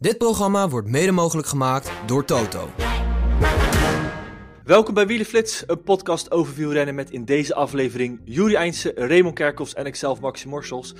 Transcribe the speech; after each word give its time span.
Dit 0.00 0.18
programma 0.18 0.68
wordt 0.68 0.88
mede 0.88 1.12
mogelijk 1.12 1.48
gemaakt 1.48 1.92
door 2.06 2.24
Toto. 2.24 2.68
Welkom 4.64 4.94
bij 4.94 5.06
Wielenflits, 5.06 5.64
een 5.66 5.82
podcast 5.82 6.30
over 6.30 6.54
wielrennen 6.54 6.94
met 6.94 7.10
in 7.10 7.24
deze 7.24 7.54
aflevering 7.54 8.20
Juri 8.24 8.54
Eindse, 8.54 8.92
Raymond 8.96 9.34
Kerkhoffs 9.34 9.74
en 9.74 9.86
ikzelf 9.86 10.20
Maxi 10.20 10.48
Morsels. 10.48 10.94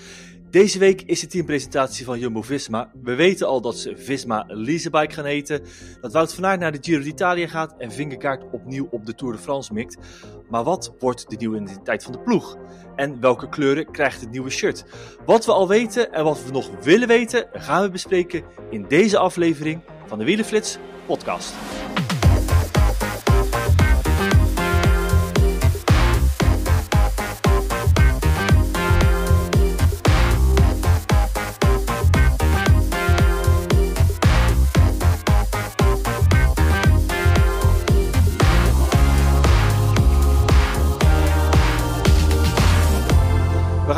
Deze 0.51 0.79
week 0.79 1.03
is 1.03 1.21
de 1.21 1.27
teampresentatie 1.27 2.05
van 2.05 2.19
Jumbo-Visma. 2.19 2.91
We 3.03 3.15
weten 3.15 3.47
al 3.47 3.61
dat 3.61 3.79
ze 3.79 3.97
Visma 3.97 4.45
Leasebike 4.47 5.15
gaan 5.15 5.25
heten, 5.25 5.63
dat 6.01 6.13
Wout 6.13 6.35
van 6.35 6.47
Aert 6.47 6.61
naar 6.61 6.73
de 6.73 6.79
Giro 6.81 7.03
d'Italia 7.03 7.47
gaat 7.47 7.75
en 7.79 7.93
Vingegaard 7.93 8.43
opnieuw 8.53 8.89
op 8.91 9.07
de 9.07 9.15
Tour 9.15 9.33
de 9.33 9.39
France 9.39 9.73
mikt. 9.73 9.97
Maar 10.51 10.65
wat 10.65 10.95
wordt 10.99 11.31
de 11.31 11.37
nieuwe 11.37 11.57
identiteit 11.57 12.03
van 12.03 12.13
de 12.13 12.19
ploeg? 12.19 12.57
En 12.97 13.21
welke 13.21 13.49
kleuren 13.49 13.91
krijgt 13.91 14.21
het 14.21 14.31
nieuwe 14.31 14.51
shirt? 14.51 14.85
Wat 15.27 15.45
we 15.45 15.53
al 15.53 15.69
weten 15.69 16.13
en 16.13 16.25
wat 16.25 16.45
we 16.45 16.51
nog 16.51 16.71
willen 16.83 17.09
weten, 17.09 17.47
gaan 17.53 17.83
we 17.83 17.91
bespreken 17.91 18.43
in 18.71 18.85
deze 18.89 19.19
aflevering 19.19 19.81
van 20.07 20.19
de 20.19 20.25
Wielenflits 20.25 20.79
podcast. 21.07 21.55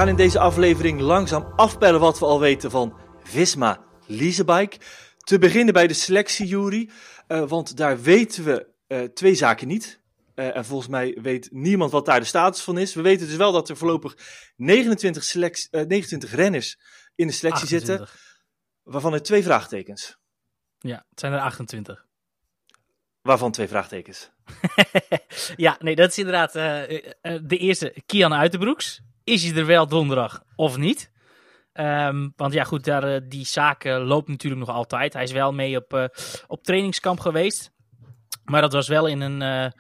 Gaan 0.01 0.09
in 0.09 0.17
deze 0.17 0.39
aflevering 0.39 1.01
langzaam 1.01 1.53
afpellen 1.57 2.01
wat 2.01 2.19
we 2.19 2.25
al 2.25 2.41
weten 2.41 2.71
van 2.71 2.99
Visma 3.23 3.85
Leasebike. 4.07 4.79
Te 5.19 5.39
beginnen 5.39 5.75
bij 5.75 5.87
de 5.87 5.95
selectie, 5.95 6.47
Jury. 6.47 6.91
Uh, 7.29 7.49
want 7.49 7.77
daar 7.77 8.03
weten 8.03 8.45
we 8.45 8.67
uh, 8.89 9.03
twee 9.03 9.35
zaken 9.35 9.69
niet. 9.69 10.01
Uh, 10.35 10.57
en 10.57 10.65
volgens 10.65 10.89
mij 10.89 11.19
weet 11.23 11.49
niemand 11.53 11.91
wat 11.91 12.07
daar 12.07 12.21
de 12.21 12.27
status 12.27 12.63
van 12.63 12.79
is. 12.79 12.95
We 12.95 13.03
weten 13.03 13.27
dus 13.27 13.37
wel 13.37 13.53
dat 13.53 13.69
er 13.69 13.77
voorlopig 13.77 14.17
29, 14.57 15.25
selectie, 15.25 15.69
29 15.71 16.35
renners 16.35 16.79
in 17.15 17.27
de 17.27 17.33
selectie 17.33 17.63
28. 17.63 18.09
zitten. 18.09 18.19
Waarvan 18.83 19.13
er 19.13 19.23
twee 19.23 19.43
vraagtekens. 19.43 20.17
Ja, 20.79 21.05
het 21.11 21.21
zijn 21.21 21.33
er 21.33 21.41
28. 21.41 22.07
Waarvan 23.23 23.53
twee 23.53 23.69
vraagtekens. 23.69 24.31
ja, 25.57 25.77
nee, 25.79 25.97
dat 25.97 26.11
is 26.11 26.19
inderdaad 26.19 26.53
de 26.53 27.57
eerste. 27.59 28.03
Kian 28.07 28.35
Uiterbroeks 28.35 29.03
is 29.31 29.45
hij 29.45 29.57
er 29.57 29.67
wel 29.67 29.87
donderdag 29.87 30.43
of 30.57 30.77
niet? 30.77 31.11
Um, 31.73 32.33
want 32.37 32.53
ja, 32.53 32.65
goed, 32.65 32.85
daar, 32.85 33.15
uh, 33.15 33.21
die 33.29 33.47
zaak 33.47 33.85
uh, 33.85 34.07
loopt 34.07 34.29
natuurlijk 34.29 34.67
nog 34.67 34.77
altijd. 34.77 35.13
Hij 35.13 35.23
is 35.23 35.33
wel 35.33 35.53
mee 35.53 35.77
op, 35.77 35.95
uh, 35.95 36.05
op 36.47 36.65
trainingskamp 36.65 37.21
geweest. 37.21 37.73
Maar 38.45 38.61
dat 38.61 38.73
was 38.73 38.89
wel 38.89 39.07
in 39.07 39.21
een, 39.21 39.73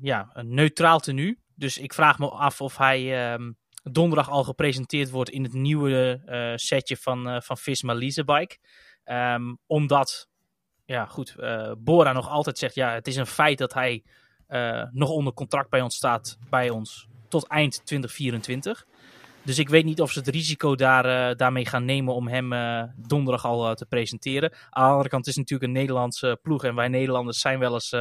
ja, 0.00 0.30
een 0.32 0.54
neutraal 0.54 0.98
tenue. 0.98 1.38
Dus 1.54 1.78
ik 1.78 1.94
vraag 1.94 2.18
me 2.18 2.28
af 2.28 2.60
of 2.60 2.76
hij 2.76 3.32
um, 3.32 3.56
donderdag 3.82 4.30
al 4.30 4.44
gepresenteerd 4.44 5.10
wordt 5.10 5.30
in 5.30 5.42
het 5.42 5.52
nieuwe 5.52 6.22
setje 6.54 6.96
van, 6.96 7.42
van 7.42 7.58
Visma 7.58 7.94
Leasebike. 7.94 8.58
Um, 9.04 9.58
omdat, 9.66 10.28
ja 10.84 11.06
goed, 11.06 11.36
Bora 11.78 12.12
nog 12.12 12.28
altijd 12.28 12.58
zegt, 12.58 12.74
ja, 12.74 12.92
het 12.92 13.06
is 13.06 13.16
een 13.16 13.26
feit 13.26 13.58
dat 13.58 13.74
hij 13.74 14.04
nog 14.90 15.08
onder 15.08 15.32
contract 15.32 15.70
bij 15.70 15.80
ons 15.80 15.96
staat, 15.96 16.38
bij 16.50 16.70
ons 16.70 17.08
tot 17.28 17.46
eind 17.46 17.72
2024. 17.84 18.84
Dus 19.44 19.58
ik 19.58 19.68
weet 19.68 19.84
niet 19.84 20.00
of 20.00 20.10
ze 20.10 20.18
het 20.18 20.28
risico 20.28 20.74
daar, 20.74 21.30
uh, 21.30 21.36
daarmee 21.36 21.66
gaan 21.66 21.84
nemen 21.84 22.14
om 22.14 22.28
hem 22.28 22.52
uh, 22.52 22.82
donderdag 22.96 23.44
al 23.44 23.68
uh, 23.68 23.74
te 23.74 23.86
presenteren. 23.86 24.52
Aan 24.70 24.84
de 24.84 24.90
andere 24.90 25.08
kant 25.08 25.26
is 25.26 25.36
het 25.36 25.50
natuurlijk 25.50 25.70
een 25.70 25.78
Nederlandse 25.78 26.38
ploeg. 26.42 26.64
En 26.64 26.74
wij 26.74 26.88
Nederlanders 26.88 27.40
zijn 27.40 27.58
wel 27.58 27.72
eens 27.72 27.94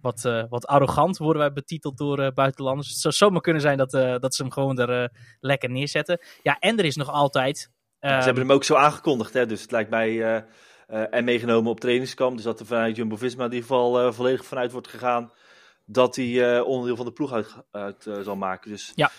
wat, 0.00 0.22
wat 0.48 0.66
arrogant, 0.66 1.18
worden 1.18 1.42
wij 1.42 1.52
betiteld 1.52 1.98
door 1.98 2.32
buitenlanders. 2.32 2.88
Het 2.88 2.98
zou 2.98 3.14
zomaar 3.14 3.40
kunnen 3.40 3.62
zijn 3.62 3.78
dat, 3.78 3.90
dat 4.20 4.34
ze 4.34 4.42
hem 4.42 4.52
gewoon 4.52 4.78
er 4.78 5.10
lekker 5.40 5.70
neerzetten. 5.70 6.20
Ja, 6.42 6.56
en 6.58 6.78
er 6.78 6.84
is 6.84 6.96
nog 6.96 7.10
altijd... 7.10 7.70
Ze 8.00 8.08
hebben 8.08 8.42
hem 8.42 8.52
ook 8.52 8.64
zo 8.64 8.74
aangekondigd, 8.74 9.32
hè? 9.32 9.46
dus 9.46 9.62
het 9.62 9.70
lijkt 9.70 9.90
mij... 9.90 10.44
en 10.86 11.24
meegenomen 11.24 11.70
op 11.70 11.80
trainingskamp. 11.80 12.36
Dus 12.36 12.44
dat 12.44 12.60
er 12.60 12.66
vanuit 12.66 12.96
Jumbo-Visma 12.96 13.44
in 13.44 13.52
ieder 13.52 13.68
geval 13.68 14.12
volledig 14.12 14.44
vanuit 14.44 14.72
wordt 14.72 14.88
gegaan 14.88 15.32
dat 15.92 16.16
hij 16.16 16.26
uh, 16.26 16.66
onderdeel 16.66 16.96
van 16.96 17.06
de 17.06 17.12
ploeg 17.12 17.32
uit, 17.32 17.48
uit 17.70 18.06
uh, 18.06 18.20
zal 18.20 18.36
maken. 18.36 18.70
Dus... 18.70 18.92
Ja. 18.94 19.10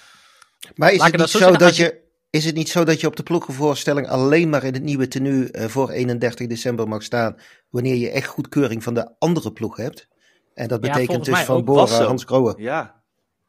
Maar 0.75 0.91
is 0.91 1.01
het, 1.01 1.17
niet 1.17 1.29
zo, 1.29 1.37
zo 1.37 1.51
dat 1.51 1.75
je, 1.75 2.01
is 2.29 2.45
het 2.45 2.55
niet 2.55 2.69
zo 2.69 2.83
dat 2.83 3.01
je 3.01 3.07
op 3.07 3.15
de 3.15 3.23
ploegenvoorstelling 3.23 4.07
alleen 4.07 4.49
maar 4.49 4.63
in 4.63 4.73
het 4.73 4.83
nieuwe 4.83 5.07
tenue 5.07 5.49
uh, 5.51 5.65
voor 5.65 5.89
31 5.89 6.47
december 6.47 6.87
mag 6.87 7.03
staan, 7.03 7.37
wanneer 7.69 7.95
je 7.95 8.09
echt 8.09 8.27
goedkeuring 8.27 8.83
van 8.83 8.93
de 8.93 9.15
andere 9.19 9.51
ploeg 9.51 9.77
hebt? 9.77 10.07
En 10.53 10.67
dat 10.67 10.81
betekent 10.81 11.25
ja, 11.25 11.33
dus 11.33 11.43
van 11.43 11.65
Bora, 11.65 12.03
Hans 12.03 12.25
Kroon. 12.25 12.53
Ja. 12.57 13.03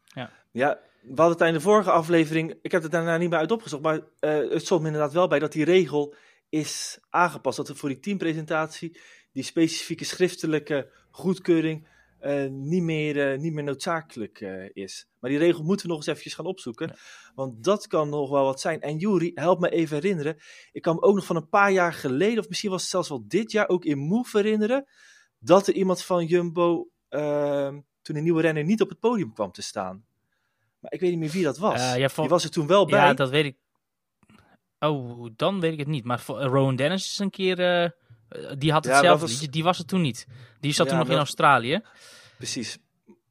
ja. 0.05 0.31
Ja, 0.51 0.79
we 1.03 1.21
hadden 1.21 1.39
het 1.39 1.47
in 1.47 1.53
de 1.53 1.61
vorige 1.61 1.91
aflevering, 1.91 2.55
ik 2.63 2.73
heb 2.73 2.83
het 2.83 2.93
daarna 2.93 3.17
niet 3.17 3.31
meer 3.31 3.39
uit 3.39 3.53
opgezocht, 3.53 3.83
maar 3.83 4.01
het 4.21 4.63
stond 4.65 4.81
me 4.81 4.87
inderdaad 4.87 5.13
wel 5.13 5.29
bij 5.29 5.39
dat 5.39 5.53
die 5.53 5.65
regel 5.65 6.15
is 6.49 6.99
aangepast. 7.11 7.57
Dat 7.57 7.69
er 7.69 7.77
voor 7.77 7.89
die 7.89 8.01
teampresentatie 8.01 8.99
die 9.33 9.43
specifieke 9.43 10.05
schriftelijke 10.05 10.91
goedkeuring 11.11 11.87
uh, 12.25 12.51
niet, 12.51 12.83
meer, 12.83 13.33
uh, 13.33 13.39
niet 13.39 13.53
meer 13.53 13.65
noodzakelijk 13.65 14.41
uh, 14.41 14.69
is. 14.73 15.09
Maar 15.19 15.31
die 15.31 15.39
regel 15.39 15.63
moeten 15.63 15.87
we 15.87 15.89
nog 15.89 15.97
eens 15.97 16.07
eventjes 16.07 16.35
gaan 16.35 16.47
opzoeken. 16.47 16.87
Ja. 16.87 16.95
Want 17.35 17.65
dat 17.65 17.87
kan 17.87 18.09
nog 18.09 18.31
wel 18.31 18.45
wat 18.45 18.61
zijn. 18.61 18.81
En 18.81 18.97
Jury, 18.97 19.31
help 19.35 19.61
me 19.61 19.69
even 19.69 19.95
herinneren. 19.95 20.37
Ik 20.73 20.83
kan 20.83 20.95
me 20.95 21.03
ook 21.03 21.15
nog 21.15 21.25
van 21.25 21.37
een 21.37 21.49
paar 21.49 21.73
jaar 21.73 21.93
geleden, 21.93 22.39
of 22.39 22.49
misschien 22.49 22.71
was 22.71 22.81
het 22.81 22.91
zelfs 22.91 23.09
wel 23.09 23.25
dit 23.29 23.53
jaar, 23.53 23.69
ook 23.69 23.85
in 23.85 23.99
Move 23.99 24.37
herinneren. 24.37 24.89
Dat 25.39 25.67
er 25.67 25.75
iemand 25.75 26.03
van 26.03 26.27
Jumbo 26.27 26.89
ehm, 27.09 27.81
toen 28.03 28.17
een 28.17 28.23
nieuwe 28.23 28.43
renner 28.43 28.65
niet 28.65 28.81
op 28.81 28.89
het 28.89 29.01
podium 29.01 29.33
kwam 29.33 29.53
te 29.53 29.63
staan. 29.63 30.05
Maar 30.79 30.93
ik 30.93 31.01
weet 31.01 31.11
niet 31.11 31.19
meer 31.19 31.31
wie 31.31 31.45
dat 31.45 31.59
was. 31.59 31.95
Ja, 31.95 32.09
van... 32.09 32.25
Die 32.25 32.33
was 32.33 32.45
er 32.45 32.51
toen 32.51 32.67
wel 32.67 32.87
bij. 32.87 32.99
Ja, 32.99 33.15
dat 33.15 33.31
weet 33.31 33.45
ik. 33.45 33.57
Oh, 34.79 35.27
dan 35.37 35.61
weet 35.61 35.73
ik 35.73 35.79
het 35.79 35.89
niet. 35.89 36.05
Maar 36.05 36.23
Rowan 36.27 36.77
Dennis 36.77 37.11
is 37.11 37.19
een 37.19 37.31
keer 37.31 37.59
die 38.59 38.73
had 38.73 38.85
hetzelfde, 38.85 39.27
ja, 39.27 39.33
was... 39.33 39.51
die 39.51 39.63
was 39.63 39.79
er 39.79 39.87
toen 39.87 40.01
niet. 40.01 40.27
Die 40.61 40.73
zat 40.73 40.87
ja, 40.87 40.91
toen 40.91 41.01
nog 41.01 41.11
in 41.11 41.17
Australië. 41.17 41.81
Precies. 42.37 42.79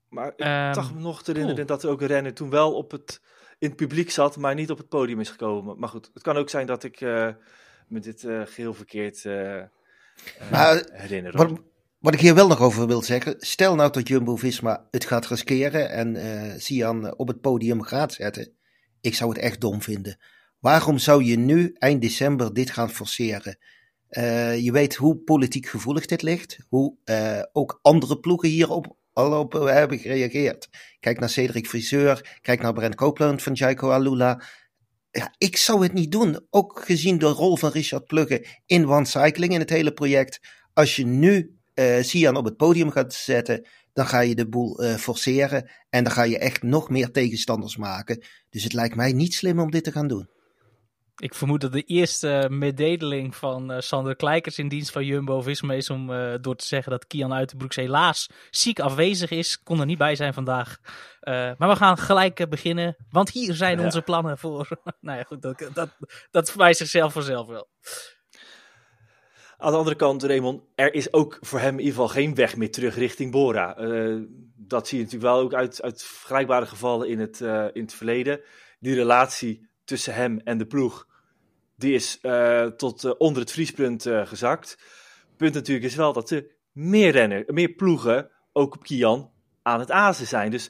Maar 0.10 0.28
ik 0.28 0.40
um, 0.40 0.74
dacht 0.74 0.94
me 0.94 1.00
nog 1.00 1.24
te 1.24 1.32
herinneren 1.32 1.66
cool. 1.66 1.80
dat 1.80 1.90
ook 1.90 2.02
een 2.02 2.08
renner 2.08 2.34
toen 2.34 2.50
wel 2.50 2.74
op 2.74 2.92
het, 2.92 3.22
in 3.60 3.68
het 3.68 3.78
publiek 3.78 4.12
zat, 4.12 4.38
maar 4.38 4.56
niet 4.56 4.72
op 4.72 4.78
het 4.78 4.90
podium 4.90 5.20
is 5.20 5.30
gekomen. 5.30 5.80
Maar 5.80 5.90
goed, 5.90 6.10
het 6.14 6.24
kan 6.24 6.38
ook 6.38 6.50
zijn 6.50 6.68
dat 6.68 6.84
ik 6.84 7.02
uh, 7.02 7.28
me 7.88 8.00
dit 8.00 8.24
uh, 8.24 8.42
geheel 8.46 8.74
verkeerd 8.74 9.24
uh, 9.24 9.62
maar, 10.52 10.84
herinner. 10.92 11.38
Wat, 11.38 11.52
wat, 12.00 12.14
ik 12.14 12.20
hier 12.20 12.36
wel 12.36 12.48
nog 12.48 12.60
over 12.60 12.88
wil 12.88 13.02
zeggen, 13.02 13.36
stel 13.38 13.76
nou 13.76 13.92
dat 13.92 14.08
Jumbo-Visma 14.08 14.88
het 14.92 15.06
gaat 15.06 15.28
riskeren 15.28 15.90
en 15.90 16.62
Sian 16.62 17.18
op 17.18 17.28
het 17.28 17.42
podium 17.42 17.82
gaat 17.82 18.14
zetten. 18.14 18.54
Ik 19.02 19.16
zou 19.16 19.30
het 19.30 19.40
echt 19.40 19.62
dom 19.62 19.82
vinden. 19.82 20.18
Waarom 20.60 20.98
zou 20.98 21.24
je 21.24 21.38
nu, 21.38 21.76
eind 21.78 22.02
december, 22.02 22.54
dit 22.54 22.70
gaan 22.70 22.90
forceren? 22.90 23.58
Uh, 24.18 24.60
je 24.60 24.72
weet 24.72 24.96
hoe 24.96 25.18
politiek 25.18 25.68
gevoelig 25.68 26.06
dit 26.06 26.22
ligt, 26.22 26.58
hoe 26.70 26.96
uh, 27.06 27.42
ook 27.52 27.80
andere 27.82 28.20
ploegen 28.20 28.50
hierop 28.50 28.96
al 29.14 29.40
op 29.40 29.54
hebben 29.54 30.00
gereageerd. 30.00 30.70
Kijk 31.00 31.20
naar 31.20 31.30
Cedric 31.30 31.68
Friseur, 31.68 32.40
kijk 32.42 32.62
naar 32.62 32.74
Brent 32.74 32.96
Copeland 32.96 33.42
van 33.42 33.54
Jaiko 33.54 33.90
Alula. 33.90 34.44
Ja, 35.12 35.34
ik 35.38 35.58
zou 35.58 35.84
het 35.84 35.94
niet 35.94 36.12
doen, 36.12 36.40
ook 36.50 36.82
gezien 36.86 37.18
de 37.18 37.26
rol 37.26 37.58
van 37.58 37.72
Richard 37.72 38.06
Plugge 38.06 38.46
in 38.66 38.88
One 38.88 39.06
Cycling 39.06 39.54
in 39.54 39.60
het 39.60 39.70
hele 39.70 39.94
project. 39.94 40.40
Als 40.74 40.96
je 40.96 41.06
nu 41.06 41.58
uh, 41.76 42.02
Sian 42.02 42.36
op 42.36 42.46
het 42.46 42.58
podium 42.58 42.92
gaat 42.92 43.14
zetten, 43.14 43.68
dan 43.94 44.08
ga 44.08 44.20
je 44.20 44.36
de 44.36 44.50
boel 44.50 44.98
forceren 44.98 45.72
en 45.90 46.04
dan 46.04 46.14
ga 46.14 46.24
je 46.24 46.38
echt 46.38 46.64
nog 46.64 46.90
meer 46.90 47.12
tegenstanders 47.12 47.78
maken. 47.78 48.24
Dus 48.50 48.64
het 48.64 48.74
lijkt 48.74 48.96
mij 48.96 49.12
niet 49.12 49.34
slim 49.34 49.60
om 49.60 49.72
dit 49.72 49.84
te 49.84 49.92
gaan 49.92 50.08
doen. 50.08 50.33
Ik 51.24 51.34
vermoed 51.34 51.62
dat 51.62 51.72
de 51.72 51.84
eerste 51.84 52.48
mededeling 52.50 53.36
van 53.36 53.72
uh, 53.72 53.80
Sander 53.80 54.16
Kleikers 54.16 54.58
in 54.58 54.68
dienst 54.68 54.92
van 54.92 55.06
Jumbo-Visma 55.06 55.74
is 55.74 55.90
om 55.90 56.10
uh, 56.10 56.34
door 56.42 56.56
te 56.56 56.66
zeggen 56.66 56.92
dat 56.92 57.08
Kian 57.08 57.34
Uitenbroeks 57.34 57.76
helaas 57.76 58.30
ziek 58.50 58.80
afwezig 58.80 59.30
is. 59.30 59.64
Kon 59.64 59.80
er 59.80 59.86
niet 59.86 59.98
bij 59.98 60.16
zijn 60.16 60.34
vandaag. 60.34 60.78
Uh, 61.22 61.52
maar 61.58 61.70
we 61.70 61.76
gaan 61.76 61.98
gelijk 61.98 62.50
beginnen, 62.50 62.96
want 63.10 63.30
hier 63.30 63.54
zijn 63.54 63.78
ja. 63.78 63.84
onze 63.86 64.02
plannen 64.02 64.38
voor. 64.38 64.68
nou 65.02 65.18
ja, 65.18 65.24
goed, 65.24 65.42
dat, 65.42 65.70
dat, 65.74 65.90
dat 66.32 66.50
verwijst 66.50 66.80
zichzelf 66.80 67.14
vanzelf 67.14 67.48
wel. 67.48 67.68
Aan 69.58 69.72
de 69.72 69.78
andere 69.78 69.96
kant, 69.96 70.24
Raymond, 70.24 70.64
er 70.76 70.94
is 70.94 71.14
ook 71.14 71.38
voor 71.42 71.60
hem 71.60 71.74
in 71.74 71.80
ieder 71.80 71.94
geval 71.94 72.08
geen 72.08 72.36
weg 72.36 72.56
meer 72.56 72.72
terug 72.72 72.96
richting 72.96 73.32
Bora. 73.32 73.74
dat 74.56 74.88
zie 74.88 74.98
je 74.98 75.04
natuurlijk 75.04 75.34
wel 75.34 75.42
ook 75.42 75.54
uit, 75.54 75.82
uit 75.82 76.04
vergelijkbare 76.04 76.66
gevallen 76.66 77.10
in 77.10 77.20
het, 77.20 77.40
in 77.74 77.82
het 77.82 77.94
verleden. 77.94 78.42
Die 78.80 78.96
relatie 78.96 79.72
tussen 79.84 80.14
hem 80.14 80.40
en 80.44 80.58
de 80.58 80.66
ploeg, 80.66 81.08
die 81.76 81.94
is 81.94 82.20
uh, 82.22 82.66
tot 82.66 83.04
uh, 83.04 83.12
onder 83.18 83.42
het 83.42 83.52
vriespunt 83.52 84.06
uh, 84.06 84.28
gezakt. 84.28 84.78
Punt 85.38 85.54
natuurlijk 85.54 85.86
is 85.86 85.96
wel 85.96 86.14
dat 86.14 86.30
er 86.30 86.46
meer 86.72 87.12
rennen, 87.12 87.44
meer 87.48 87.70
ploegen, 87.70 88.30
ook 88.52 88.76
op 88.76 88.84
Kian, 88.84 89.32
aan 89.62 89.80
het 89.80 89.92
azen 89.92 90.28
zijn. 90.28 90.52
Dus, 90.52 90.70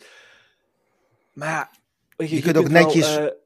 maar 1.33 1.49
ja, 1.49 1.71
je, 2.17 2.29
je, 2.29 2.35
je 2.35 2.41
kunt 2.41 2.57
ook 2.57 2.69
netjes... 2.69 3.15
Wel, 3.15 3.41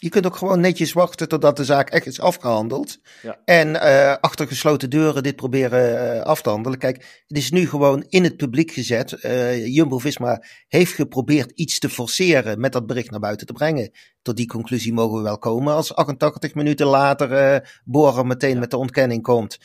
Je 0.00 0.08
kunt 0.08 0.26
ook 0.26 0.36
gewoon 0.36 0.60
netjes 0.60 0.92
wachten 0.92 1.28
totdat 1.28 1.56
de 1.56 1.64
zaak 1.64 1.90
echt 1.90 2.06
is 2.06 2.20
afgehandeld. 2.20 2.98
Ja. 3.22 3.38
En 3.44 3.68
uh, 3.68 4.14
achter 4.20 4.46
gesloten 4.46 4.90
deuren 4.90 5.22
dit 5.22 5.36
proberen 5.36 6.16
uh, 6.16 6.22
af 6.22 6.42
te 6.42 6.48
handelen. 6.48 6.78
Kijk, 6.78 7.22
het 7.26 7.36
is 7.36 7.50
nu 7.50 7.68
gewoon 7.68 8.04
in 8.08 8.24
het 8.24 8.36
publiek 8.36 8.70
gezet. 8.70 9.24
Uh, 9.24 9.66
Jumbo-Visma 9.66 10.42
heeft 10.68 10.92
geprobeerd 10.92 11.50
iets 11.50 11.78
te 11.78 11.88
forceren 11.88 12.60
met 12.60 12.72
dat 12.72 12.86
bericht 12.86 13.10
naar 13.10 13.20
buiten 13.20 13.46
te 13.46 13.52
brengen. 13.52 13.90
Tot 14.22 14.36
die 14.36 14.46
conclusie 14.46 14.92
mogen 14.92 15.16
we 15.16 15.22
wel 15.22 15.38
komen 15.38 15.74
als 15.74 15.94
88 15.94 16.54
minuten 16.54 16.86
later 16.86 17.80
Boren 17.84 18.26
meteen 18.26 18.58
met 18.58 18.70
de 18.70 18.76
ontkenning 18.76 19.22
komt. 19.22 19.58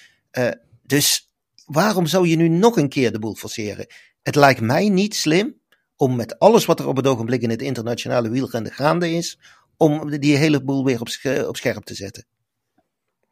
dus 0.84 1.32
waarom 1.66 2.06
zou 2.06 2.28
je 2.28 2.36
nu 2.36 2.48
nog 2.48 2.78
een 2.78 2.90
keer 2.90 3.12
de 3.12 3.20
boel 3.20 3.36
forceren? 3.36 3.88
Het 4.22 4.36
lijkt 4.36 4.62
mij 4.62 4.90
niet 4.90 5.16
slim 5.16 5.62
om 5.96 6.16
met 6.16 6.40
alles 6.40 6.66
wat 6.66 6.80
er 6.80 6.88
op 6.88 6.96
het 6.96 7.08
ogenblik 7.08 7.42
in 7.42 7.50
het 7.50 7.62
internationale 7.62 8.30
wielrennen 8.30 8.72
gaande 8.72 9.12
is, 9.12 9.40
om 9.78 10.10
die 10.10 10.38
hele 10.38 10.64
boel 10.64 10.86
weer 10.86 11.00
op, 11.00 11.08
op 11.48 11.58
scherp 11.58 11.84
te 11.84 11.96
zetten. 11.96 12.26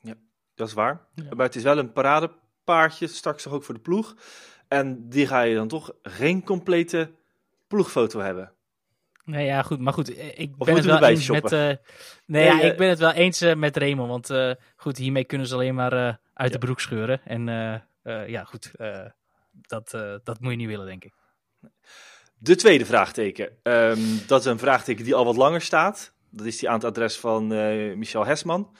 Ja, 0.01 0.13
dat 0.55 0.67
is 0.67 0.73
waar. 0.73 1.07
Maar 1.35 1.45
het 1.45 1.55
is 1.55 1.63
wel 1.63 1.77
een 1.77 1.91
paradepaardje, 1.91 3.07
straks 3.07 3.47
ook 3.47 3.63
voor 3.63 3.73
de 3.73 3.81
ploeg. 3.81 4.15
En 4.67 5.09
die 5.09 5.27
ga 5.27 5.41
je 5.41 5.55
dan 5.55 5.67
toch 5.67 5.93
geen 6.03 6.43
complete 6.43 7.11
ploegfoto 7.67 8.19
hebben. 8.19 8.53
Nee, 9.25 9.45
ja, 9.45 9.61
goed. 9.61 9.79
Maar 9.79 9.93
goed, 9.93 10.17
ik 10.39 10.57
ben 10.57 10.75
het 10.75 10.85
wel 10.85 11.03
eens 11.03 11.29
met... 11.29 11.51
Uh, 11.51 11.59
nee, 11.59 11.77
nee 12.25 12.45
ja, 12.45 12.61
ik 12.61 12.77
ben 12.77 12.89
het 12.89 12.99
wel 12.99 13.11
eens 13.11 13.41
uh, 13.41 13.55
met 13.55 13.77
Raymond. 13.77 14.09
Want 14.09 14.29
uh, 14.29 14.53
goed, 14.75 14.97
hiermee 14.97 15.25
kunnen 15.25 15.47
ze 15.47 15.53
alleen 15.53 15.75
maar 15.75 16.19
uit 16.33 16.51
de 16.51 16.57
broek 16.57 16.79
scheuren. 16.79 17.21
En 17.25 17.45
ja, 18.27 18.43
goed, 18.43 18.71
dat, 19.51 19.89
dat 20.23 20.39
moet 20.39 20.51
je 20.51 20.57
niet 20.57 20.67
willen, 20.67 20.85
denk 20.85 21.03
ik. 21.03 21.13
De 22.37 22.55
tweede 22.55 22.85
vraagteken. 22.85 23.57
Um, 23.63 24.19
dat 24.27 24.39
is 24.39 24.45
een 24.45 24.59
vraagteken 24.59 25.03
die 25.03 25.15
al 25.15 25.25
wat 25.25 25.35
langer 25.35 25.61
staat. 25.61 26.13
Dat 26.31 26.45
is 26.45 26.57
die 26.57 26.69
aan 26.69 26.75
het 26.75 26.83
adres 26.83 27.19
van 27.19 27.53
uh, 27.53 27.95
Michel 27.95 28.25
Hesman. 28.25 28.75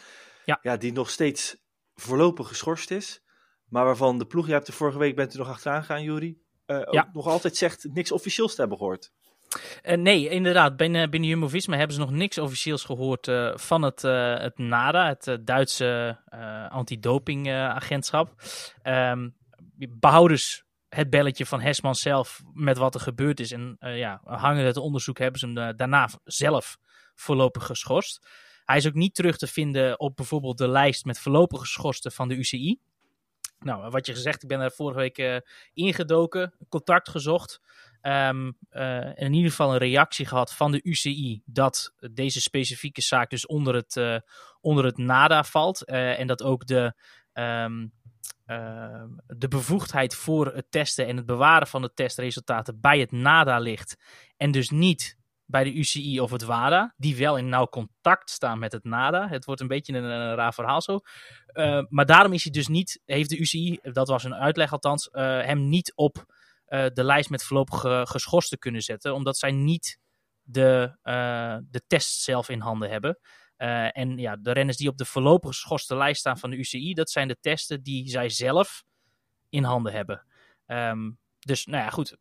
Ja. 0.45 0.59
ja, 0.61 0.77
die 0.77 0.91
nog 0.91 1.09
steeds 1.09 1.57
voorlopig 1.95 2.47
geschorst 2.47 2.91
is. 2.91 3.23
Maar 3.65 3.85
waarvan 3.85 4.17
de 4.17 4.25
ploeg, 4.25 4.45
je 4.45 4.51
hebt 4.51 4.65
de 4.65 4.71
vorige 4.71 4.97
week 4.97 5.15
bent 5.15 5.35
u 5.35 5.37
nog 5.37 5.49
achteraan 5.49 5.79
gegaan, 5.79 6.03
Jury. 6.03 6.37
Uh, 6.67 6.81
ja. 6.91 7.09
nog 7.13 7.27
altijd 7.27 7.55
zegt 7.55 7.87
niks 7.93 8.11
officieels 8.11 8.55
te 8.55 8.59
hebben 8.61 8.77
gehoord. 8.77 9.11
Uh, 9.83 9.97
nee, 9.97 10.29
inderdaad. 10.29 10.77
Binnen, 10.77 11.09
binnen 11.09 11.29
Jumbo-Visma 11.29 11.77
hebben 11.77 11.95
ze 11.95 12.01
nog 12.01 12.11
niks 12.11 12.37
officieels 12.37 12.83
gehoord 12.83 13.27
uh, 13.27 13.57
van 13.57 13.81
het, 13.81 14.03
uh, 14.03 14.37
het 14.39 14.57
NADA, 14.57 15.07
het 15.07 15.47
Duitse 15.47 16.19
antidopingagentschap. 16.69 18.33
Um, 18.83 19.35
behouders 19.89 20.63
het 20.89 21.09
belletje 21.09 21.45
van 21.45 21.61
Hesman 21.61 21.95
zelf 21.95 22.41
met 22.53 22.77
wat 22.77 22.95
er 22.95 23.01
gebeurd 23.01 23.39
is. 23.39 23.51
En 23.51 23.77
ja, 23.79 24.21
hangen 24.23 24.65
het 24.65 24.77
onderzoek 24.77 25.17
hebben 25.17 25.39
ze 25.39 25.47
hem 25.47 25.75
daarna 25.75 26.09
zelf 26.23 26.77
voorlopig 27.21 27.65
geschorst. 27.65 28.27
Hij 28.65 28.77
is 28.77 28.87
ook 28.87 28.93
niet 28.93 29.15
terug 29.15 29.37
te 29.37 29.47
vinden 29.47 29.99
op 29.99 30.15
bijvoorbeeld 30.15 30.57
de 30.57 30.67
lijst 30.67 31.05
met 31.05 31.19
voorlopig 31.19 31.59
geschorsten 31.59 32.11
van 32.11 32.27
de 32.27 32.35
UCI. 32.35 32.79
Nou, 33.59 33.89
wat 33.89 34.05
je 34.05 34.13
gezegd, 34.13 34.43
ik 34.43 34.49
ben 34.49 34.59
er 34.59 34.71
vorige 34.71 34.99
week 34.99 35.17
uh, 35.17 35.37
ingedoken, 35.73 36.53
contact 36.69 37.09
gezocht. 37.09 37.61
Um, 38.01 38.57
in 39.15 39.33
ieder 39.33 39.49
geval 39.49 39.71
een 39.71 39.77
reactie 39.77 40.25
gehad 40.25 40.53
van 40.53 40.71
de 40.71 40.79
UCI 40.83 41.41
dat 41.45 41.93
deze 42.11 42.41
specifieke 42.41 43.01
zaak 43.01 43.29
dus 43.29 43.45
onder 43.45 43.75
het, 43.75 44.23
onder 44.61 44.85
het 44.85 44.97
NADA 44.97 45.43
valt. 45.43 45.85
en 45.85 46.27
dat 46.27 46.43
ook 46.43 46.67
de, 46.67 46.93
Ehm, 48.51 49.07
de 49.27 49.47
bevoegdheid 49.47 50.15
voor 50.15 50.53
het 50.53 50.65
testen 50.69 51.07
en 51.07 51.17
het 51.17 51.25
bewaren 51.25 51.67
van 51.67 51.81
de 51.81 51.93
testresultaten 51.93 52.79
bij 52.79 52.99
het 52.99 53.11
NADA 53.11 53.59
ligt. 53.59 53.97
En 54.37 54.51
dus 54.51 54.69
niet 54.69 55.17
bij 55.51 55.63
de 55.63 55.73
UCI 55.73 56.19
of 56.19 56.31
het 56.31 56.43
WADA, 56.43 56.93
die 56.97 57.15
wel 57.15 57.37
in 57.37 57.49
nauw 57.49 57.67
contact 57.67 58.29
staan 58.29 58.59
met 58.59 58.71
het 58.71 58.83
NADA. 58.83 59.27
Het 59.27 59.45
wordt 59.45 59.61
een 59.61 59.67
beetje 59.67 59.93
een, 59.97 60.35
raar 60.35 60.53
verhaal 60.53 60.81
zo. 60.81 60.99
Uh, 61.53 61.83
maar 61.89 62.05
daarom 62.05 62.33
is 62.33 62.43
hij 62.43 62.51
dus 62.51 62.67
niet, 62.67 63.01
heeft 63.05 63.29
de 63.29 63.39
UCI, 63.39 63.79
dat 63.81 64.07
was 64.07 64.23
een 64.23 64.35
uitleg 64.35 64.71
althans, 64.71 65.09
uh, 65.11 65.21
hem 65.21 65.69
niet 65.69 65.93
op 65.95 66.25
uh, 66.67 66.85
de 66.93 67.03
lijst 67.03 67.29
met 67.29 67.43
voorlopig 67.43 68.09
geschorsten 68.09 68.57
kunnen 68.57 68.81
zetten, 68.81 69.13
omdat 69.13 69.37
zij 69.37 69.51
niet 69.51 69.99
de, 70.41 70.97
de 71.69 71.81
test 71.87 72.21
zelf 72.21 72.49
in 72.49 72.59
handen 72.59 72.89
hebben. 72.89 73.19
En 73.91 74.17
ja, 74.17 74.35
de 74.35 74.51
renners 74.51 74.77
die 74.77 74.89
op 74.89 74.97
de 74.97 75.05
voorlopig 75.05 75.49
geschorste 75.49 75.95
lijst 75.95 76.19
staan 76.19 76.37
van 76.37 76.49
de 76.49 76.57
UCI, 76.57 76.93
dat 76.93 77.09
zijn 77.09 77.27
de 77.27 77.37
testen 77.39 77.83
die 77.83 78.09
zij 78.09 78.29
zelf 78.29 78.83
in 79.49 79.63
handen 79.63 79.93
hebben. 79.93 80.25
Um, 80.67 81.19
dus 81.39 81.65
nou 81.65 81.83
ja, 81.83 81.89
goed. 81.89 82.17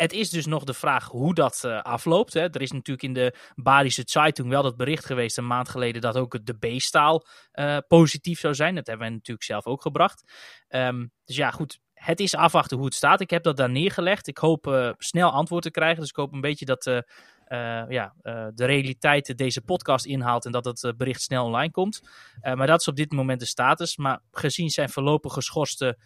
Het 0.00 0.12
is 0.12 0.30
dus 0.30 0.46
nog 0.46 0.64
de 0.64 0.74
vraag 0.74 1.06
hoe 1.06 1.34
dat 1.34 1.62
uh, 1.66 1.82
afloopt. 1.82 2.32
Hè. 2.32 2.40
Er 2.40 2.60
is 2.60 2.72
natuurlijk 2.72 3.02
in 3.02 3.12
de 3.12 3.34
Badische 3.54 4.02
Zeitung 4.04 4.48
wel 4.48 4.62
dat 4.62 4.76
bericht 4.76 5.04
geweest 5.04 5.38
een 5.38 5.46
maand 5.46 5.68
geleden 5.68 6.00
dat 6.00 6.16
ook 6.16 6.46
de 6.46 6.52
B-staal 6.52 7.26
uh, 7.52 7.78
positief 7.88 8.40
zou 8.40 8.54
zijn. 8.54 8.74
Dat 8.74 8.86
hebben 8.86 9.06
we 9.06 9.12
natuurlijk 9.12 9.46
zelf 9.46 9.66
ook 9.66 9.82
gebracht. 9.82 10.32
Um, 10.68 11.12
dus 11.24 11.36
ja, 11.36 11.50
goed. 11.50 11.80
Het 11.94 12.20
is 12.20 12.34
afwachten 12.34 12.76
hoe 12.76 12.86
het 12.86 12.94
staat. 12.94 13.20
Ik 13.20 13.30
heb 13.30 13.42
dat 13.42 13.56
daar 13.56 13.70
neergelegd. 13.70 14.26
Ik 14.26 14.38
hoop 14.38 14.66
uh, 14.66 14.90
snel 14.98 15.30
antwoord 15.30 15.62
te 15.62 15.70
krijgen. 15.70 16.00
Dus 16.00 16.08
ik 16.08 16.16
hoop 16.16 16.32
een 16.32 16.40
beetje 16.40 16.64
dat 16.64 16.86
uh, 16.86 17.00
ja, 17.88 18.14
uh, 18.22 18.46
de 18.54 18.64
realiteit 18.64 19.36
deze 19.38 19.60
podcast 19.60 20.06
inhaalt 20.06 20.44
en 20.44 20.52
dat 20.52 20.64
het 20.64 20.82
uh, 20.82 20.92
bericht 20.96 21.22
snel 21.22 21.44
online 21.44 21.70
komt. 21.70 22.00
maar 22.42 22.66
dat 22.66 22.80
is 22.80 22.88
op 22.88 22.96
dit 22.96 23.12
moment 23.12 23.40
de 23.40 23.46
status. 23.46 23.96
Maar 23.96 24.20
gezien 24.30 24.70
zijn 24.70 24.90
voorlopig 24.90 25.32
geschorste 25.32 25.98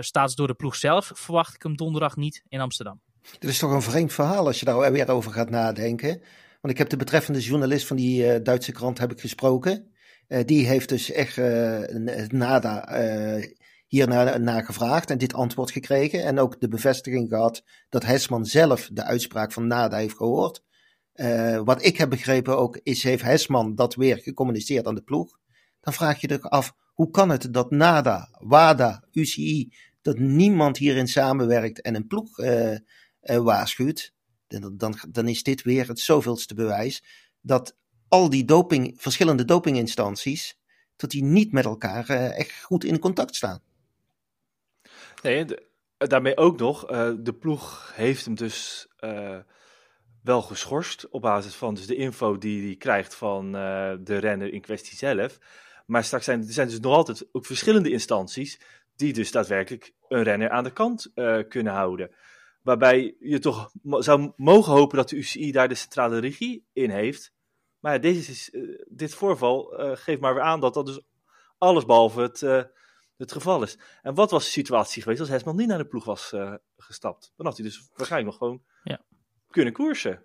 status 0.00 0.34
door 0.34 0.46
de 0.46 0.54
ploeg 0.54 0.76
zelf, 0.76 1.10
verwacht 1.14 1.54
ik 1.54 1.62
hem 1.62 1.76
donderdag 1.76 2.16
niet 2.16 2.44
in 2.48 2.60
Amsterdam. 2.60 3.00
Dit 3.38 3.50
is 3.50 3.58
toch 3.58 3.70
een 3.70 3.82
vreemd 3.82 4.12
verhaal 4.12 4.46
als 4.46 4.58
je 4.58 4.64
daar 4.64 4.92
weer 4.92 5.10
over 5.10 5.32
gaat 5.32 5.50
nadenken. 5.50 6.20
Want 6.60 6.72
ik 6.74 6.78
heb 6.78 6.88
de 6.88 6.96
betreffende 6.96 7.40
journalist 7.40 7.86
van 7.86 7.96
die 7.96 8.42
Duitse 8.42 8.72
krant 8.72 8.98
heb 8.98 9.12
ik 9.12 9.20
gesproken. 9.20 9.90
die 10.44 10.66
heeft 10.66 10.88
dus 10.88 11.10
echt 11.10 11.36
het 11.36 12.32
NADA 12.32 12.88
hier 13.86 14.08
naar, 14.08 14.64
gevraagd 14.64 15.10
en 15.10 15.18
dit 15.18 15.34
antwoord 15.34 15.70
gekregen. 15.70 16.24
En 16.24 16.38
ook 16.38 16.60
de 16.60 16.68
bevestiging 16.68 17.28
gehad 17.28 17.62
dat 17.88 18.04
Hesman 18.04 18.46
zelf 18.46 18.88
de 18.92 19.04
uitspraak 19.04 19.52
van 19.52 19.66
NADA 19.66 19.96
heeft 19.96 20.16
gehoord. 20.16 20.62
Wat 21.64 21.84
ik 21.84 21.96
heb 21.96 22.10
begrepen 22.10 22.58
ook 22.58 22.80
is, 22.82 23.02
heeft 23.02 23.22
Hesman 23.22 23.74
dat 23.74 23.94
weer 23.94 24.18
gecommuniceerd 24.18 24.86
aan 24.86 24.94
de 24.94 25.02
ploeg. 25.02 25.38
Dan 25.80 25.92
vraag 25.92 26.20
je 26.20 26.28
je 26.28 26.40
af, 26.40 26.74
hoe 26.94 27.10
kan 27.10 27.30
het 27.30 27.52
dat 27.54 27.70
NADA, 27.70 28.28
WADA, 28.38 29.04
UCI, 29.12 29.72
dat 30.02 30.18
niemand 30.18 30.76
hierin 30.76 31.08
samenwerkt 31.08 31.80
en 31.80 31.94
een 31.94 32.06
ploeg 32.06 32.38
waarschuwt? 33.36 34.12
Dan, 34.46 34.76
dan, 34.76 34.98
dan 35.08 35.28
is 35.28 35.42
dit 35.42 35.62
weer 35.62 35.88
het 35.88 36.00
zoveelste 36.00 36.54
bewijs 36.54 37.02
dat 37.40 37.76
al 38.08 38.30
die 38.30 38.44
doping, 38.44 38.94
verschillende 38.96 39.44
dopinginstanties, 39.44 40.58
dat 40.96 41.10
die 41.10 41.22
niet 41.22 41.52
met 41.52 41.64
elkaar 41.64 42.08
echt 42.08 42.62
goed 42.62 42.84
in 42.84 42.98
contact 42.98 43.36
staan. 43.36 43.60
Nee, 45.22 45.44
daarmee 45.96 46.36
ook 46.36 46.58
nog, 46.58 46.84
de 47.20 47.36
ploeg 47.40 47.92
heeft 47.94 48.24
hem 48.24 48.34
dus 48.34 48.88
wel 50.22 50.42
geschorst 50.42 51.08
op 51.08 51.22
basis 51.22 51.54
van 51.54 51.74
dus 51.74 51.86
de 51.86 51.96
info 51.96 52.38
die 52.38 52.66
hij 52.66 52.76
krijgt 52.76 53.14
van 53.14 53.52
de 53.52 54.16
renner 54.18 54.52
in 54.52 54.60
kwestie 54.60 54.96
zelf. 54.96 55.38
Maar 55.86 56.04
straks 56.04 56.24
zijn 56.24 56.46
er 56.46 56.52
zijn 56.52 56.68
dus 56.68 56.80
nog 56.80 56.94
altijd 56.94 57.26
ook 57.32 57.46
verschillende 57.46 57.90
instanties 57.90 58.60
die 58.96 59.12
dus 59.12 59.30
daadwerkelijk 59.30 59.92
een 60.08 60.22
renner 60.22 60.50
aan 60.50 60.64
de 60.64 60.72
kant 60.72 61.12
kunnen 61.48 61.72
houden. 61.72 62.10
Waarbij 62.68 63.16
je 63.20 63.38
toch 63.38 63.70
zou 63.82 64.32
mogen 64.36 64.72
hopen 64.72 64.96
dat 64.96 65.08
de 65.08 65.16
UCI 65.16 65.52
daar 65.52 65.68
de 65.68 65.74
centrale 65.74 66.18
regie 66.18 66.66
in 66.72 66.90
heeft. 66.90 67.32
Maar 67.78 68.00
deze 68.00 68.30
is, 68.30 68.50
uh, 68.52 68.82
dit 68.88 69.14
voorval 69.14 69.74
geeft 69.94 70.20
maar 70.20 70.34
weer 70.34 70.42
aan 70.42 70.60
dat 70.60 70.74
dat 70.74 70.86
dus 70.86 71.00
alles 71.58 71.84
behalve 71.84 72.20
het, 72.20 72.40
het 73.16 73.32
geval 73.32 73.62
is. 73.62 73.78
En 74.02 74.14
wat 74.14 74.30
was 74.30 74.44
de 74.44 74.50
situatie 74.50 75.02
geweest 75.02 75.20
als 75.20 75.28
Hesman 75.28 75.56
niet 75.56 75.68
naar 75.68 75.78
de 75.78 75.86
ploeg 75.86 76.04
was 76.04 76.34
gestapt? 76.76 77.32
Dan 77.36 77.46
had 77.46 77.56
hij 77.56 77.66
dus 77.66 77.88
waarschijnlijk 77.94 78.30
nog 78.30 78.38
gewoon 78.38 78.62
ja 78.82 79.00
kunnen 79.50 79.72
koersen. 79.72 80.24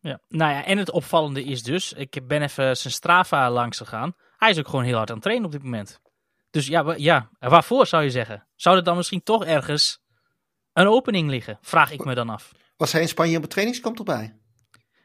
Ja, 0.00 0.20
nou 0.28 0.52
ja, 0.52 0.64
en 0.64 0.78
het 0.78 0.90
opvallende 0.90 1.44
is 1.44 1.62
dus, 1.62 1.92
ik 1.92 2.26
ben 2.26 2.42
even 2.42 2.76
zijn 2.76 2.92
Strava 2.92 3.50
langs 3.50 3.78
gegaan. 3.78 4.14
Hij 4.36 4.50
is 4.50 4.58
ook 4.58 4.68
gewoon 4.68 4.84
heel 4.84 4.96
hard 4.96 5.08
aan 5.08 5.14
het 5.14 5.24
trainen 5.24 5.46
op 5.46 5.52
dit 5.52 5.62
moment. 5.62 6.00
Dus 6.50 6.66
ja, 6.66 6.94
ja, 6.96 7.30
waarvoor 7.38 7.86
zou 7.86 8.02
je 8.02 8.10
zeggen? 8.10 8.46
Zou 8.54 8.76
er 8.76 8.84
dan 8.84 8.96
misschien 8.96 9.22
toch 9.22 9.44
ergens 9.44 10.00
een 10.80 10.88
opening 10.88 11.30
liggen? 11.30 11.58
Vraag 11.60 11.90
ik 11.90 12.04
me 12.04 12.14
dan 12.14 12.28
af. 12.28 12.52
Was 12.76 12.92
hij 12.92 13.00
in 13.00 13.08
Spanje 13.08 13.36
op 13.36 13.42
het 13.42 13.50
trainingskamp 13.50 13.98
erbij? 13.98 14.36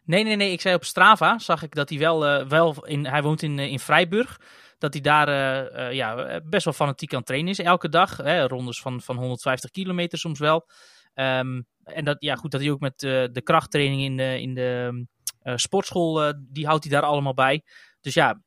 Nee, 0.06 0.24
nee, 0.24 0.36
nee. 0.36 0.51
Ik 0.51 0.62
zei 0.62 0.75
op 0.75 0.84
Strava, 0.84 1.39
zag 1.39 1.63
ik 1.63 1.75
dat 1.75 1.89
hij 1.89 1.98
wel, 1.98 2.42
uh, 2.42 2.48
wel 2.48 2.86
in, 2.86 3.06
hij 3.06 3.22
woont 3.22 3.42
in, 3.42 3.58
uh, 3.58 3.72
in 3.72 3.80
Vrijburg. 3.80 4.39
Dat 4.77 4.94
hij 4.94 5.01
daar 5.01 5.30
uh, 5.30 5.94
ja, 5.94 6.42
best 6.44 6.65
wel 6.65 6.74
fanatiek 6.74 7.12
aan 7.12 7.18
het 7.18 7.27
trainen 7.27 7.51
is. 7.51 7.60
Elke 7.60 7.89
dag, 7.89 8.18
hè, 8.18 8.48
rondes 8.48 8.82
van, 8.82 9.01
van 9.01 9.18
150 9.18 9.70
kilometer 9.70 10.18
soms 10.18 10.39
wel. 10.39 10.68
Um, 11.15 11.65
en 11.84 12.06
dat, 12.06 12.15
ja, 12.20 12.36
goed, 12.36 12.51
dat 12.51 12.62
hij 12.62 12.72
ook 12.72 12.80
met 12.80 13.03
uh, 13.03 13.25
de 13.32 13.42
krachttraining 13.42 14.01
in 14.01 14.18
de, 14.18 14.42
in 14.42 14.53
de 14.53 15.06
uh, 15.44 15.53
sportschool, 15.56 16.27
uh, 16.27 16.34
die 16.39 16.65
houdt 16.65 16.84
hij 16.84 16.94
daar 16.94 17.03
allemaal 17.03 17.34
bij. 17.34 17.63
Dus 18.01 18.13
ja, 18.13 18.42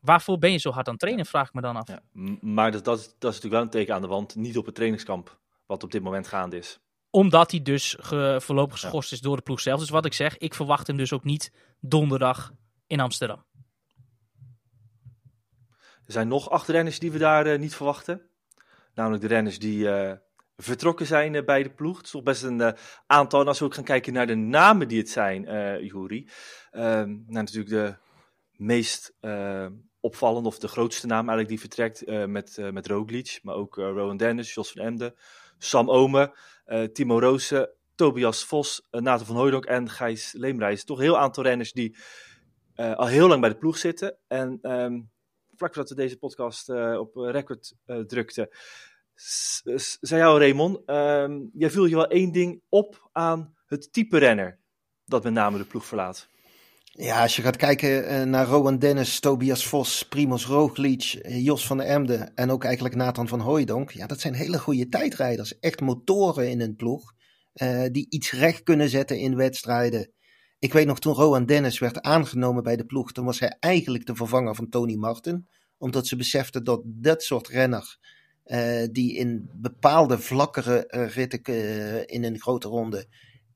waarvoor 0.00 0.38
ben 0.38 0.52
je 0.52 0.58
zo 0.58 0.70
hard 0.70 0.86
aan 0.86 0.92
het 0.92 1.02
trainen, 1.02 1.26
vraag 1.26 1.48
ik 1.48 1.54
me 1.54 1.60
dan 1.60 1.76
af. 1.76 1.88
Ja, 1.88 2.00
maar 2.40 2.72
dat, 2.72 2.84
dat, 2.84 2.96
dat 2.96 3.32
is 3.32 3.40
natuurlijk 3.40 3.52
wel 3.52 3.62
een 3.62 3.70
teken 3.70 3.94
aan 3.94 4.00
de 4.00 4.06
wand, 4.06 4.34
niet 4.34 4.56
op 4.56 4.66
het 4.66 4.74
trainingskamp, 4.74 5.38
wat 5.66 5.82
op 5.82 5.92
dit 5.92 6.02
moment 6.02 6.26
gaande 6.26 6.56
is. 6.56 6.78
Omdat 7.10 7.50
hij 7.50 7.62
dus 7.62 7.96
ge, 8.00 8.36
voorlopig 8.40 8.80
geschorst 8.80 9.12
is 9.12 9.20
door 9.20 9.36
de 9.36 9.42
ploeg 9.42 9.60
zelf. 9.60 9.80
Dus 9.80 9.88
wat 9.88 10.04
ik 10.04 10.12
zeg, 10.12 10.38
ik 10.38 10.54
verwacht 10.54 10.86
hem 10.86 10.96
dus 10.96 11.12
ook 11.12 11.24
niet 11.24 11.52
donderdag 11.80 12.52
in 12.86 13.00
Amsterdam. 13.00 13.44
Er 16.06 16.12
zijn 16.12 16.28
nog 16.28 16.50
acht 16.50 16.68
renners 16.68 16.98
die 16.98 17.12
we 17.12 17.18
daar 17.18 17.58
niet 17.58 17.74
verwachten. 17.74 18.30
Namelijk 18.94 19.22
de 19.22 19.28
renners 19.28 19.58
die 19.58 19.88
vertrokken 20.56 21.06
zijn 21.06 21.34
uh, 21.34 21.44
bij 21.44 21.62
de 21.62 21.70
ploeg. 21.70 21.96
Het 21.96 22.04
is 22.04 22.10
toch 22.10 22.22
best 22.22 22.42
een 22.42 22.76
aantal. 23.06 23.40
En 23.40 23.46
als 23.46 23.58
we 23.58 23.64
ook 23.64 23.74
gaan 23.74 23.84
kijken 23.84 24.12
naar 24.12 24.26
de 24.26 24.34
namen 24.34 24.88
die 24.88 24.98
het 24.98 25.10
zijn, 25.10 25.42
Juri. 25.84 26.28
Ehm, 26.70 27.08
nou, 27.08 27.24
natuurlijk 27.26 27.68
de 27.68 27.96
meest 28.50 29.14
opvallende 30.00 30.48
of 30.48 30.58
de 30.58 30.68
grootste 30.68 31.06
naam 31.06 31.28
eigenlijk 31.28 31.48
die 31.48 31.60
vertrekt 31.60 32.06
met, 32.26 32.58
met 32.72 32.86
Roglic. 32.86 33.38
Maar 33.42 33.54
ook 33.54 33.76
Rowan 33.76 34.16
Dennis, 34.16 34.54
Jos 34.54 34.72
van 34.72 34.82
Emden, 34.82 35.14
Sam 35.58 35.90
Omen, 35.90 36.32
Timo 36.92 37.20
Roosen, 37.20 37.70
Tobias 37.94 38.44
Vos, 38.44 38.86
Nathan 38.90 39.26
van 39.26 39.36
Hooydonk 39.36 39.64
en 39.64 39.90
Gijs 39.90 40.32
Leemreis. 40.32 40.84
Toch 40.84 40.96
een 40.96 41.04
heel 41.04 41.18
aantal 41.18 41.42
renners 41.42 41.72
die 41.72 41.96
al 42.74 43.06
heel 43.06 43.28
lang 43.28 43.40
bij 43.40 43.50
de 43.50 43.56
ploeg 43.56 43.78
zitten. 43.78 44.16
En 44.28 44.58
um, 44.62 45.10
vlak 45.54 45.74
voordat 45.74 45.88
we 45.88 45.94
deze 45.94 46.18
podcast 46.18 46.68
op 46.98 47.16
record 47.16 47.74
drukten 48.06 48.48
zei 50.00 50.20
jou 50.20 50.38
Raymond, 50.38 50.78
uh, 50.86 51.48
jij 51.52 51.70
viel 51.70 51.84
je 51.84 51.94
wel 51.94 52.08
één 52.08 52.32
ding 52.32 52.62
op 52.68 53.08
aan 53.12 53.56
het 53.66 53.92
type 53.92 54.18
renner 54.18 54.58
dat 55.04 55.24
met 55.24 55.32
name 55.32 55.58
de 55.58 55.64
ploeg 55.64 55.84
verlaat. 55.84 56.28
Ja, 56.98 57.22
als 57.22 57.36
je 57.36 57.42
gaat 57.42 57.56
kijken 57.56 58.12
uh, 58.12 58.22
naar 58.22 58.46
Rowan 58.46 58.78
Dennis, 58.78 59.20
Tobias 59.20 59.66
Vos, 59.66 60.08
Primoz 60.08 60.46
Roglic, 60.46 61.02
eh, 61.02 61.44
Jos 61.44 61.66
van 61.66 61.76
der 61.76 61.86
Emden 61.86 62.34
en 62.34 62.50
ook 62.50 62.64
eigenlijk 62.64 62.94
Nathan 62.94 63.28
van 63.28 63.40
Hooijdonk. 63.40 63.90
Ja, 63.90 64.06
dat 64.06 64.20
zijn 64.20 64.34
hele 64.34 64.58
goede 64.58 64.88
tijdrijders. 64.88 65.58
Echt 65.58 65.80
motoren 65.80 66.50
in 66.50 66.60
een 66.60 66.76
ploeg 66.76 67.12
uh, 67.54 67.84
die 67.92 68.06
iets 68.08 68.32
recht 68.32 68.62
kunnen 68.62 68.88
zetten 68.88 69.18
in 69.18 69.36
wedstrijden. 69.36 70.12
Ik 70.58 70.72
weet 70.72 70.86
nog 70.86 70.98
toen 70.98 71.14
Rowan 71.14 71.46
Dennis 71.46 71.78
werd 71.78 72.00
aangenomen 72.00 72.62
bij 72.62 72.76
de 72.76 72.86
ploeg, 72.86 73.12
toen 73.12 73.24
was 73.24 73.40
hij 73.40 73.56
eigenlijk 73.60 74.06
de 74.06 74.14
vervanger 74.14 74.54
van 74.54 74.68
Tony 74.68 74.94
Martin. 74.94 75.48
Omdat 75.78 76.06
ze 76.06 76.16
beseften 76.16 76.64
dat 76.64 76.82
dat 76.84 77.22
soort 77.22 77.48
renner 77.48 77.98
die 78.92 79.16
in 79.16 79.50
bepaalde 79.54 80.18
vlakkere 80.18 80.84
ritten 81.14 81.42
in 82.06 82.24
een 82.24 82.40
grote 82.40 82.68
ronde 82.68 83.06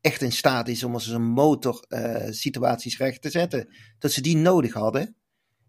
echt 0.00 0.22
in 0.22 0.32
staat 0.32 0.68
is 0.68 0.84
om 0.84 0.94
als 0.94 1.06
een 1.06 1.22
motor 1.22 1.84
situaties 2.30 2.98
recht 2.98 3.22
te 3.22 3.30
zetten. 3.30 3.74
Dat 3.98 4.12
ze 4.12 4.20
die 4.20 4.36
nodig 4.36 4.72
hadden. 4.72 5.16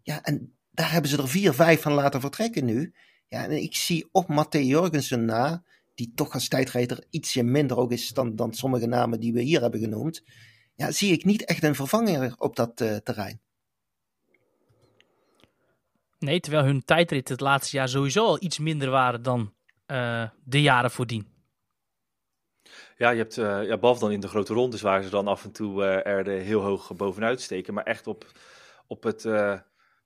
Ja, 0.02 0.22
en 0.22 0.56
daar 0.70 0.92
hebben 0.92 1.10
ze 1.10 1.16
er 1.16 1.28
vier, 1.28 1.54
vijf 1.54 1.82
van 1.82 1.92
laten 1.92 2.20
vertrekken 2.20 2.64
nu. 2.64 2.94
Ja, 3.28 3.44
en 3.44 3.62
ik 3.62 3.74
zie 3.76 4.08
op 4.12 4.28
Matthé 4.28 4.58
Jorgensen 4.58 5.24
na, 5.24 5.64
die 5.94 6.12
toch 6.14 6.32
als 6.32 6.48
tijdrijder 6.48 7.04
ietsje 7.10 7.42
minder 7.42 7.76
ook 7.76 7.92
is 7.92 8.08
dan, 8.08 8.36
dan 8.36 8.54
sommige 8.54 8.86
namen 8.86 9.20
die 9.20 9.32
we 9.32 9.42
hier 9.42 9.60
hebben 9.60 9.80
genoemd. 9.80 10.22
Ja, 10.74 10.90
zie 10.90 11.12
ik 11.12 11.24
niet 11.24 11.44
echt 11.44 11.62
een 11.62 11.74
vervanger 11.74 12.34
op 12.36 12.56
dat 12.56 12.76
terrein. 12.76 13.40
Nee, 16.18 16.40
terwijl 16.40 16.64
hun 16.64 16.84
tijdritten 16.84 17.34
het 17.34 17.44
laatste 17.44 17.76
jaar 17.76 17.88
sowieso 17.88 18.24
al 18.24 18.42
iets 18.42 18.58
minder 18.58 18.90
waren 18.90 19.22
dan 19.22 19.54
uh, 19.86 20.28
de 20.44 20.60
jaren 20.60 20.90
voordien. 20.90 21.31
Ja, 23.02 23.10
je 23.10 23.18
hebt, 23.18 23.36
uh, 23.36 23.66
ja, 23.66 23.78
behalve 23.78 24.00
dan 24.00 24.12
in 24.12 24.20
de 24.20 24.28
grote 24.28 24.54
rondes 24.54 24.80
waar 24.80 25.02
ze 25.02 25.10
dan 25.10 25.26
af 25.26 25.44
en 25.44 25.52
toe 25.52 25.82
uh, 25.82 26.06
er 26.06 26.26
heel 26.26 26.60
hoog 26.60 26.96
bovenuit 26.96 27.40
steken. 27.40 27.74
Maar 27.74 27.84
echt 27.84 28.06
op, 28.06 28.26
op 28.86 29.02
het, 29.02 29.24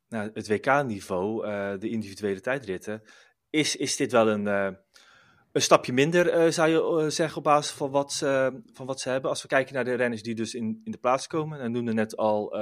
nou, 0.09 0.31
het 0.33 0.49
WK-niveau, 0.49 1.47
de 1.79 1.89
individuele 1.89 2.41
tijdritten, 2.41 3.03
is, 3.51 3.77
is 3.77 3.97
dit 3.97 4.13
wel 4.13 4.29
een, 4.29 4.47
een 4.47 5.63
stapje 5.63 5.93
minder, 5.93 6.53
zou 6.53 6.69
je 6.69 7.11
zeggen, 7.11 7.37
op 7.37 7.45
basis 7.45 7.73
van 7.73 7.91
wat, 7.91 8.13
ze, 8.13 8.61
van 8.73 8.87
wat 8.87 9.01
ze 9.01 9.09
hebben. 9.09 9.31
Als 9.31 9.43
we 9.43 9.49
kijken 9.49 9.75
naar 9.75 9.85
de 9.85 9.95
renners 9.95 10.23
die 10.23 10.35
dus 10.35 10.55
in, 10.55 10.81
in 10.85 10.91
de 10.91 10.99
plaats 10.99 11.27
komen. 11.27 11.61
En 11.61 11.73
noemde 11.73 11.93
net 11.93 12.17
al 12.17 12.57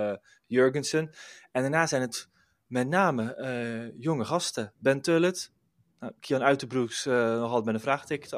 Jurgensen. 0.46 1.10
En 1.52 1.62
daarna 1.62 1.86
zijn 1.86 2.02
het 2.02 2.28
met 2.66 2.88
name 2.88 3.92
jonge 3.98 4.24
gasten. 4.24 4.72
Ben 4.78 5.00
Tullet, 5.00 5.52
nou, 6.00 6.12
Kian 6.20 6.42
Uiterbroeks 6.42 7.04
nog 7.04 7.48
altijd 7.48 7.64
met 7.64 7.74
een 7.74 7.80
vraagteken 7.80 8.28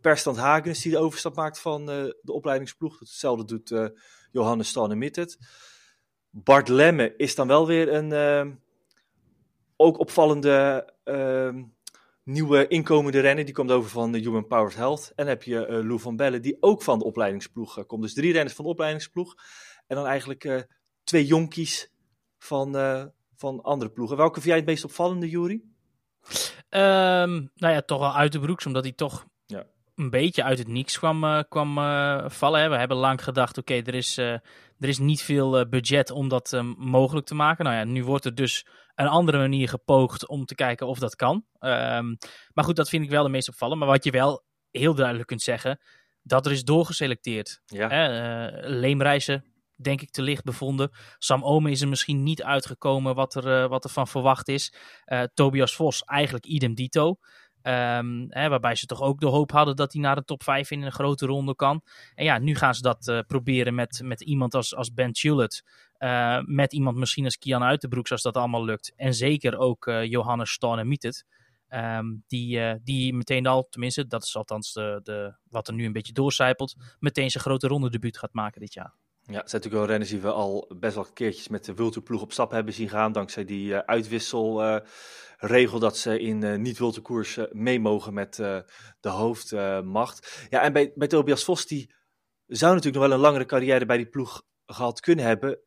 Perstand 0.00 0.36
Hagens 0.36 0.82
die 0.82 0.92
de 0.92 0.98
overstap 0.98 1.36
maakt 1.36 1.60
van 1.60 1.80
uh, 1.80 1.86
de 2.22 2.32
opleidingsploeg. 2.32 2.98
Hetzelfde 2.98 3.44
doet 3.44 3.92
Johannes 4.32 4.68
Stane 4.68 4.94
Mittet. 4.94 5.38
Bart 6.30 6.68
Lemme 6.68 7.14
is 7.16 7.34
dan 7.34 7.46
wel 7.46 7.66
weer 7.66 7.92
een 7.92 8.58
ook 9.76 9.98
opvallende 9.98 10.88
ehm, 11.04 11.62
nieuwe 12.24 12.68
inkomende 12.68 13.20
renner. 13.20 13.44
Die 13.44 13.54
komt 13.54 13.70
over 13.70 13.90
van 13.90 14.12
de 14.12 14.18
Human 14.18 14.46
Powered 14.46 14.76
Health. 14.76 15.08
En 15.08 15.12
dan 15.16 15.26
heb 15.26 15.42
je 15.42 15.82
Lou 15.84 16.00
van 16.00 16.16
Bellen 16.16 16.42
die 16.42 16.56
ook 16.60 16.82
van 16.82 16.98
de 16.98 17.04
opleidingsploeg 17.04 17.86
komt. 17.86 18.02
Dus 18.02 18.14
drie 18.14 18.32
renners 18.32 18.54
van 18.54 18.64
de 18.64 18.70
opleidingsploeg. 18.70 19.34
En 19.86 19.96
dan 19.96 20.06
eigenlijk 20.06 20.68
twee 21.04 21.26
jonkies 21.26 21.92
van, 22.38 22.72
van 23.36 23.62
andere 23.62 23.90
ploegen. 23.90 24.16
Welke 24.16 24.34
vind 24.34 24.46
jij 24.46 24.56
het 24.56 24.66
meest 24.66 24.84
opvallende, 24.84 25.28
Jury? 25.28 25.62
Um, 26.70 27.50
nou 27.54 27.74
ja, 27.74 27.82
toch 27.82 27.98
wel 27.98 28.14
uit 28.14 28.32
de 28.32 28.40
broeks, 28.40 28.66
omdat 28.66 28.84
hij 28.84 28.92
toch. 28.92 29.26
Een 30.00 30.10
beetje 30.10 30.42
uit 30.42 30.58
het 30.58 30.68
niks 30.68 30.98
kwam, 30.98 31.24
uh, 31.24 31.40
kwam 31.48 31.78
uh, 31.78 32.24
vallen. 32.28 32.70
We 32.70 32.76
hebben 32.76 32.96
lang 32.96 33.22
gedacht, 33.24 33.58
oké, 33.58 33.72
okay, 33.72 33.84
er, 33.86 33.94
is, 33.94 34.18
uh, 34.18 34.32
er 34.78 34.88
is 34.88 34.98
niet 34.98 35.22
veel 35.22 35.68
budget 35.68 36.10
om 36.10 36.28
dat 36.28 36.62
mogelijk 36.76 37.26
te 37.26 37.34
maken. 37.34 37.64
Nou 37.64 37.76
ja, 37.76 37.84
nu 37.84 38.04
wordt 38.04 38.24
er 38.24 38.34
dus 38.34 38.66
een 38.94 39.06
andere 39.06 39.38
manier 39.38 39.68
gepoogd 39.68 40.28
om 40.28 40.44
te 40.44 40.54
kijken 40.54 40.86
of 40.86 40.98
dat 40.98 41.16
kan. 41.16 41.44
Um, 41.60 42.16
maar 42.52 42.64
goed, 42.64 42.76
dat 42.76 42.88
vind 42.88 43.04
ik 43.04 43.10
wel 43.10 43.22
de 43.22 43.28
meest 43.28 43.48
opvallende. 43.48 43.84
Maar 43.84 43.94
wat 43.94 44.04
je 44.04 44.10
wel 44.10 44.44
heel 44.70 44.94
duidelijk 44.94 45.26
kunt 45.26 45.42
zeggen, 45.42 45.80
dat 46.22 46.46
er 46.46 46.52
is 46.52 46.64
doorgeselecteerd. 46.64 47.60
Ja. 47.66 48.50
Leemreizen 48.60 49.50
denk 49.82 50.00
ik, 50.00 50.10
te 50.10 50.22
licht 50.22 50.44
bevonden. 50.44 50.90
Sam 51.18 51.44
Ome 51.44 51.70
is 51.70 51.80
er 51.80 51.88
misschien 51.88 52.22
niet 52.22 52.42
uitgekomen 52.42 53.14
wat 53.14 53.34
er, 53.34 53.62
uh, 53.62 53.68
wat 53.68 53.84
er 53.84 53.90
van 53.90 54.08
verwacht 54.08 54.48
is. 54.48 54.74
Uh, 55.06 55.22
Tobias 55.34 55.74
Vos, 55.74 56.04
eigenlijk 56.04 56.46
idem 56.46 56.74
dito. 56.74 57.16
Hè, 57.62 58.48
waarbij 58.48 58.74
ze 58.74 58.86
toch 58.86 59.00
ook 59.00 59.20
de 59.20 59.26
hoop 59.26 59.50
hadden 59.50 59.76
dat 59.76 59.92
hij 59.92 60.02
naar 60.02 60.16
de 60.16 60.24
top 60.24 60.42
5 60.42 60.70
in 60.70 60.82
een 60.82 60.92
grote 60.92 61.26
ronde 61.26 61.54
kan. 61.54 61.82
En 62.14 62.24
ja, 62.24 62.38
nu 62.38 62.54
gaan 62.54 62.74
ze 62.74 62.82
dat 62.82 63.06
uh, 63.08 63.20
proberen 63.26 63.74
met, 63.74 64.00
met 64.04 64.20
iemand 64.20 64.54
als, 64.54 64.74
als 64.74 64.92
Ben 64.92 65.12
Tullet. 65.12 65.64
met 66.44 66.72
iemand 66.72 66.96
misschien 66.96 67.24
als 67.24 67.38
Kian 67.38 67.62
Uiterbroeks 67.62 68.10
als 68.10 68.22
dat 68.22 68.36
allemaal 68.36 68.64
lukt. 68.64 68.92
En 68.96 69.14
zeker 69.14 69.58
ook 69.58 69.84
Johannes 70.04 70.50
Stone-Mietet. 70.50 71.24
Um, 71.74 72.24
die, 72.26 72.80
die 72.82 73.14
meteen 73.14 73.46
al, 73.46 73.66
tenminste, 73.68 74.06
dat 74.06 74.22
is 74.22 74.36
althans 74.36 74.72
de, 74.72 75.00
de, 75.02 75.34
wat 75.48 75.68
er 75.68 75.74
nu 75.74 75.84
een 75.84 75.92
beetje 75.92 76.12
doorcijpelt, 76.12 76.76
meteen 76.98 77.30
zijn 77.30 77.44
grote 77.44 77.66
ronde 77.66 77.90
debuut 77.90 78.18
gaat 78.18 78.32
maken 78.32 78.60
dit 78.60 78.72
jaar. 78.72 78.94
Ja, 79.30 79.36
zijn 79.36 79.62
natuurlijk 79.62 79.74
wel 79.74 79.86
renners 79.86 80.10
die 80.10 80.20
we 80.20 80.32
al 80.32 80.72
best 80.78 80.94
wel 80.94 81.06
keertjes 81.12 81.48
met 81.48 81.64
de 81.64 81.74
Wilterploeg 81.74 82.22
op 82.22 82.32
stap 82.32 82.50
hebben 82.50 82.74
zien 82.74 82.88
gaan. 82.88 83.12
Dankzij 83.12 83.44
die 83.44 83.70
uh, 83.70 83.78
uitwisselregel 83.78 85.74
uh, 85.74 85.80
dat 85.80 85.96
ze 85.96 86.20
in 86.20 86.44
uh, 86.44 86.56
niet-Wilterkoersen 86.56 87.48
mee 87.52 87.80
mogen 87.80 88.14
met 88.14 88.34
de 89.00 89.08
hoofdmacht. 89.08 90.46
ja, 90.50 90.62
en 90.62 90.72
bij, 90.72 90.92
bij 90.94 91.08
Tobias 91.08 91.44
Vos, 91.44 91.66
die 91.66 91.94
zou 92.46 92.74
natuurlijk 92.74 93.02
nog 93.02 93.06
wel 93.06 93.16
een 93.16 93.24
langere 93.24 93.46
carrière 93.46 93.86
bij 93.86 93.96
die 93.96 94.08
ploeg 94.08 94.42
gehad 94.66 95.00
kunnen 95.00 95.24
hebben. 95.24 95.58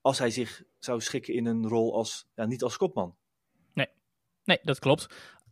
als 0.00 0.18
hij 0.18 0.30
zich 0.30 0.62
zou 0.78 1.00
schikken 1.00 1.34
in 1.34 1.46
een 1.46 1.68
rol 1.68 1.94
als, 1.94 2.28
ja, 2.34 2.46
niet 2.46 2.62
als 2.62 2.76
kopman. 2.76 3.16
Nee 4.44 4.58
dat 4.62 4.78
klopt. 4.78 5.06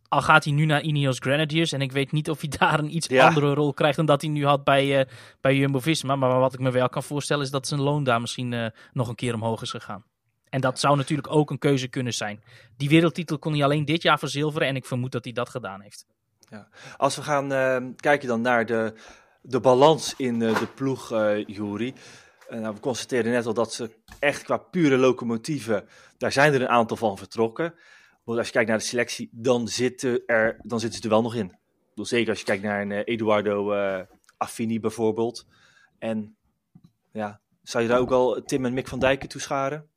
Al 0.09 0.21
gaat 0.21 0.43
hij 0.43 0.53
nu 0.53 0.65
naar 0.65 0.81
Ineos 0.81 1.17
Grenadiers. 1.19 1.71
En 1.71 1.81
ik 1.81 1.91
weet 1.91 2.11
niet 2.11 2.29
of 2.29 2.41
hij 2.41 2.49
daar 2.59 2.79
een 2.79 2.95
iets 2.95 3.09
andere 3.09 3.53
rol 3.53 3.73
krijgt 3.73 3.95
dan 3.95 4.05
dat 4.05 4.21
hij 4.21 4.29
nu 4.29 4.45
had 4.45 4.63
bij, 4.63 4.99
uh, 4.99 5.05
bij 5.41 5.55
Jumbo-Visma. 5.55 6.15
Maar 6.15 6.39
wat 6.39 6.53
ik 6.53 6.59
me 6.59 6.71
wel 6.71 6.89
kan 6.89 7.03
voorstellen 7.03 7.43
is 7.43 7.51
dat 7.51 7.67
zijn 7.67 7.81
loon 7.81 8.03
daar 8.03 8.21
misschien 8.21 8.51
uh, 8.51 8.65
nog 8.93 9.07
een 9.07 9.15
keer 9.15 9.33
omhoog 9.33 9.61
is 9.61 9.71
gegaan. 9.71 10.03
En 10.49 10.61
dat 10.61 10.79
zou 10.79 10.97
natuurlijk 10.97 11.31
ook 11.31 11.49
een 11.49 11.59
keuze 11.59 11.87
kunnen 11.87 12.13
zijn. 12.13 12.43
Die 12.77 12.89
wereldtitel 12.89 13.39
kon 13.39 13.53
hij 13.53 13.63
alleen 13.63 13.85
dit 13.85 14.01
jaar 14.01 14.19
verzilveren. 14.19 14.67
En 14.67 14.75
ik 14.75 14.85
vermoed 14.85 15.11
dat 15.11 15.23
hij 15.23 15.33
dat 15.33 15.49
gedaan 15.49 15.81
heeft. 15.81 16.05
Ja. 16.49 16.67
Als 16.97 17.15
we 17.15 17.21
gaan 17.21 17.51
uh, 17.51 17.77
kijken 17.95 18.27
dan 18.27 18.41
naar 18.41 18.65
de, 18.65 18.93
de 19.41 19.59
balans 19.59 20.13
in 20.17 20.39
de 20.39 20.67
ploeg, 20.75 21.09
Jury. 21.45 21.93
nou, 22.49 22.73
we 22.73 22.79
constateerden 22.79 23.31
net 23.31 23.45
al 23.45 23.53
dat 23.53 23.73
ze 23.73 23.89
echt 24.19 24.43
qua 24.43 24.57
pure 24.57 24.97
locomotieven... 24.97 25.87
daar 26.17 26.31
zijn 26.31 26.53
er 26.53 26.61
een 26.61 26.69
aantal 26.69 26.97
van 26.97 27.17
vertrokken 27.17 27.73
als 28.37 28.47
je 28.47 28.53
kijkt 28.53 28.69
naar 28.69 28.77
de 28.77 28.83
selectie, 28.83 29.29
dan 29.31 29.67
zitten, 29.67 30.23
er, 30.25 30.59
dan 30.63 30.79
zitten 30.79 30.97
ze 30.97 31.03
er 31.03 31.13
wel 31.13 31.21
nog 31.21 31.35
in. 31.35 31.57
zeker 31.95 32.29
als 32.29 32.39
je 32.39 32.45
kijkt 32.45 32.63
naar 32.63 32.81
een 32.81 32.89
uh, 32.89 33.01
Eduardo 33.05 33.73
uh, 33.73 33.99
Affini 34.37 34.79
bijvoorbeeld. 34.79 35.45
En 35.99 36.35
ja, 37.11 37.39
zou 37.63 37.83
je 37.83 37.89
daar 37.89 37.99
ook 37.99 38.11
al 38.11 38.41
Tim 38.45 38.65
en 38.65 38.73
Mick 38.73 38.87
van 38.87 38.99
Dijken 38.99 39.29
toescharen? 39.29 39.87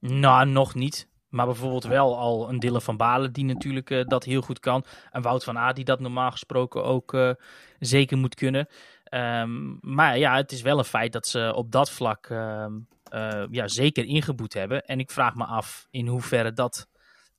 Nou, 0.00 0.46
nog 0.46 0.74
niet. 0.74 1.08
Maar 1.28 1.46
bijvoorbeeld 1.46 1.84
wel 1.84 2.18
al 2.18 2.48
een 2.48 2.58
Dille 2.58 2.80
van 2.80 2.96
Balen 2.96 3.32
die 3.32 3.44
natuurlijk 3.44 3.90
uh, 3.90 4.04
dat 4.04 4.24
heel 4.24 4.40
goed 4.40 4.58
kan. 4.58 4.84
En 5.10 5.22
Wout 5.22 5.44
van 5.44 5.56
A 5.56 5.72
die 5.72 5.84
dat 5.84 6.00
normaal 6.00 6.30
gesproken 6.30 6.84
ook 6.84 7.36
zeker 7.78 8.18
moet 8.18 8.34
kunnen. 8.34 8.68
Um, 9.14 9.78
maar 9.80 10.18
ja, 10.18 10.36
het 10.36 10.52
is 10.52 10.62
wel 10.62 10.78
een 10.78 10.84
feit 10.84 11.12
dat 11.12 11.26
ze 11.26 11.52
op 11.54 11.72
dat 11.72 11.90
vlak 11.90 12.28
uh, 12.30 13.44
ja, 13.50 13.68
zeker 13.68 14.04
ingeboet 14.04 14.54
hebben. 14.54 14.84
En 14.84 14.98
ik 14.98 15.10
vraag 15.10 15.34
me 15.34 15.44
af 15.44 15.86
in 15.90 16.06
hoeverre 16.06 16.52
dat 16.52 16.88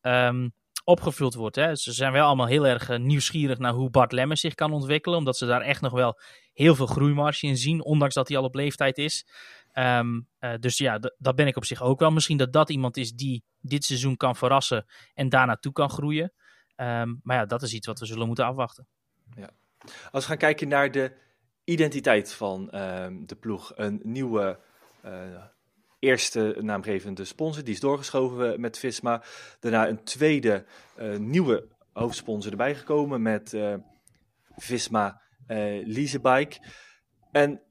um, 0.01 0.53
opgevuld 0.84 1.34
wordt. 1.34 1.56
Hè. 1.56 1.75
Ze 1.75 1.91
zijn 1.91 2.12
wel 2.12 2.25
allemaal 2.25 2.48
heel 2.48 2.68
erg 2.68 2.89
uh, 2.89 2.98
nieuwsgierig 2.98 3.58
naar 3.58 3.74
hoe 3.74 3.89
Bart 3.89 4.12
Lemmers 4.12 4.41
zich 4.41 4.56
kan 4.56 4.72
ontwikkelen. 4.72 5.18
Omdat 5.18 5.38
ze 5.38 5.46
daar 5.46 5.62
echt 5.62 5.82
nog 5.82 5.91
wel 5.91 6.20
heel 6.53 6.75
veel 6.75 6.86
groeimarge 6.86 7.48
in 7.48 7.58
zien. 7.58 7.84
Ondanks 7.84 8.13
dat 8.13 8.27
hij 8.27 8.38
al 8.38 8.44
op 8.44 8.56
leeftijd 8.56 8.98
is. 8.98 9.27
Ehm, 9.72 10.20
dus 10.60 10.77
ja, 10.77 11.00
dat 11.18 11.36
ben 11.36 11.48
ik 11.48 11.56
op 11.56 11.65
zich 11.65 11.82
ook 11.82 12.00
wel. 12.00 12.12
Misschien 12.12 12.38
dat 12.38 12.53
dat 12.53 12.70
iemand 12.70 12.98
is 12.98 13.12
die 13.12 13.44
dit 13.62 13.84
seizoen 13.84 14.18
kan 14.18 14.36
verrassen 14.36 14.86
en 15.13 15.29
daar 15.29 15.46
naartoe 15.46 15.72
kan 15.72 15.89
groeien. 15.89 16.34
Ehm, 16.75 17.15
maar 17.24 17.38
ja, 17.38 17.46
dat 17.46 17.62
is 17.62 17.74
iets 17.74 17.88
wat 17.88 18.00
we 18.00 18.06
zullen 18.06 18.27
moeten 18.27 18.46
afwachten. 18.46 18.88
Ja. 19.36 19.50
Als 20.12 20.24
we 20.24 20.29
gaan 20.29 20.38
kijken 20.38 20.68
naar 20.68 20.91
de 20.91 21.12
identiteit 21.63 22.34
van 22.34 22.70
ehm, 22.70 23.25
de 23.25 23.36
ploeg, 23.36 23.72
een 23.75 24.00
nieuwe 24.03 24.60
uh, 25.06 25.44
eerste 26.00 26.56
naamgevende 26.60 27.25
sponsor, 27.25 27.63
die 27.63 27.74
is 27.74 27.79
doorgeschoven 27.79 28.62
met 28.62 28.79
Visma. 28.79 29.24
Daarna 29.60 29.88
een 29.88 30.03
tweede 30.03 30.65
uh, 31.00 31.18
nieuwe 31.18 31.68
hoofdsponsor 31.94 32.51
erbij 32.51 32.75
gekomen 32.75 33.22
met 33.22 33.53
uh, 33.53 33.74
Visma 34.56 35.22
Leasebike. 35.84 36.58
En 37.32 37.62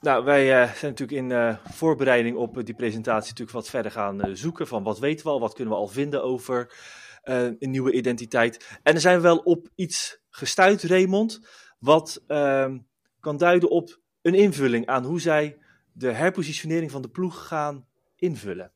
nou, 0.00 0.24
wij 0.24 0.46
zijn 0.46 0.92
natuurlijk 0.94 1.32
in 1.32 1.58
voorbereiding 1.72 2.36
op 2.36 2.64
die 2.64 2.74
presentatie 2.74 3.28
natuurlijk 3.28 3.56
wat 3.56 3.68
verder 3.68 3.92
gaan 3.92 4.36
zoeken 4.36 4.66
van 4.66 4.82
wat 4.82 4.98
weten 4.98 5.26
we 5.26 5.32
al, 5.32 5.40
wat 5.40 5.54
kunnen 5.54 5.74
we 5.74 5.80
al 5.80 5.88
vinden 5.88 6.22
over 6.22 6.74
een 7.22 7.70
nieuwe 7.70 7.92
identiteit. 7.92 8.78
En 8.82 8.94
er 8.94 9.00
zijn 9.00 9.16
we 9.16 9.22
wel 9.22 9.38
op 9.38 9.68
iets 9.74 10.20
gestuurd, 10.30 10.82
Raymond, 10.82 11.40
wat 11.78 12.22
ehm, 12.26 12.78
kan 13.20 13.36
duiden 13.36 13.70
op 13.70 14.00
een 14.22 14.34
invulling 14.34 14.86
aan 14.86 15.04
hoe 15.04 15.20
zij 15.20 15.58
de 16.00 16.12
herpositionering 16.12 16.90
van 16.90 17.02
de 17.02 17.08
ploeg 17.08 17.46
gaan 17.46 17.86
invullen. 18.16 18.72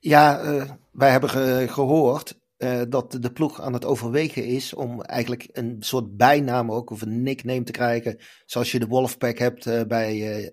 Ja, 0.00 0.42
uh, 0.42 0.70
wij 0.90 1.10
hebben 1.10 1.30
gehoord 1.68 2.40
uh, 2.58 2.82
dat 2.88 3.16
de 3.20 3.32
ploeg 3.32 3.60
aan 3.60 3.72
het 3.72 3.84
overwegen 3.84 4.44
is 4.44 4.74
om 4.74 5.02
eigenlijk 5.02 5.48
een 5.52 5.76
soort 5.80 6.16
bijnaam 6.16 6.72
ook 6.72 6.90
of 6.90 7.02
een 7.02 7.22
nickname 7.22 7.62
te 7.62 7.72
krijgen. 7.72 8.18
Zoals 8.46 8.72
je 8.72 8.78
de 8.78 8.86
Wolfpack 8.86 9.38
hebt 9.38 9.66
uh, 9.66 9.82
bij 9.82 10.52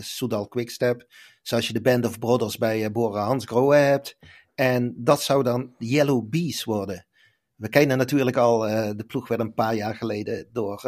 Soudal 0.00 0.48
Quickstep. 0.48 1.06
Zoals 1.42 1.66
je 1.66 1.72
de 1.72 1.80
Band 1.80 2.06
of 2.06 2.18
Brothers 2.18 2.58
bij 2.58 2.92
Bora 2.92 3.24
Hansgrohe 3.24 3.76
hebt. 3.76 4.16
En 4.54 4.94
dat 4.96 5.22
zou 5.22 5.42
dan 5.42 5.74
Yellow 5.78 6.28
Bees 6.28 6.64
worden. 6.64 7.06
We 7.54 7.68
kennen 7.68 7.98
natuurlijk 7.98 8.36
al, 8.36 8.58
de 8.96 9.04
ploeg 9.06 9.28
werd 9.28 9.40
een 9.40 9.54
paar 9.54 9.74
jaar 9.74 9.94
geleden 9.94 10.48
door 10.52 10.82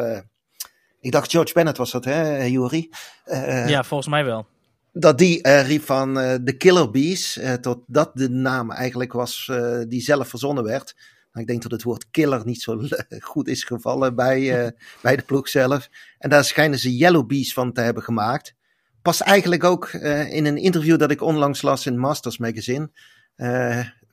ik 1.03 1.13
dacht 1.13 1.31
George 1.31 1.53
Bennett 1.53 1.79
was 1.79 1.91
dat, 1.91 2.05
hè, 2.05 2.43
Jury? 2.43 2.91
Uh, 3.27 3.69
ja, 3.69 3.85
volgens 3.85 4.09
mij 4.09 4.25
wel. 4.25 4.47
Dat 4.93 5.19
die 5.19 5.47
uh, 5.47 5.67
riep 5.67 5.83
van 5.83 6.15
de 6.15 6.55
Killer 6.59 6.91
Bees, 6.91 7.41
tot 7.61 7.79
dat 7.87 8.11
de 8.15 8.29
naam 8.29 8.71
eigenlijk 8.71 9.13
was 9.13 9.51
die 9.89 10.01
zelf 10.01 10.29
verzonnen 10.29 10.65
werd. 10.65 10.95
Nou, 11.33 11.45
ik 11.45 11.47
denk 11.47 11.63
dat 11.63 11.71
het 11.71 11.83
woord 11.83 12.11
killer 12.11 12.43
niet 12.45 12.63
zo 12.63 12.81
goed 13.21 13.49
is 13.49 13.65
gevallen 13.65 14.15
bij, 14.15 14.73
bij 15.03 15.17
de 15.17 15.23
ploeg 15.23 15.49
zelf. 15.49 15.89
En 16.19 16.31
daar 16.31 16.45
schijnen 16.45 16.79
ze 16.79 16.97
Yellow 16.97 17.27
Bees 17.27 17.53
van 17.53 17.73
te 17.73 17.81
hebben 17.81 18.03
gemaakt. 18.03 18.55
Past 19.03 19.21
eigenlijk 19.21 19.65
ook 19.65 19.93
in 20.29 20.47
een 20.47 20.57
interview 20.57 20.99
dat 20.99 21.11
ik 21.11 21.23
onlangs 21.23 21.63
las 21.63 21.87
in 21.87 21.99
Masters 21.99 22.39
Magazine. 22.39 22.91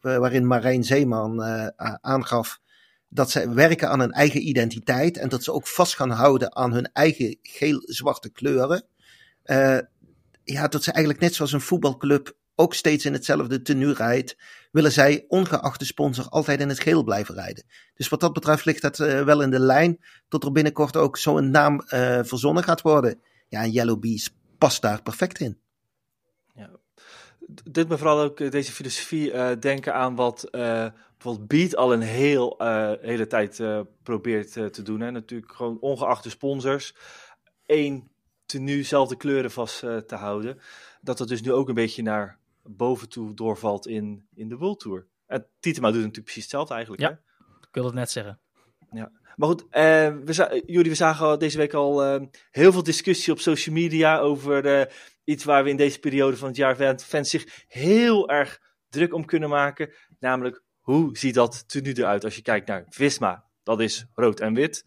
waarin 0.02 0.48
Marijn 0.48 0.84
Zeeman 0.84 1.44
aangaf 2.02 2.60
dat 3.10 3.32
ze 3.32 3.54
werken 3.54 3.90
aan 3.90 4.00
hun 4.00 4.12
eigen 4.12 4.48
identiteit 4.48 5.18
en 5.18 5.30
dat 5.30 5.44
ze 5.44 5.54
ook 5.54 5.68
vast 5.68 5.96
gaan 5.96 6.10
houden 6.10 6.56
aan 6.56 6.74
hun 6.74 6.92
eigen 6.92 7.38
geel-zwarte 7.42 8.30
kleuren. 8.30 8.84
Uh, 9.46 9.78
ja, 10.44 10.68
dat 10.68 10.84
ze 10.84 10.92
eigenlijk 10.92 11.24
net 11.24 11.34
zoals 11.34 11.52
een 11.52 11.62
voetbalclub 11.62 12.38
ook 12.56 12.74
steeds 12.74 13.06
in 13.06 13.14
hetzelfde 13.14 13.62
tenue 13.62 13.94
rijdt, 13.94 14.38
willen 14.72 14.92
zij 14.92 15.26
ongeacht 15.28 15.80
de 15.80 15.86
sponsor 15.86 16.30
altijd 16.30 16.60
in 16.60 16.70
het 16.70 16.80
geel 16.80 17.04
blijven 17.04 17.36
rijden. 17.36 17.64
Dus 17.94 18.10
wat 18.10 18.20
dat 18.20 18.34
betreft 18.34 18.66
ligt 18.66 18.82
dat 18.82 19.00
uh, 19.00 19.24
wel 19.24 19.42
in 19.42 19.50
de 19.50 19.60
lijn 19.60 20.00
tot 20.28 20.44
er 20.44 20.52
binnenkort 20.52 20.98
ook 20.98 21.18
zo'n 21.18 21.52
naam 21.52 21.82
uh, 21.82 22.20
verzonnen 22.24 22.64
gaat 22.64 22.82
worden. 22.82 23.20
Ja, 23.48 23.66
Yellow 23.66 24.00
Bees 24.00 24.36
past 24.58 24.82
daar 24.82 25.02
perfect 25.02 25.40
in. 25.40 25.58
Dit 27.64 27.88
me 27.88 27.98
vooral 27.98 28.22
ook 28.22 28.52
deze 28.52 28.72
filosofie 28.72 29.58
denken 29.60 29.94
aan 29.94 30.16
wat 30.16 30.50
bijvoorbeeld 31.20 31.48
Beat 31.48 31.76
al 31.76 31.94
een 31.94 32.02
heel, 32.02 32.56
uh, 32.62 32.92
hele 33.02 33.28
tijd 33.28 33.60
uh, 33.60 33.80
probeert 34.04 34.56
uh, 34.56 34.66
te 34.66 34.82
doen. 34.82 35.00
Hè. 35.00 35.12
Natuurlijk 35.12 35.52
gewoon 35.52 35.80
ongeacht 35.80 36.24
de 36.24 36.30
sponsors. 36.30 36.96
één 37.66 38.12
tenue, 38.46 38.84
zelfde 38.84 39.18
kleuren 39.18 39.52
vast 39.52 39.80
te 39.80 40.16
houden. 40.16 40.60
Dat 41.02 41.18
dat 41.18 41.28
dus 41.28 41.42
nu 41.42 41.52
ook 41.52 41.68
een 41.68 41.74
beetje 41.74 42.02
naar 42.02 42.38
boven 42.64 43.10
toe 43.10 43.34
doorvalt 43.34 43.88
in, 43.88 44.28
in 44.34 44.50
de 44.50 44.58
World 44.58 44.80
Tour. 44.80 45.06
En 45.26 45.46
Tietema 45.60 45.88
doet 45.88 45.98
natuurlijk 45.98 46.24
precies 46.24 46.44
hetzelfde 46.44 46.74
eigenlijk. 46.74 47.04
Ja, 47.04 47.10
hè? 47.10 47.16
ik 47.68 47.76
wil 47.76 47.86
het 47.86 47.94
net 47.94 48.12
zeggen. 48.12 48.40
Ja. 48.92 49.12
Maar 49.36 49.48
goed, 49.48 49.66
we 49.70 50.64
jullie, 50.66 50.90
we 50.92 50.98
zagen 50.98 51.40
deze 51.40 51.58
week 51.58 51.74
al 51.74 52.02
heel 52.52 52.72
veel 52.72 52.84
discussie 52.84 53.34
op 53.34 53.40
social 53.40 53.76
media 53.76 54.20
over 54.20 54.88
iets 55.30 55.44
waar 55.44 55.64
we 55.64 55.70
in 55.70 55.78
deze 55.78 56.00
periode 56.00 56.38
van 56.38 56.48
het 56.48 56.58
jaar 56.58 57.00
fans 57.00 57.30
zich 57.30 57.66
heel 57.68 58.30
erg 58.30 58.60
druk 58.90 59.14
om 59.14 59.26
kunnen 59.26 59.50
maken. 59.50 59.94
Namelijk 60.20 60.64
hoe 60.80 61.18
ziet 61.18 61.34
dat 61.34 61.70
tenue 61.70 61.98
eruit 61.98 62.24
als 62.24 62.36
je 62.36 62.42
kijkt 62.42 62.68
naar 62.68 62.86
Visma? 62.90 63.44
Dat 63.64 63.80
is 63.80 64.06
rood 64.14 64.40
en 64.40 64.54
wit. 64.54 64.84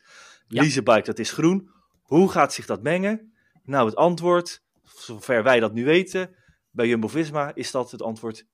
Ja. 0.47 0.61
Leasebike, 0.61 1.03
dat 1.03 1.19
is 1.19 1.33
groen. 1.33 1.71
Hoe 2.03 2.31
gaat 2.31 2.53
zich 2.53 2.67
dat 2.67 2.83
mengen? 2.83 3.33
Nou, 3.63 3.87
het 3.87 3.97
antwoord, 3.97 4.63
zover 4.83 5.43
wij 5.43 5.61
dat 5.61 5.73
nu 5.73 5.85
weten, 5.85 6.35
bij 6.71 6.87
Jumbo-Visma 6.87 7.55
is 7.55 7.71
dat 7.71 7.91
het 7.91 8.03
antwoord 8.03 8.45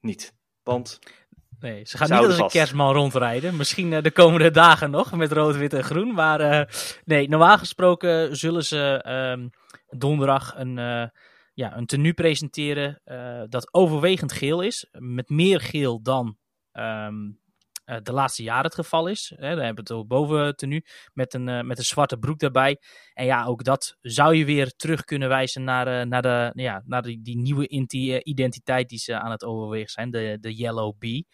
niet. 0.00 0.34
Want 0.62 0.98
Nee, 1.62 1.84
ze 1.84 1.96
gaan 1.96 2.10
niet 2.10 2.26
als 2.26 2.38
een 2.38 2.48
kerstman 2.48 2.94
rondrijden. 2.94 3.56
Misschien 3.56 3.92
uh, 3.92 4.02
de 4.02 4.10
komende 4.10 4.50
dagen 4.64 4.90
nog 4.90 5.12
met 5.12 5.32
rood, 5.32 5.56
wit 5.56 5.72
en 5.72 5.84
groen. 5.84 6.14
Maar 6.14 6.40
uh, 6.40 6.62
nee, 7.04 7.28
normaal 7.28 7.58
gesproken 7.58 8.36
zullen 8.36 8.64
ze 8.64 9.04
uh, 9.38 9.48
donderdag 9.98 10.54
een, 10.56 10.76
uh, 10.78 11.04
ja, 11.54 11.76
een 11.76 11.86
tenue 11.86 12.14
presenteren 12.14 13.00
dat 13.48 13.74
overwegend 13.74 14.32
geel 14.32 14.60
is. 14.60 14.86
Met 14.90 15.28
meer 15.28 15.60
geel 15.60 16.02
dan 16.02 16.36
um, 16.72 17.40
de 18.02 18.12
laatste 18.12 18.42
jaren 18.42 18.64
het 18.64 18.74
geval 18.74 19.06
is. 19.06 19.32
Hè, 19.36 19.54
dan 19.54 19.64
hebben 19.64 19.84
het 19.84 19.92
ook 19.92 20.06
boven 20.06 20.56
tenue 20.56 20.84
met 21.12 21.34
een, 21.34 21.48
uh, 21.48 21.60
met 21.60 21.78
een 21.78 21.84
zwarte 21.84 22.18
broek 22.18 22.38
daarbij. 22.38 22.80
En 23.14 23.24
ja, 23.24 23.44
ook 23.44 23.64
dat 23.64 23.96
zou 24.00 24.34
je 24.34 24.44
weer 24.44 24.70
terug 24.76 25.04
kunnen 25.04 25.28
wijzen 25.28 25.64
naar, 25.64 26.06
naar, 26.06 26.22
de, 26.22 26.50
ja, 26.54 26.82
naar 26.84 27.02
die, 27.02 27.22
die 27.22 27.36
nieuwe 27.36 27.68
identiteit 28.22 28.88
die 28.88 28.98
ze 28.98 29.18
aan 29.18 29.30
het 29.30 29.44
overwegen 29.44 29.90
zijn, 29.90 30.10
de, 30.10 30.38
de 30.40 30.54
Yellow 30.54 30.98
Bee. 30.98 31.26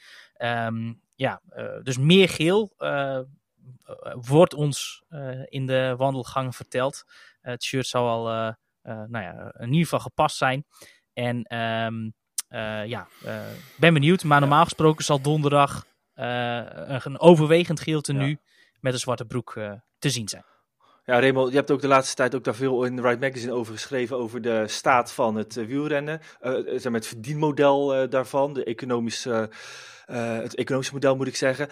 Um, 0.43 1.01
ja, 1.15 1.43
dus 1.83 1.99
meer 1.99 2.29
geel 2.29 2.73
wordt 4.13 4.55
ons 4.55 5.03
in 5.45 5.67
de 5.67 5.95
wandelgang 5.97 6.57
verteld. 6.57 7.05
het 7.41 7.65
shirt 7.65 7.87
zal 7.87 8.09
al 8.09 8.55
nou 8.83 9.19
ja, 9.19 9.53
in 9.59 9.67
ieder 9.67 9.83
geval 9.83 10.01
gepast 10.01 10.37
zijn. 10.37 10.65
En 11.13 11.57
um, 11.59 12.15
uh, 12.51 12.87
ja, 12.87 13.09
ben 13.77 13.95
benieuwd. 13.95 14.25
Maar 14.25 14.41
normaal 14.41 14.65
gesproken 14.65 15.05
zal 15.05 15.21
donderdag 15.21 15.87
een 16.15 17.21
overwegend 17.21 17.81
geel 17.81 18.01
tenue 18.01 18.29
ja. 18.29 18.37
met 18.81 18.93
een 18.93 18.99
zwarte 18.99 19.25
broek 19.25 19.53
te 19.99 20.11
zien 20.11 20.29
zijn. 20.29 20.45
Ja, 21.05 21.19
Remo, 21.19 21.49
je 21.49 21.55
hebt 21.55 21.71
ook 21.71 21.81
de 21.81 21.89
laatste 21.89 22.15
tijd 22.15 22.35
ook 22.35 22.45
daar 22.45 22.55
veel 22.55 22.85
in 22.85 23.01
Right 23.01 23.21
Magazine 23.21 23.53
over 23.53 23.73
geschreven, 23.73 24.17
over 24.17 24.41
de 24.41 24.65
staat 24.67 25.13
van 25.13 25.37
het 25.37 25.55
wielrennen. 25.55 26.21
Uh, 26.43 26.93
het 26.93 27.07
verdienmodel 27.07 28.09
daarvan, 28.09 28.53
de 28.53 28.65
economische, 28.65 29.51
het 30.07 30.55
economische 30.55 30.95
model 30.95 31.17
moet 31.17 31.27
ik 31.27 31.37
zeggen. 31.37 31.69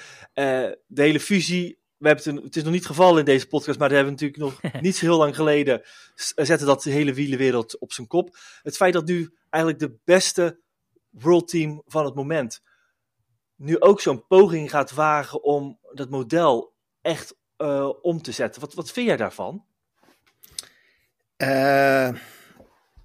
de 0.86 1.02
hele 1.02 1.20
fusie 1.20 1.78
we 1.98 2.06
hebben 2.06 2.34
het, 2.34 2.44
het, 2.44 2.56
is 2.56 2.62
nog 2.62 2.72
niet 2.72 2.86
geval 2.86 3.18
in 3.18 3.24
deze 3.24 3.46
podcast, 3.46 3.78
maar 3.78 3.88
we 3.88 3.94
hebben 3.94 4.12
natuurlijk 4.12 4.40
nog 4.40 4.72
niet 4.82 4.96
zo 4.96 5.06
heel 5.06 5.18
lang 5.18 5.36
geleden 5.36 5.82
zetten 6.34 6.66
dat 6.66 6.82
de 6.82 6.90
hele 6.90 7.12
wielenwereld 7.12 7.78
op 7.78 7.92
zijn 7.92 8.06
kop. 8.06 8.36
Het 8.62 8.76
feit 8.76 8.92
dat 8.92 9.06
nu 9.06 9.34
eigenlijk 9.50 9.82
de 9.82 9.98
beste 10.04 10.60
World 11.10 11.48
Team 11.48 11.82
van 11.86 12.04
het 12.04 12.14
moment 12.14 12.62
nu 13.56 13.80
ook 13.80 14.00
zo'n 14.00 14.26
poging 14.26 14.70
gaat 14.70 14.92
wagen 14.92 15.42
om 15.42 15.78
dat 15.92 16.10
model 16.10 16.74
echt 17.02 17.34
uh, 17.58 17.90
om 18.02 18.22
te 18.22 18.32
zetten. 18.32 18.60
Wat, 18.60 18.74
wat 18.74 18.90
vind 18.90 19.06
jij 19.06 19.16
daarvan? 19.16 19.64
Uh, 21.36 22.10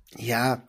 ja, 0.04 0.66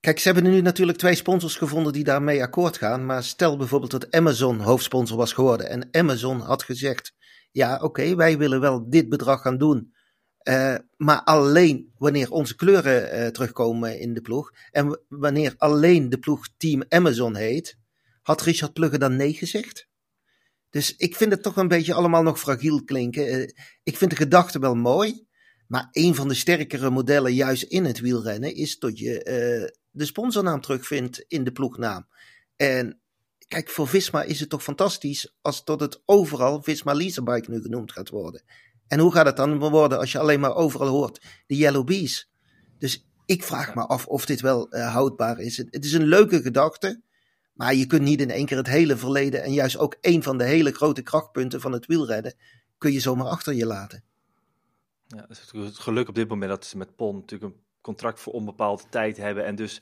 kijk, 0.00 0.18
ze 0.18 0.32
hebben 0.32 0.52
nu 0.52 0.60
natuurlijk 0.60 0.98
twee 0.98 1.14
sponsors 1.14 1.56
gevonden 1.56 1.92
die 1.92 2.04
daarmee 2.04 2.42
akkoord 2.42 2.76
gaan. 2.76 3.06
Maar 3.06 3.24
stel 3.24 3.56
bijvoorbeeld 3.56 3.90
dat 3.90 4.10
Amazon 4.10 4.60
hoofdsponsor 4.60 5.16
was 5.16 5.32
geworden 5.32 5.68
en 5.68 5.88
Amazon 5.90 6.40
had 6.40 6.62
gezegd: 6.62 7.14
ja, 7.50 7.78
oké, 7.82 8.14
wij 8.14 8.38
willen 8.38 8.60
wel 8.60 8.90
dit 8.90 9.08
bedrag 9.08 9.42
gaan 9.42 9.58
doen. 9.58 9.94
Uh, 10.48 10.76
maar 10.96 11.22
alleen 11.22 11.92
wanneer 11.98 12.30
onze 12.30 12.56
kleuren 12.56 13.18
uh, 13.18 13.26
terugkomen 13.26 13.98
in 13.98 14.14
de 14.14 14.20
ploeg. 14.20 14.52
En 14.70 15.00
wanneer 15.08 15.54
alleen 15.56 16.08
de 16.08 16.18
ploeg 16.18 16.48
Team 16.56 16.84
Amazon 16.88 17.36
heet. 17.36 17.78
Had 18.22 18.42
Richard 18.42 18.72
Plugge 18.72 18.98
dan 18.98 19.16
nee 19.16 19.32
gezegd? 19.32 19.88
Dus 20.70 20.96
ik 20.96 21.16
vind 21.16 21.32
het 21.32 21.42
toch 21.42 21.56
een 21.56 21.68
beetje 21.68 21.94
allemaal 21.94 22.22
nog 22.22 22.40
fragiel 22.40 22.84
klinken. 22.84 23.40
Uh, 23.40 23.48
ik 23.82 23.96
vind 23.96 24.10
de 24.10 24.16
gedachte 24.16 24.58
wel 24.58 24.74
mooi. 24.74 25.28
Maar 25.66 25.88
een 25.90 26.14
van 26.14 26.28
de 26.28 26.34
sterkere 26.34 26.90
modellen 26.90 27.34
juist 27.34 27.62
in 27.62 27.84
het 27.84 28.00
wielrennen 28.00 28.54
is 28.54 28.78
dat 28.78 28.98
je 28.98 29.22
de 29.90 30.04
sponsornaam 30.04 30.60
terugvindt 30.60 31.24
in 31.28 31.44
de 31.44 31.52
ploegnaam. 31.52 32.06
En 32.56 33.00
kijk, 33.50 33.68
voor 33.68 33.88
Visma 33.88 34.22
is 34.22 34.40
het 34.40 34.48
toch 34.48 34.62
fantastisch 34.62 35.34
als 35.40 35.64
tot 35.64 35.80
het 35.80 36.02
overal 36.04 36.62
Visma 36.62 36.92
Leasebike 36.94 37.50
nu 37.50 37.60
genoemd 37.60 37.92
gaat 37.92 38.08
worden. 38.08 38.42
En 38.86 38.98
hoe 38.98 39.12
gaat 39.12 39.26
het 39.26 39.36
dan 39.36 39.58
worden 39.58 39.98
als 39.98 40.12
je 40.12 40.18
alleen 40.18 40.40
maar 40.40 40.54
overal 40.54 40.88
hoort 40.88 41.24
de 41.46 41.56
Yellow 41.56 41.86
Bees? 41.86 42.30
Dus 42.78 43.06
ik 43.26 43.42
vraag 43.44 43.74
me 43.74 43.86
af 43.86 44.06
of 44.06 44.26
dit 44.26 44.40
wel 44.40 44.66
houdbaar 44.70 45.38
is. 45.38 45.56
Het, 45.56 45.84
is 45.84 45.92
een 45.92 46.06
leuke 46.06 46.42
gedachte. 46.42 47.02
Maar 47.52 47.74
je 47.74 47.86
kunt 47.86 48.02
niet 48.02 48.20
in 48.20 48.30
één 48.30 48.46
keer 48.46 48.56
het 48.56 48.66
hele 48.66 48.96
verleden 48.96 49.42
en 49.42 49.52
juist 49.52 49.76
ook 49.76 49.96
een 50.00 50.22
van 50.22 50.38
de 50.38 50.44
hele 50.44 50.72
grote 50.72 51.02
krachtpunten 51.02 51.60
van 51.60 51.72
het 51.72 51.86
wielrennen, 51.86 52.34
kun 52.78 52.92
je 52.92 53.00
zomaar 53.00 53.26
achter 53.26 53.54
je 53.54 53.66
laten. 53.66 54.04
Ja, 55.06 55.26
het 55.28 55.78
geluk 55.78 56.08
op 56.08 56.14
dit 56.14 56.28
moment 56.28 56.50
dat 56.50 56.64
ze 56.64 56.76
met 56.76 56.96
Pon 56.96 57.14
natuurlijk 57.14 57.54
een 57.54 57.60
contract 57.80 58.20
voor 58.20 58.32
onbepaalde 58.32 58.82
tijd 58.90 59.16
hebben. 59.16 59.44
En 59.44 59.54
dus 59.54 59.80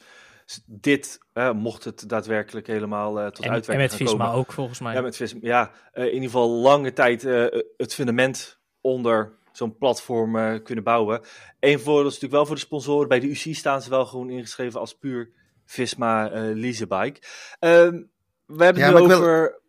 dit, 0.66 1.18
mocht 1.54 1.84
het 1.84 2.08
daadwerkelijk 2.08 2.66
helemaal 2.66 3.20
uh, 3.20 3.26
tot 3.26 3.44
en, 3.44 3.50
uitwerking 3.50 3.90
En 3.90 3.98
met 3.98 4.08
Visma 4.08 4.32
ook 4.32 4.52
volgens 4.52 4.80
mij. 4.80 4.94
Ja, 4.94 5.00
met 5.00 5.16
Visma, 5.16 5.38
ja 5.42 5.70
uh, 5.94 6.04
in 6.04 6.12
ieder 6.12 6.24
geval 6.24 6.48
lange 6.48 6.92
tijd 6.92 7.24
uh, 7.24 7.46
het 7.76 7.94
fundament 7.94 8.61
onder 8.80 9.37
zo'n 9.52 9.76
platform 9.76 10.62
kunnen 10.62 10.84
bouwen. 10.84 11.20
Eén 11.61 11.80
voordeel 11.80 12.06
is 12.06 12.12
natuurlijk 12.12 12.32
wel 12.32 12.46
voor 12.46 12.54
de 12.54 12.61
sponsoren. 12.61 13.08
Bij 13.08 13.20
de 13.20 13.30
UC 13.30 13.54
staan 13.54 13.82
ze 13.82 13.90
wel 13.90 14.06
gewoon 14.06 14.30
ingeschreven 14.30 14.80
als 14.80 14.98
puur 14.98 15.30
Visma 15.64 16.30
leasebike. 16.32 17.20
Ehm, 17.58 18.02
we 18.46 18.64
hebben 18.64 18.82
het 18.82 18.94
nu 18.94 19.14
over... 19.14 19.61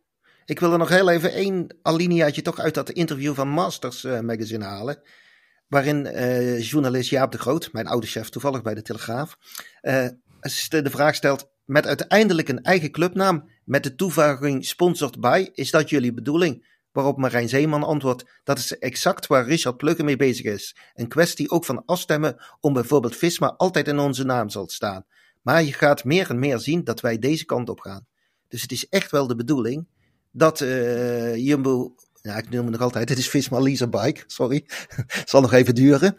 Ik 0.45 0.59
wil 0.59 0.71
er 0.71 0.77
nog 0.77 0.89
heel 0.89 1.09
even 1.09 1.33
één 1.33 1.77
alineaatje 1.81 2.41
toch 2.41 2.59
uit 2.59 2.73
dat 2.73 2.89
interview 2.89 3.33
van 3.33 3.47
Masters 3.47 4.03
Magazine 4.03 4.65
halen 4.65 5.01
waarin 5.69 6.05
uh, 6.05 6.61
journalist 6.61 7.09
Jaap 7.09 7.31
de 7.31 7.37
Groot, 7.37 7.69
mijn 7.71 7.87
oude 7.87 8.07
chef 8.07 8.29
toevallig 8.29 8.61
bij 8.61 8.73
de 8.73 8.81
Telegraaf, 8.81 9.37
uh, 9.81 10.07
de 10.69 10.89
vraag 10.89 11.15
stelt: 11.15 11.49
met 11.65 11.87
uiteindelijk 11.87 12.49
een 12.49 12.63
eigen 12.63 12.91
clubnaam 12.91 13.49
met 13.63 13.83
de 13.83 13.95
toevoeging 13.95 14.65
sponsored 14.65 15.19
by, 15.19 15.49
is 15.53 15.71
dat 15.71 15.89
jullie 15.89 16.13
bedoeling? 16.13 16.67
Waarop 16.91 17.17
Marijn 17.17 17.49
Zeeman 17.49 17.83
antwoordt: 17.83 18.25
dat 18.43 18.57
is 18.57 18.77
exact 18.77 19.27
waar 19.27 19.47
Richard 19.47 19.77
Plugge 19.77 20.03
mee 20.03 20.15
bezig 20.15 20.45
is. 20.45 20.75
Een 20.93 21.07
kwestie 21.07 21.49
ook 21.49 21.65
van 21.65 21.85
afstemmen 21.85 22.35
om 22.59 22.73
bijvoorbeeld 22.73 23.15
Visma 23.15 23.53
altijd 23.57 23.87
in 23.87 23.99
onze 23.99 24.23
naam 24.23 24.49
zal 24.49 24.69
staan. 24.69 25.05
Maar 25.41 25.63
je 25.63 25.73
gaat 25.73 26.03
meer 26.03 26.29
en 26.29 26.39
meer 26.39 26.59
zien 26.59 26.83
dat 26.83 27.01
wij 27.01 27.19
deze 27.19 27.45
kant 27.45 27.69
op 27.69 27.79
gaan. 27.79 28.07
Dus 28.47 28.61
het 28.61 28.71
is 28.71 28.87
echt 28.87 29.11
wel 29.11 29.27
de 29.27 29.35
bedoeling 29.35 29.87
dat 30.31 30.59
uh, 30.59 31.35
Jumbo 31.35 31.95
ja, 32.21 32.37
ik 32.37 32.49
noem 32.49 32.61
het 32.61 32.71
nog 32.71 32.81
altijd, 32.81 33.09
het 33.09 33.17
is 33.17 33.29
Visma 33.29 33.59
Lisa 33.59 33.87
Bike, 33.87 34.23
sorry. 34.27 34.65
zal 35.25 35.41
nog 35.41 35.53
even 35.53 35.75
duren. 35.75 36.17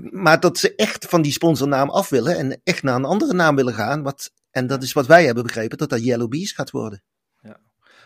Maar 0.00 0.40
dat 0.40 0.58
ze 0.58 0.74
echt 0.74 1.04
van 1.04 1.22
die 1.22 1.32
sponsornaam 1.32 1.90
af 1.90 2.08
willen 2.08 2.36
en 2.36 2.60
echt 2.64 2.82
naar 2.82 2.94
een 2.94 3.04
andere 3.04 3.32
naam 3.32 3.56
willen 3.56 3.74
gaan. 3.74 4.02
Wat, 4.02 4.30
en 4.50 4.66
dat 4.66 4.82
is 4.82 4.92
wat 4.92 5.06
wij 5.06 5.24
hebben 5.24 5.42
begrepen, 5.42 5.78
dat 5.78 5.90
dat 5.90 6.04
Yellow 6.04 6.28
Bees 6.28 6.52
gaat 6.52 6.70
worden. 6.70 7.02
Ja. 7.42 7.60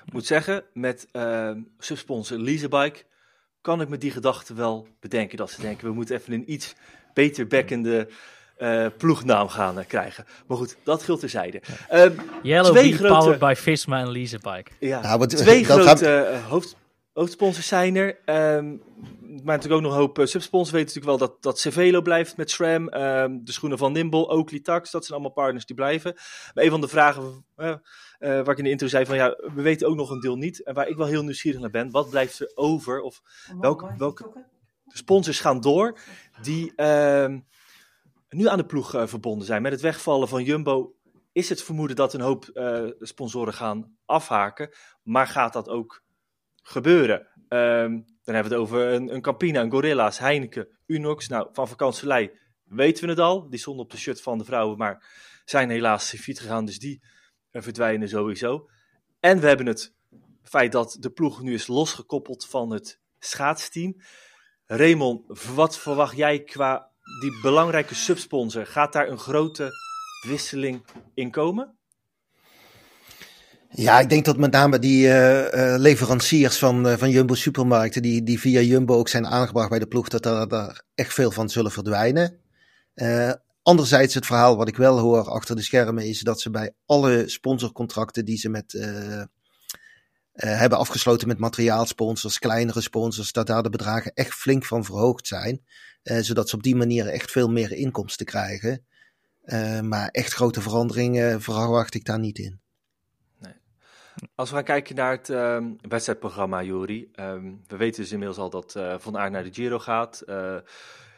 Ik 0.07 0.12
moet 0.12 0.26
zeggen, 0.26 0.64
met 0.72 1.07
uh, 1.12 1.50
subsponsor 1.78 2.38
Lisa 2.38 2.68
Bike 2.68 3.02
kan 3.61 3.81
ik 3.81 3.88
me 3.88 3.98
die 3.98 4.11
gedachte 4.11 4.55
wel 4.55 4.88
bedenken. 5.00 5.37
Dat 5.37 5.50
ze 5.50 5.61
denken, 5.61 5.87
we 5.87 5.92
moeten 5.92 6.16
even 6.16 6.33
een 6.33 6.52
iets 6.52 6.74
beter 7.14 7.46
bekkende 7.46 8.09
uh, 8.59 8.87
ploegnaam 8.98 9.48
gaan 9.48 9.78
uh, 9.78 9.85
krijgen. 9.87 10.24
Maar 10.46 10.57
goed, 10.57 10.76
dat 10.83 11.02
geldt 11.02 11.20
terzijde. 11.20 11.62
Uh, 11.92 12.05
Yellow 12.42 12.72
Bee 12.72 12.92
grote... 12.92 13.14
powered 13.14 13.38
by 13.38 13.55
Visma 13.57 14.00
en 14.00 14.11
Lisa 14.11 14.38
Bike. 14.38 14.70
Ja, 14.78 15.00
nou, 15.00 15.18
wat, 15.18 15.31
twee 15.31 15.64
grote 15.64 16.07
gaan... 16.07 16.42
hoofd 16.42 16.76
hoofdsponsors 17.12 17.66
zijn 17.66 17.96
er. 17.96 18.18
Um, 18.57 18.83
maar 19.20 19.57
natuurlijk 19.57 19.75
ook 19.75 19.81
nog 19.81 19.92
een 19.92 19.98
hoop 19.98 20.18
uh, 20.18 20.27
subsponsors. 20.27 20.70
weten 20.70 20.94
natuurlijk 20.94 21.18
wel 21.18 21.29
dat, 21.29 21.42
dat 21.42 21.59
Cervelo 21.59 22.03
blijft 22.03 22.37
met 22.37 22.51
SRAM. 22.51 22.94
Um, 22.94 23.44
de 23.44 23.53
schoenen 23.53 23.79
van 23.79 23.92
Nimble, 23.92 24.29
Oakley 24.29 24.61
Tax. 24.61 24.90
Dat 24.90 25.05
zijn 25.05 25.18
allemaal 25.18 25.37
partners 25.37 25.66
die 25.66 25.77
blijven. 25.77 26.14
Maar 26.55 26.64
een 26.64 26.70
van 26.70 26.81
de 26.81 26.88
vragen 26.88 27.44
uh, 27.57 27.66
uh, 27.66 27.77
waar 28.18 28.48
ik 28.48 28.59
in 28.59 28.64
de 28.64 28.70
intro 28.70 28.88
zei 28.88 29.07
van 29.07 29.16
ja, 29.16 29.37
we 29.55 29.62
weten 29.62 29.88
ook 29.88 29.96
nog 29.96 30.11
een 30.11 30.20
deel 30.20 30.37
niet. 30.37 30.62
En 30.62 30.75
waar 30.75 30.88
ik 30.88 30.96
wel 30.96 31.07
heel 31.07 31.22
nieuwsgierig 31.22 31.61
naar 31.61 31.70
ben. 31.70 31.90
Wat 31.90 32.11
blijft 32.11 32.40
er 32.40 32.53
over? 32.55 33.01
Of 33.01 33.22
welke, 33.61 33.94
welke 33.98 34.44
sponsors 34.87 35.40
gaan 35.40 35.61
door 35.61 35.98
die 36.42 36.72
ehm, 36.77 37.40
nu 38.29 38.48
aan 38.48 38.59
de 38.59 38.66
ploeg 38.66 38.90
verbonden 39.05 39.46
zijn. 39.46 39.62
Met 39.62 39.72
het 39.72 39.81
wegvallen 39.81 40.29
van 40.29 40.44
Jumbo 40.44 40.94
is 41.33 41.48
het 41.48 41.62
vermoeden 41.62 41.96
dat 41.96 42.14
een 42.14 42.20
hoop 42.20 42.51
sponsoren 42.98 43.55
gaan 43.55 43.96
afhaken. 44.05 44.75
Maar 45.03 45.27
gaat 45.27 45.53
dat 45.53 45.68
ook 45.68 46.01
gebeuren. 46.62 47.29
Um, 47.48 48.05
dan 48.25 48.35
hebben 48.35 48.53
we 48.53 48.59
het 48.59 48.66
over 48.68 48.87
een, 48.87 49.14
een 49.14 49.20
Campina, 49.20 49.61
een 49.61 49.70
Gorilla's, 49.70 50.18
Heineken, 50.18 50.68
Unox. 50.87 51.29
Nou, 51.29 51.48
van 51.53 51.68
vakantielei 51.68 52.31
weten 52.64 53.05
we 53.05 53.11
het 53.11 53.18
al. 53.18 53.48
Die 53.48 53.59
stonden 53.59 53.85
op 53.85 53.90
de 53.90 53.96
shirt 53.96 54.22
van 54.22 54.38
de 54.38 54.44
vrouwen, 54.44 54.79
maar 54.79 55.05
zijn 55.44 55.70
helaas 55.70 56.14
fiets 56.18 56.40
gegaan. 56.40 56.64
Dus 56.64 56.79
die 56.79 57.03
uh, 57.53 57.62
verdwijnen 57.62 58.09
sowieso. 58.09 58.68
En 59.20 59.40
we 59.40 59.46
hebben 59.46 59.66
het 59.66 59.94
feit 60.42 60.72
dat 60.72 60.96
de 61.01 61.11
ploeg 61.11 61.42
nu 61.42 61.55
is 61.55 61.66
losgekoppeld 61.66 62.46
van 62.46 62.70
het 62.70 63.01
schaatsteam. 63.18 63.96
Raymond, 64.66 65.42
wat 65.55 65.79
verwacht 65.79 66.16
jij 66.16 66.42
qua 66.42 66.90
die 67.20 67.40
belangrijke 67.42 67.94
subsponsor? 67.94 68.66
Gaat 68.66 68.92
daar 68.92 69.09
een 69.09 69.18
grote 69.18 69.70
wisseling 70.27 70.85
in 71.14 71.31
komen? 71.31 71.77
Ja, 73.74 74.00
ik 74.00 74.08
denk 74.08 74.24
dat 74.24 74.37
met 74.37 74.52
name 74.52 74.78
die 74.78 75.06
uh, 75.06 75.74
leveranciers 75.76 76.58
van, 76.58 76.87
uh, 76.87 76.96
van 76.96 77.11
Jumbo 77.11 77.35
supermarkten, 77.35 78.02
die, 78.02 78.22
die 78.22 78.40
via 78.40 78.61
Jumbo 78.61 78.94
ook 78.94 79.08
zijn 79.08 79.26
aangebracht 79.26 79.68
bij 79.70 79.78
de 79.78 79.87
ploeg, 79.87 80.08
dat 80.08 80.22
daar, 80.22 80.48
daar 80.48 80.82
echt 80.94 81.14
veel 81.14 81.30
van 81.30 81.48
zullen 81.48 81.70
verdwijnen. 81.70 82.38
anderzijds, 83.62 84.14
het 84.14 84.26
verhaal 84.26 84.56
wat 84.56 84.68
ik 84.68 84.76
wel 84.76 84.98
hoor 84.98 85.30
achter 85.30 85.56
de 85.56 85.62
schermen 85.62 86.08
is 86.08 86.20
dat 86.20 86.40
ze 86.40 86.50
bij 86.50 86.72
alle 86.87 87.28
sponsorcontracten 87.28 88.24
die 88.24 88.37
ze 88.37 88.48
met, 88.48 88.72
hebben 90.32 90.78
afgesloten 90.78 91.28
met 91.28 91.38
materiaalsponsors, 91.38 92.38
kleinere 92.38 92.80
sponsors, 92.80 93.32
dat 93.32 93.46
daar 93.46 93.62
de 93.62 93.70
bedragen 93.70 94.12
echt 94.14 94.35
flink 94.35 94.64
van 94.64 94.85
verhoogd 94.85 95.26
zijn. 95.26 95.61
zodat 96.02 96.48
ze 96.48 96.56
op 96.56 96.62
die 96.62 96.76
manier 96.76 97.06
echt 97.06 97.30
veel 97.30 97.48
meer 97.48 97.72
inkomsten 97.72 98.26
krijgen. 98.26 98.85
maar 99.82 100.08
echt 100.08 100.32
grote 100.32 100.61
veranderingen 100.61 101.42
verwacht 101.42 101.94
ik 101.94 102.04
daar 102.04 102.18
niet 102.18 102.38
in. 102.38 102.61
Als 104.35 104.48
we 104.48 104.55
gaan 104.55 104.64
kijken 104.64 104.94
naar 104.94 105.11
het 105.11 105.29
um, 105.29 105.77
wedstrijdprogramma, 105.88 106.62
Jori. 106.62 107.11
Um, 107.14 107.62
we 107.66 107.77
weten 107.77 108.03
dus 108.03 108.12
inmiddels 108.12 108.38
al 108.38 108.51
dat 108.51 108.75
uh, 108.77 108.94
Van 108.98 109.18
Aert 109.18 109.33
naar 109.33 109.44
de 109.44 109.53
Giro 109.53 109.79
gaat. 109.79 110.22
Uh, 110.27 110.57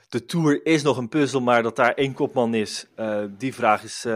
de 0.08 0.24
Tour 0.26 0.66
is 0.66 0.82
nog 0.82 0.96
een 0.96 1.08
puzzel, 1.08 1.40
maar 1.40 1.62
dat 1.62 1.76
daar 1.76 1.94
één 1.94 2.14
kopman 2.14 2.54
is, 2.54 2.86
uh, 2.96 3.24
die 3.30 3.54
vraag 3.54 3.82
is... 3.82 4.06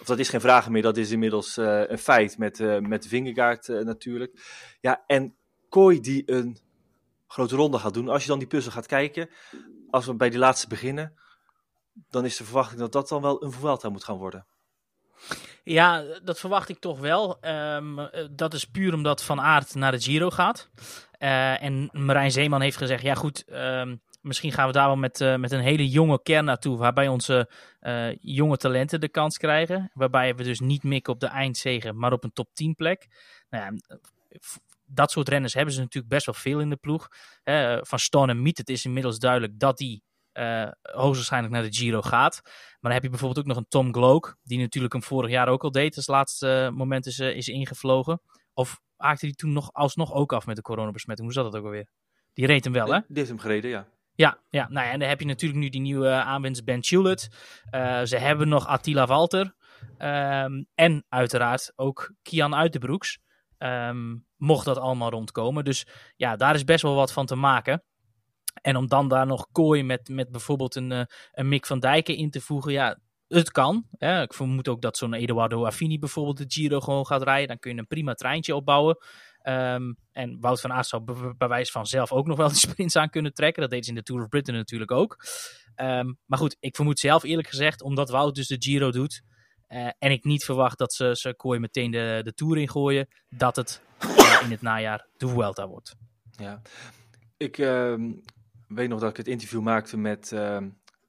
of 0.00 0.06
dat 0.06 0.18
is 0.18 0.28
geen 0.28 0.40
vraag 0.40 0.68
meer, 0.68 0.82
dat 0.82 0.96
is 0.96 1.10
inmiddels 1.10 1.56
een 1.56 1.98
feit 1.98 2.38
met, 2.38 2.80
met 2.80 3.06
Vingegaard 3.06 3.68
natuurlijk. 3.68 4.32
Ja, 4.80 5.04
en 5.06 5.34
Kooi 5.68 6.00
die 6.00 6.22
een 6.26 6.58
grote 7.26 7.56
ronde 7.56 7.78
gaat 7.78 7.94
doen. 7.94 8.08
Als 8.08 8.22
je 8.22 8.28
dan 8.28 8.38
die 8.38 8.48
puzzel 8.48 8.72
gaat 8.72 8.86
kijken, 8.86 9.30
als 9.90 10.06
we 10.06 10.14
bij 10.14 10.30
die 10.30 10.38
laatste 10.38 10.68
beginnen... 10.68 11.12
dan 12.10 12.24
is 12.24 12.36
de 12.36 12.44
verwachting 12.44 12.80
dat 12.80 12.92
dat 12.92 13.08
dan 13.08 13.22
wel 13.22 13.44
een 13.44 13.52
Vuelta 13.52 13.88
moet 13.88 14.04
gaan 14.04 14.18
worden. 14.18 14.46
Ja, 15.64 16.04
dat 16.22 16.38
verwacht 16.38 16.68
ik 16.68 16.78
toch 16.78 16.98
wel. 16.98 17.38
Um, 17.40 18.08
dat 18.30 18.54
is 18.54 18.64
puur 18.64 18.94
omdat 18.94 19.24
Van 19.24 19.40
Aert 19.40 19.74
naar 19.74 19.92
de 19.92 20.00
Giro 20.00 20.30
gaat. 20.30 20.70
Uh, 21.18 21.62
en 21.62 21.88
Marijn 21.92 22.30
Zeeman 22.30 22.60
heeft 22.60 22.76
gezegd, 22.76 23.02
ja 23.02 23.14
goed, 23.14 23.44
um, 23.52 24.02
misschien 24.20 24.52
gaan 24.52 24.66
we 24.66 24.72
daar 24.72 24.86
wel 24.86 24.96
met, 24.96 25.20
uh, 25.20 25.36
met 25.36 25.52
een 25.52 25.60
hele 25.60 25.88
jonge 25.88 26.22
kern 26.22 26.44
naartoe. 26.44 26.78
Waarbij 26.78 27.08
onze 27.08 27.50
jonge 28.20 28.56
talenten 28.56 29.00
de 29.00 29.08
kans 29.08 29.38
krijgen. 29.38 29.90
Waarbij 29.94 30.34
we 30.34 30.42
dus 30.42 30.60
niet 30.60 30.82
mikken 30.82 31.12
op 31.12 31.20
de 31.20 31.26
eindzegen, 31.26 31.98
maar 31.98 32.12
op 32.12 32.24
een 32.24 32.32
top 32.32 32.48
10 32.52 32.74
plek. 32.74 33.06
Nou 33.50 33.64
ja, 33.64 33.98
dat 34.86 35.10
soort 35.10 35.28
renners 35.28 35.54
hebben 35.54 35.74
ze 35.74 35.80
natuurlijk 35.80 36.12
best 36.12 36.26
wel 36.26 36.34
veel 36.34 36.60
in 36.60 36.70
de 36.70 36.76
ploeg. 36.76 37.08
van 37.80 37.98
Stone 37.98 38.32
en 38.32 38.42
Miet, 38.42 38.58
het 38.58 38.68
is 38.68 38.84
inmiddels 38.84 39.18
duidelijk 39.18 39.58
dat 39.58 39.76
die 39.76 40.02
uh, 40.38 40.68
hoogstwaarschijnlijk 40.82 41.54
naar 41.54 41.62
de 41.62 41.72
Giro 41.72 42.02
gaat. 42.02 42.40
Maar 42.44 42.78
dan 42.80 42.92
heb 42.92 43.02
je 43.02 43.08
bijvoorbeeld 43.08 43.38
ook 43.38 43.46
nog 43.46 43.56
een 43.56 43.68
Tom 43.68 43.92
Gloak, 43.92 44.36
die 44.42 44.58
natuurlijk 44.58 44.92
hem 44.92 45.02
vorig 45.02 45.30
jaar 45.30 45.48
ook 45.48 45.62
al 45.62 45.70
deed, 45.70 45.96
als 45.96 46.06
laatste 46.06 46.70
moment 46.74 47.06
is, 47.06 47.18
uh, 47.18 47.36
is 47.36 47.48
ingevlogen. 47.48 48.20
Of 48.54 48.80
haakte 48.96 49.26
hij 49.26 49.34
toen 49.34 49.52
nog 49.52 49.72
alsnog 49.72 50.12
ook 50.12 50.32
af 50.32 50.46
met 50.46 50.56
de 50.56 50.62
coronabesmetting? 50.62 51.28
Hoe 51.28 51.36
zat 51.36 51.52
dat 51.52 51.60
ook 51.60 51.66
alweer? 51.66 51.88
Die 52.32 52.46
reed 52.46 52.64
hem 52.64 52.72
wel, 52.72 52.92
hè? 52.92 52.98
Die 53.00 53.16
heeft 53.16 53.28
hem 53.28 53.38
gereden, 53.38 53.70
ja. 53.70 53.86
Ja, 54.14 54.38
ja, 54.48 54.68
nou 54.68 54.86
ja, 54.86 54.92
en 54.92 54.98
dan 54.98 55.08
heb 55.08 55.20
je 55.20 55.26
natuurlijk 55.26 55.60
nu 55.60 55.68
die 55.68 55.80
nieuwe 55.80 56.10
aanwinst 56.10 56.64
Ben. 56.64 56.82
Uh, 56.90 57.20
ze 58.02 58.16
hebben 58.16 58.48
nog 58.48 58.66
Attila 58.66 59.06
Walter. 59.06 59.54
Um, 59.98 60.66
en 60.74 61.04
uiteraard 61.08 61.72
ook 61.76 62.14
Kian 62.22 62.54
Uitenbroeks. 62.54 63.18
Um, 63.58 64.26
mocht 64.36 64.64
dat 64.64 64.78
allemaal 64.78 65.10
rondkomen. 65.10 65.64
Dus 65.64 65.86
ja, 66.16 66.36
daar 66.36 66.54
is 66.54 66.64
best 66.64 66.82
wel 66.82 66.94
wat 66.94 67.12
van 67.12 67.26
te 67.26 67.34
maken. 67.34 67.82
En 68.60 68.76
om 68.76 68.88
dan 68.88 69.08
daar 69.08 69.26
nog 69.26 69.46
kooi 69.52 69.82
met, 69.82 70.08
met 70.08 70.30
bijvoorbeeld 70.30 70.74
een, 70.74 70.90
uh, 70.90 71.02
een 71.32 71.48
Mick 71.48 71.66
van 71.66 71.80
Dijken 71.80 72.16
in 72.16 72.30
te 72.30 72.40
voegen, 72.40 72.72
ja, 72.72 72.98
het 73.28 73.50
kan. 73.50 73.86
Ik 73.98 74.34
vermoed 74.34 74.68
ook 74.68 74.82
dat 74.82 74.96
zo'n 74.96 75.14
Eduardo 75.14 75.64
Affini 75.64 75.98
bijvoorbeeld 75.98 76.36
de 76.36 76.44
Giro 76.48 76.80
gewoon 76.80 77.06
gaat 77.06 77.22
rijden. 77.22 77.48
Dan 77.48 77.58
kun 77.58 77.74
je 77.74 77.78
een 77.78 77.86
prima 77.86 78.14
treintje 78.14 78.54
opbouwen. 78.54 78.96
Um, 79.42 79.96
en 80.12 80.40
Wout 80.40 80.60
van 80.60 80.72
Aert 80.72 80.86
zou 80.86 81.02
bij 81.36 81.48
wijze 81.48 81.72
van 81.72 81.86
zelf 81.86 82.12
ook 82.12 82.26
nog 82.26 82.36
wel 82.36 82.48
de 82.48 82.54
sprints 82.68 82.96
aan 82.96 83.10
kunnen 83.10 83.34
trekken. 83.34 83.62
Dat 83.62 83.70
deed 83.70 83.84
ze 83.84 83.90
in 83.90 83.96
de 83.96 84.02
Tour 84.02 84.22
of 84.22 84.28
Britain 84.28 84.58
natuurlijk 84.58 84.90
ook. 84.90 85.24
Um, 85.76 86.18
maar 86.26 86.38
goed, 86.38 86.56
ik 86.60 86.76
vermoed 86.76 86.98
zelf 86.98 87.22
eerlijk 87.22 87.48
gezegd, 87.48 87.82
omdat 87.82 88.10
Wout 88.10 88.34
dus 88.34 88.46
de 88.46 88.56
Giro 88.58 88.90
doet... 88.90 89.22
Uh, 89.68 89.90
en 89.98 90.10
ik 90.10 90.24
niet 90.24 90.44
verwacht 90.44 90.78
dat 90.78 90.92
ze, 90.92 91.16
ze 91.16 91.34
kooi 91.34 91.58
meteen 91.58 91.90
de, 91.90 92.20
de 92.24 92.34
Tour 92.34 92.58
ingooien... 92.58 93.08
dat 93.28 93.56
het 93.56 93.82
in 94.42 94.50
het 94.50 94.62
najaar 94.62 95.06
de 95.16 95.28
Vuelta 95.28 95.68
wordt. 95.68 95.94
Ja, 96.30 96.62
ik... 97.36 97.58
Uh 97.58 97.94
weet 98.68 98.88
nog 98.88 99.00
dat 99.00 99.10
ik 99.10 99.16
het 99.16 99.28
interview 99.28 99.60
maakte 99.60 99.96
met 99.96 100.30
uh, 100.34 100.58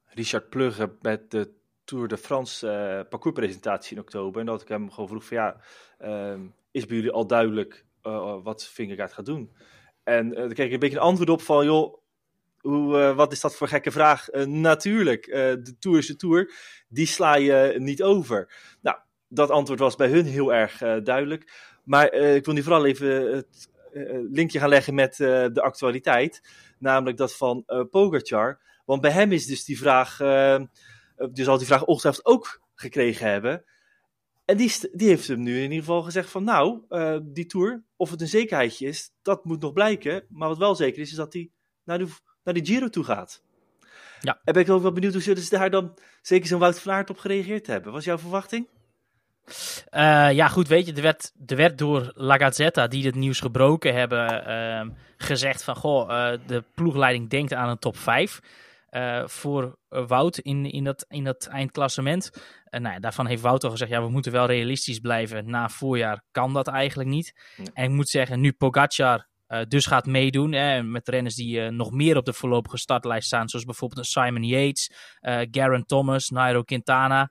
Richard 0.06 0.48
Plugge 0.48 0.96
met 1.00 1.30
de 1.30 1.52
Tour 1.84 2.08
de 2.08 2.16
France 2.16 2.66
uh, 2.66 3.08
parcourspresentatie 3.08 3.96
in 3.96 4.02
oktober. 4.02 4.40
En 4.40 4.46
dat 4.46 4.62
ik 4.62 4.68
hem 4.68 4.90
gewoon 4.90 5.08
vroeg 5.08 5.24
van 5.24 5.36
ja, 5.36 5.60
ehm, 5.98 6.40
is 6.70 6.86
bij 6.86 6.96
jullie 6.96 7.12
al 7.12 7.26
duidelijk 7.26 7.84
wat 8.42 8.64
Vingegaard 8.64 9.12
gaat 9.12 9.26
doen? 9.26 9.52
En 10.04 10.26
uh, 10.26 10.36
daar 10.36 10.52
kreeg 10.52 10.66
ik 10.66 10.72
een 10.72 10.78
beetje 10.78 10.96
een 10.96 11.02
antwoord 11.02 11.30
op 11.30 11.42
van 11.42 11.64
joh, 11.64 11.98
hoe, 12.60 13.14
wat 13.14 13.32
is 13.32 13.40
dat 13.40 13.56
voor 13.56 13.68
gekke 13.68 13.90
vraag? 13.90 14.26
natuurlijk, 14.46 15.24
de 15.64 15.76
Tour 15.78 15.98
is 15.98 16.06
de 16.06 16.16
Tour, 16.16 16.52
die 16.88 17.06
sla 17.06 17.36
je 17.36 17.74
niet 17.78 18.02
over. 18.02 18.52
Nou, 18.80 18.96
dat 19.28 19.50
antwoord 19.50 19.78
was 19.78 19.96
bij 19.96 20.08
hun 20.08 20.24
heel 20.24 20.54
erg 20.54 20.78
duidelijk. 21.02 21.52
Maar 21.84 22.12
ik 22.12 22.44
wil 22.44 22.54
nu 22.54 22.62
vooral 22.62 22.86
even 22.86 23.34
het 23.36 23.68
linkje 24.30 24.58
gaan 24.58 24.68
leggen 24.68 24.94
met 24.94 25.16
de 25.16 25.60
actualiteit. 25.62 26.42
Namelijk 26.80 27.16
dat 27.16 27.36
van 27.36 27.64
Pogacar. 27.90 28.60
Want 28.84 29.02
bij 29.02 29.10
hem 29.10 29.32
is 29.32 29.46
dus 29.46 29.64
die 29.64 29.78
vraag, 29.78 30.20
uh, 30.20 30.60
dus 31.16 31.44
zal 31.44 31.58
die 31.58 31.66
vraag 31.66 31.84
ongetwijfeld 31.84 32.26
ook 32.26 32.62
gekregen 32.74 33.30
hebben. 33.30 33.64
En 34.44 34.56
die, 34.56 34.72
die 34.92 35.08
heeft 35.08 35.28
hem 35.28 35.42
nu 35.42 35.56
in 35.56 35.62
ieder 35.62 35.78
geval 35.78 36.02
gezegd 36.02 36.30
van 36.30 36.44
nou, 36.44 36.82
uh, 36.88 37.18
die 37.22 37.46
Tour, 37.46 37.82
of 37.96 38.10
het 38.10 38.20
een 38.20 38.28
zekerheidje 38.28 38.86
is, 38.86 39.10
dat 39.22 39.44
moet 39.44 39.60
nog 39.60 39.72
blijken. 39.72 40.24
Maar 40.28 40.48
wat 40.48 40.58
wel 40.58 40.74
zeker 40.74 41.00
is, 41.00 41.10
is 41.10 41.16
dat 41.16 41.32
hij 41.32 41.50
naar, 41.84 41.98
de, 41.98 42.06
naar 42.44 42.54
die 42.54 42.66
Giro 42.66 42.88
toe 42.88 43.04
gaat. 43.04 43.42
Ja. 44.20 44.40
En 44.44 44.52
ben 44.52 44.62
ik 44.62 44.70
ook 44.70 44.82
wel 44.82 44.92
benieuwd 44.92 45.12
hoe 45.12 45.22
zullen 45.22 45.42
ze 45.42 45.50
daar 45.50 45.70
dan 45.70 45.98
zeker 46.22 46.46
zo'n 46.46 46.58
Wout 46.58 46.80
van 46.80 46.92
Aert 46.92 47.10
op 47.10 47.18
gereageerd 47.18 47.66
hebben. 47.66 47.92
Was 47.92 48.04
jouw 48.04 48.18
verwachting? 48.18 48.68
Uh, 49.90 50.32
ja, 50.32 50.48
goed, 50.48 50.68
weet 50.68 50.86
je, 50.86 50.92
er 50.92 51.02
werd, 51.02 51.32
er 51.46 51.56
werd 51.56 51.78
door 51.78 52.12
La 52.14 52.36
Gazzetta, 52.36 52.86
die 52.86 53.06
het 53.06 53.14
nieuws 53.14 53.40
gebroken 53.40 53.94
hebben, 53.94 54.48
uh, 54.48 54.94
gezegd 55.16 55.64
van, 55.64 55.76
goh, 55.76 56.10
uh, 56.10 56.32
de 56.46 56.64
ploegleiding 56.74 57.30
denkt 57.30 57.54
aan 57.54 57.68
een 57.68 57.78
top 57.78 57.96
5. 57.96 58.40
Uh, 58.90 59.22
voor 59.26 59.78
Wout 59.88 60.38
in, 60.38 60.64
in, 60.64 60.84
dat, 60.84 61.04
in 61.08 61.24
dat 61.24 61.46
eindklassement. 61.46 62.30
Nou 62.70 62.94
ja, 62.94 62.98
daarvan 62.98 63.26
heeft 63.26 63.42
Wout 63.42 63.64
al 63.64 63.70
gezegd, 63.70 63.90
ja, 63.90 64.02
we 64.02 64.10
moeten 64.10 64.32
wel 64.32 64.46
realistisch 64.46 64.98
blijven. 64.98 65.50
Na 65.50 65.68
voorjaar 65.68 66.22
kan 66.30 66.52
dat 66.52 66.68
eigenlijk 66.68 67.08
niet. 67.08 67.34
En 67.74 67.84
ik 67.84 67.90
moet 67.90 68.08
zeggen, 68.08 68.40
nu 68.40 68.52
Pogacar 68.52 69.28
dus 69.68 69.86
gaat 69.86 70.06
meedoen. 70.06 70.52
Hè, 70.52 70.82
met 70.82 71.08
renners 71.08 71.34
die 71.34 71.70
nog 71.70 71.90
meer 71.90 72.16
op 72.16 72.24
de 72.24 72.32
voorlopige 72.32 72.78
startlijst 72.78 73.26
staan. 73.26 73.48
Zoals 73.48 73.64
bijvoorbeeld 73.64 74.06
Simon 74.06 74.44
Yates, 74.44 74.90
Garen 75.50 75.86
Thomas, 75.86 76.28
Nairo 76.28 76.62
Quintana. 76.62 77.30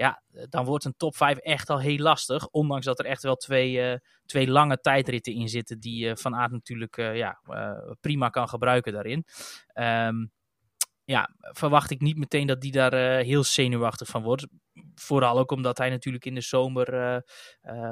Ja, 0.00 0.22
dan 0.48 0.64
wordt 0.64 0.84
een 0.84 0.96
top 0.96 1.16
5 1.16 1.38
echt 1.38 1.70
al 1.70 1.80
heel 1.80 1.98
lastig. 1.98 2.48
Ondanks 2.48 2.84
dat 2.84 2.98
er 2.98 3.04
echt 3.04 3.22
wel 3.22 3.36
twee, 3.36 3.98
twee 4.26 4.48
lange 4.48 4.80
tijdritten 4.80 5.32
in 5.32 5.48
zitten. 5.48 5.80
Die 5.80 6.16
Van 6.16 6.34
Aert 6.34 6.50
natuurlijk 6.50 6.96
ja, 6.96 7.40
prima 8.00 8.28
kan 8.28 8.48
gebruiken 8.48 8.92
daarin. 8.92 9.24
Um, 9.74 10.32
ja, 11.04 11.34
verwacht 11.40 11.90
ik 11.90 12.00
niet 12.00 12.16
meteen 12.16 12.46
dat 12.46 12.60
die 12.60 12.72
daar 12.72 13.22
heel 13.22 13.44
zenuwachtig 13.44 14.08
van 14.08 14.22
wordt. 14.22 14.46
Vooral 14.94 15.38
ook 15.38 15.50
omdat 15.50 15.78
hij 15.78 15.90
natuurlijk 15.90 16.24
in 16.24 16.34
de 16.34 16.40
zomer 16.40 17.22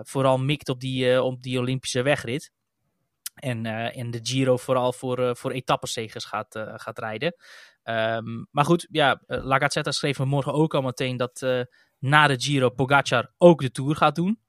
vooral 0.02 0.38
mikt 0.38 0.68
op 0.68 0.80
die, 0.80 1.22
op 1.22 1.42
die 1.42 1.58
Olympische 1.58 2.02
wegrit. 2.02 2.50
En, 3.34 3.66
en 3.66 4.10
de 4.10 4.20
Giro 4.22 4.56
vooral 4.56 4.92
voor, 4.92 5.36
voor 5.36 5.62
gaat, 6.04 6.64
gaat 6.74 6.98
rijden. 6.98 7.34
Um, 7.82 8.46
maar 8.50 8.64
goed, 8.64 8.86
ja, 8.90 9.22
La 9.26 9.68
schreef 9.68 10.18
me 10.18 10.24
morgen 10.24 10.52
ook 10.52 10.74
al 10.74 10.82
meteen 10.82 11.16
dat 11.16 11.66
na 11.98 12.26
de 12.26 12.40
Giro 12.40 12.70
Pogacar 12.70 13.34
ook 13.38 13.60
de 13.60 13.70
Tour 13.70 13.96
gaat 13.96 14.14
doen. 14.14 14.40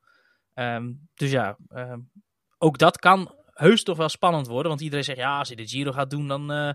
Um, 0.53 1.09
dus 1.15 1.31
ja, 1.31 1.57
um, 1.69 2.11
ook 2.57 2.77
dat 2.77 2.97
kan 2.97 3.35
heus 3.53 3.83
toch 3.83 3.97
wel 3.97 4.09
spannend 4.09 4.47
worden. 4.47 4.69
Want 4.69 4.81
iedereen 4.81 5.03
zegt, 5.03 5.17
ja, 5.17 5.37
als 5.37 5.47
hij 5.47 5.57
de 5.57 5.67
Giro 5.67 5.91
gaat 5.91 6.09
doen, 6.09 6.27
dan, 6.27 6.51
uh, 6.51 6.71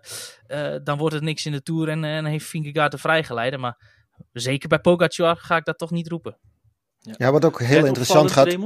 uh, 0.46 0.76
dan 0.82 0.98
wordt 0.98 1.14
het 1.14 1.24
niks 1.24 1.46
in 1.46 1.52
de 1.52 1.62
Tour 1.62 1.88
en, 1.88 2.04
en 2.04 2.24
heeft 2.24 2.46
Vingegaard 2.46 2.90
de 2.90 2.98
vrijgeleide. 2.98 3.58
Maar 3.58 3.76
zeker 4.32 4.68
bij 4.68 4.80
Pogacar 4.80 5.36
ga 5.36 5.56
ik 5.56 5.64
dat 5.64 5.78
toch 5.78 5.90
niet 5.90 6.08
roepen. 6.08 6.38
Ja, 6.98 7.14
ja 7.16 7.32
wat 7.32 7.44
ook 7.44 7.60
heel 7.60 7.86
interessant 7.86 8.30
gaat... 8.30 8.58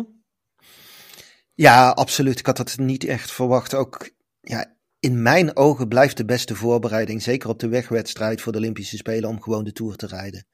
Ja, 1.55 1.91
absoluut. 1.91 2.39
Ik 2.39 2.47
had 2.47 2.57
dat 2.57 2.77
niet 2.77 3.05
echt 3.05 3.31
verwacht. 3.31 3.75
Ook, 3.75 4.11
ja, 4.41 4.77
in 4.99 5.23
mijn 5.23 5.57
ogen 5.57 5.89
blijft 5.89 6.17
de 6.17 6.25
beste 6.25 6.55
voorbereiding, 6.55 7.23
zeker 7.23 7.49
op 7.49 7.59
de 7.59 7.69
wegwedstrijd 7.69 8.41
voor 8.41 8.53
de 8.53 8.59
Olympische 8.59 8.97
Spelen, 8.97 9.29
om 9.29 9.43
gewoon 9.43 9.65
de 9.65 9.73
Tour 9.73 9.97
te 9.97 10.07
rijden. 10.07 10.47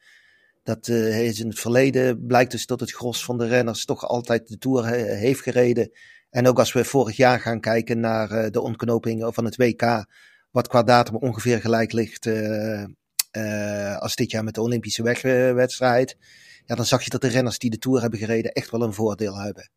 Dat 0.65 0.89
uh, 0.89 1.27
is 1.27 1.41
in 1.41 1.49
het 1.49 1.59
verleden 1.59 2.27
blijkt 2.27 2.51
dus 2.51 2.67
dat 2.67 2.81
het 2.81 2.93
gros 2.93 3.25
van 3.25 3.39
de 3.39 3.47
renners 3.47 3.85
toch 3.85 4.07
altijd 4.07 4.49
de 4.49 4.59
Tour 4.59 4.87
heeft 4.95 5.41
gereden. 5.41 5.91
En 6.31 6.47
ook 6.47 6.59
als 6.59 6.73
we 6.73 6.85
vorig 6.85 7.17
jaar 7.17 7.41
gaan 7.41 7.61
kijken 7.61 8.01
naar 8.01 8.33
uh, 8.33 8.51
de 8.51 8.61
ontknoping 8.61 9.35
van 9.35 9.45
het 9.45 9.57
WK, 9.57 10.07
wat 10.51 10.69
qua 10.69 10.83
datum 10.83 11.17
ongeveer 11.17 11.61
gelijk 11.61 11.93
ligt 11.93 12.27
uh, 12.27 13.97
als 13.97 14.15
dit 14.15 14.31
jaar 14.31 14.45
met 14.45 14.55
de 14.55 14.61
Olympische 14.61 15.03
wegwedstrijd. 15.03 16.17
Ja, 16.67 16.75
dan 16.75 16.85
zag 16.85 17.03
je 17.03 17.11
dat 17.11 17.21
de 17.21 17.29
renners 17.29 17.59
die 17.59 17.71
de 17.71 17.79
Tour 17.79 18.01
hebben 18.01 18.19
gereden 18.19 18.53
echt 18.53 18.71
wel 18.71 18.83
een 18.83 18.95
voordeel 18.95 19.41
hebben. 19.41 19.71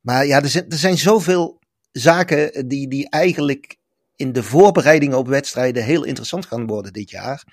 Maar 0.00 0.26
ja, 0.26 0.42
er 0.42 0.48
zijn, 0.48 0.68
er 0.68 0.76
zijn 0.76 0.98
zoveel 0.98 1.58
zaken 1.92 2.68
die, 2.68 2.88
die 2.88 3.10
eigenlijk 3.10 3.76
in 4.16 4.32
de 4.32 4.42
voorbereidingen 4.42 5.18
op 5.18 5.28
wedstrijden 5.28 5.84
heel 5.84 6.04
interessant 6.04 6.46
gaan 6.46 6.66
worden 6.66 6.92
dit 6.92 7.10
jaar. 7.10 7.44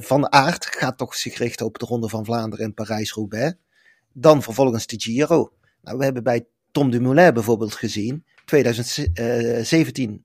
Van 0.00 0.32
Aert 0.32 0.66
gaat 0.66 0.98
toch 0.98 1.14
zich 1.14 1.38
richten 1.38 1.66
op 1.66 1.78
de 1.78 1.86
Ronde 1.86 2.08
van 2.08 2.24
Vlaanderen 2.24 2.64
en 2.64 2.74
Parijs-Roubaix. 2.74 3.54
Dan 4.12 4.42
vervolgens 4.42 4.86
de 4.86 5.00
Giro. 5.00 5.52
Nou, 5.82 5.98
we 5.98 6.04
hebben 6.04 6.22
bij 6.22 6.46
Tom 6.72 6.90
Dumoulin 6.90 7.34
bijvoorbeeld 7.34 7.74
gezien. 7.74 8.24
2017, 8.44 10.22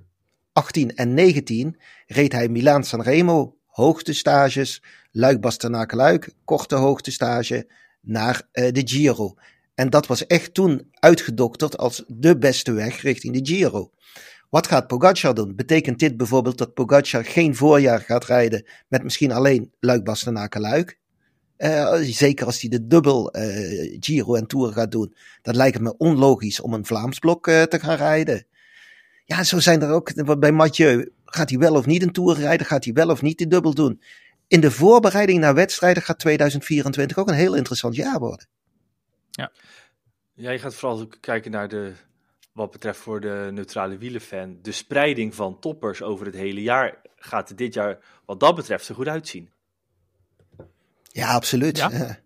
18 0.54 0.96
en 0.96 1.14
19 1.14 1.80
reed 2.08 2.32
hij 2.32 2.50
Milaan 2.50 2.84
Sanremo, 2.84 3.58
hoogtestages, 3.66 4.84
Luik 5.12 5.42
Bastenaken 5.42 5.98
Luik, 5.98 6.34
korte 6.44 6.76
hoogtestage, 6.76 7.68
naar 8.02 8.48
uh, 8.54 8.72
de 8.72 8.82
Giro. 8.86 9.36
En 9.76 9.90
dat 9.90 10.08
was 10.08 10.26
echt 10.26 10.54
toen 10.54 10.88
uitgedokterd 10.94 11.78
als 11.78 12.04
de 12.08 12.38
beste 12.38 12.72
weg 12.72 13.02
richting 13.02 13.34
de 13.34 13.54
Giro. 13.54 13.92
Wat 14.50 14.68
gaat 14.68 14.88
Pogacar 14.88 15.34
doen? 15.34 15.56
Betekent 15.56 16.00
dit 16.00 16.18
bijvoorbeeld 16.18 16.58
dat 16.58 16.74
Pogacar 16.74 17.26
geen 17.26 17.56
voorjaar 17.56 18.00
gaat 18.00 18.26
rijden 18.26 18.66
met 18.88 19.04
misschien 19.04 19.32
alleen 19.32 19.72
Luik 19.80 20.04
Bastenaken 20.04 20.62
Luik? 20.62 20.98
Uh, 21.58 21.96
zeker 22.02 22.46
als 22.46 22.62
hij 22.62 22.70
de 22.70 22.88
dubbel 22.88 23.38
uh, 23.38 23.98
Giro 24.00 24.36
en 24.36 24.48
Tour 24.48 24.74
gaat 24.74 24.92
doen. 24.92 25.16
Dat 25.42 25.56
lijkt 25.56 25.80
me 25.80 25.98
onlogisch 25.98 26.62
om 26.62 26.74
een 26.74 26.86
Vlaams 26.86 27.20
blok 27.20 27.48
uh, 27.48 27.62
te 27.62 27.80
gaan 27.80 27.98
rijden. 27.98 28.46
Ja, 29.26 29.44
zo 29.44 29.60
zijn 29.60 29.82
er 29.82 29.92
ook 29.92 30.40
bij 30.40 30.52
Mathieu. 30.52 31.12
Gaat 31.26 31.50
hij 31.50 31.60
wel 31.60 31.76
of 31.76 31.86
niet 31.86 32.02
een 32.02 32.12
Tour 32.12 32.38
rijden? 32.38 32.66
Gaat 32.66 32.84
hij 32.84 32.94
wel 32.94 33.10
of 33.10 33.22
niet 33.22 33.38
de 33.38 33.48
dubbel 33.48 33.74
doen? 33.74 34.02
In 34.48 34.62
de 34.62 34.72
voorbereiding 34.72 35.40
naar 35.40 35.54
wedstrijden 35.54 36.04
gaat 36.04 36.20
2024 36.20 37.18
ook 37.18 37.28
een 37.28 37.34
heel 37.34 37.56
interessant 37.56 37.96
jaar 37.96 38.20
worden. 38.20 38.48
Ja, 40.34 40.52
je 40.52 40.60
gaat 40.60 40.76
vooral 40.76 41.08
kijken 41.20 41.52
naar 41.52 41.68
de, 41.68 41.94
wat 42.52 42.72
betreft 42.72 43.00
voor 43.00 43.22
de 43.22 43.50
neutrale 43.52 43.98
wielenfan, 43.98 44.60
de 44.62 44.72
spreiding 44.72 45.36
van 45.36 45.60
toppers 45.60 46.02
over 46.02 46.26
het 46.26 46.36
hele 46.36 46.62
jaar 46.62 47.02
gaat 47.16 47.50
er 47.50 47.56
dit 47.56 47.74
jaar 47.74 48.00
wat 48.26 48.40
dat 48.40 48.56
betreft 48.56 48.88
er 48.88 48.96
goed 48.96 49.08
uitzien. 49.08 49.50
Ja, 51.04 51.34
absoluut. 51.34 51.78
Ja. 51.78 52.20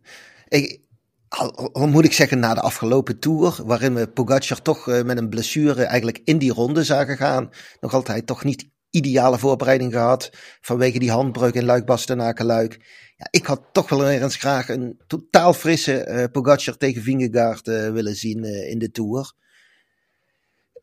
Ik, 0.47 0.81
al, 1.27 1.87
moet 1.87 2.05
ik 2.05 2.13
zeggen, 2.13 2.39
na 2.39 2.53
de 2.53 2.61
afgelopen 2.61 3.19
tour, 3.19 3.59
waarin 3.65 3.93
we 3.93 4.07
Pogacar 4.07 4.61
toch 4.61 4.87
uh, 4.87 5.01
met 5.01 5.17
een 5.17 5.29
blessure 5.29 5.83
eigenlijk 5.83 6.21
in 6.23 6.37
die 6.37 6.53
ronde 6.53 6.83
zagen 6.83 7.17
gaan, 7.17 7.49
nog 7.79 7.93
altijd 7.93 8.27
toch 8.27 8.43
niet 8.43 8.71
ideale 8.89 9.37
voorbereiding 9.37 9.91
gehad 9.91 10.29
vanwege 10.61 10.99
die 10.99 11.11
handbreuk 11.11 11.53
in 11.53 11.65
Luik 11.65 11.85
Bastenaken 11.85 12.45
Ja, 12.45 13.27
ik 13.29 13.45
had 13.45 13.61
toch 13.71 13.89
wel 13.89 14.09
eens 14.09 14.35
graag 14.35 14.69
een 14.69 15.01
totaal 15.07 15.53
frisse 15.53 16.07
uh, 16.07 16.23
Pogacar 16.31 16.77
tegen 16.77 17.01
Vingegaard 17.01 17.67
uh, 17.67 17.89
willen 17.89 18.15
zien 18.15 18.43
in 18.69 18.79
de 18.79 18.91
tour. 18.91 19.33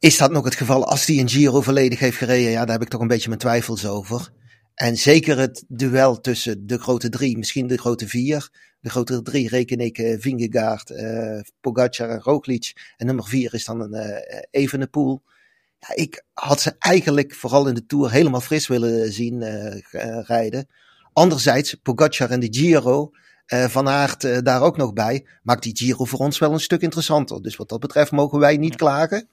Is 0.00 0.18
dat 0.18 0.30
nog 0.30 0.44
het 0.44 0.54
geval 0.54 0.84
als 0.84 1.06
hij 1.06 1.18
een 1.18 1.28
Giro 1.28 1.60
volledig 1.60 1.98
heeft 1.98 2.16
gereden? 2.16 2.50
Ja, 2.50 2.64
daar 2.64 2.72
heb 2.72 2.82
ik 2.82 2.88
toch 2.88 3.00
een 3.00 3.08
beetje 3.08 3.28
mijn 3.28 3.40
twijfels 3.40 3.86
over. 3.86 4.30
En 4.74 4.96
zeker 4.96 5.38
het 5.38 5.64
duel 5.68 6.20
tussen 6.20 6.66
de 6.66 6.78
grote 6.78 7.08
drie, 7.08 7.38
misschien 7.38 7.66
de 7.66 7.78
grote 7.78 8.08
vier. 8.08 8.50
De 8.80 8.90
grote 8.90 9.22
drie 9.22 9.48
reken 9.48 9.78
ik 9.80 9.98
uh, 9.98 10.20
Vingegaard, 10.20 10.90
uh, 10.90 11.40
Pogacar 11.60 12.08
en 12.08 12.20
Roglic. 12.20 12.94
En 12.96 13.06
nummer 13.06 13.24
vier 13.24 13.54
is 13.54 13.64
dan 13.64 13.80
een 13.80 13.94
uh, 13.94 14.40
Evenepoel. 14.50 15.22
Ja, 15.78 15.94
ik 15.94 16.24
had 16.32 16.60
ze 16.60 16.74
eigenlijk 16.78 17.34
vooral 17.34 17.68
in 17.68 17.74
de 17.74 17.86
Tour 17.86 18.10
helemaal 18.10 18.40
fris 18.40 18.66
willen 18.66 19.12
zien 19.12 19.44
rijden. 20.22 20.68
Anderzijds, 21.12 21.74
Pogacar 21.74 22.30
en 22.30 22.40
de 22.40 22.48
Giro, 22.50 23.10
Van 23.46 23.88
Aert 23.88 24.44
daar 24.44 24.62
ook 24.62 24.76
nog 24.76 24.92
bij, 24.92 25.26
maakt 25.42 25.62
die 25.62 25.76
Giro 25.76 26.04
voor 26.04 26.18
ons 26.18 26.38
wel 26.38 26.52
een 26.52 26.60
stuk 26.60 26.80
interessanter. 26.80 27.42
Dus 27.42 27.56
wat 27.56 27.68
dat 27.68 27.80
betreft 27.80 28.10
mogen 28.10 28.38
wij 28.38 28.56
niet 28.56 28.76
klagen. 28.76 29.28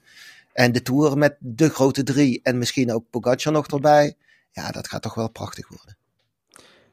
En 0.58 0.72
de 0.72 0.82
Tour 0.82 1.18
met 1.18 1.38
de 1.40 1.70
grote 1.70 2.04
drie 2.04 2.40
en 2.44 2.58
misschien 2.58 2.94
ook 2.94 3.10
Pogacar 3.10 3.54
nog 3.54 3.68
erbij 3.68 4.16
ja, 4.52 4.72
dat 4.72 4.88
gaat 4.88 5.02
toch 5.02 5.14
wel 5.14 5.30
prachtig 5.30 5.68
worden. 5.68 5.98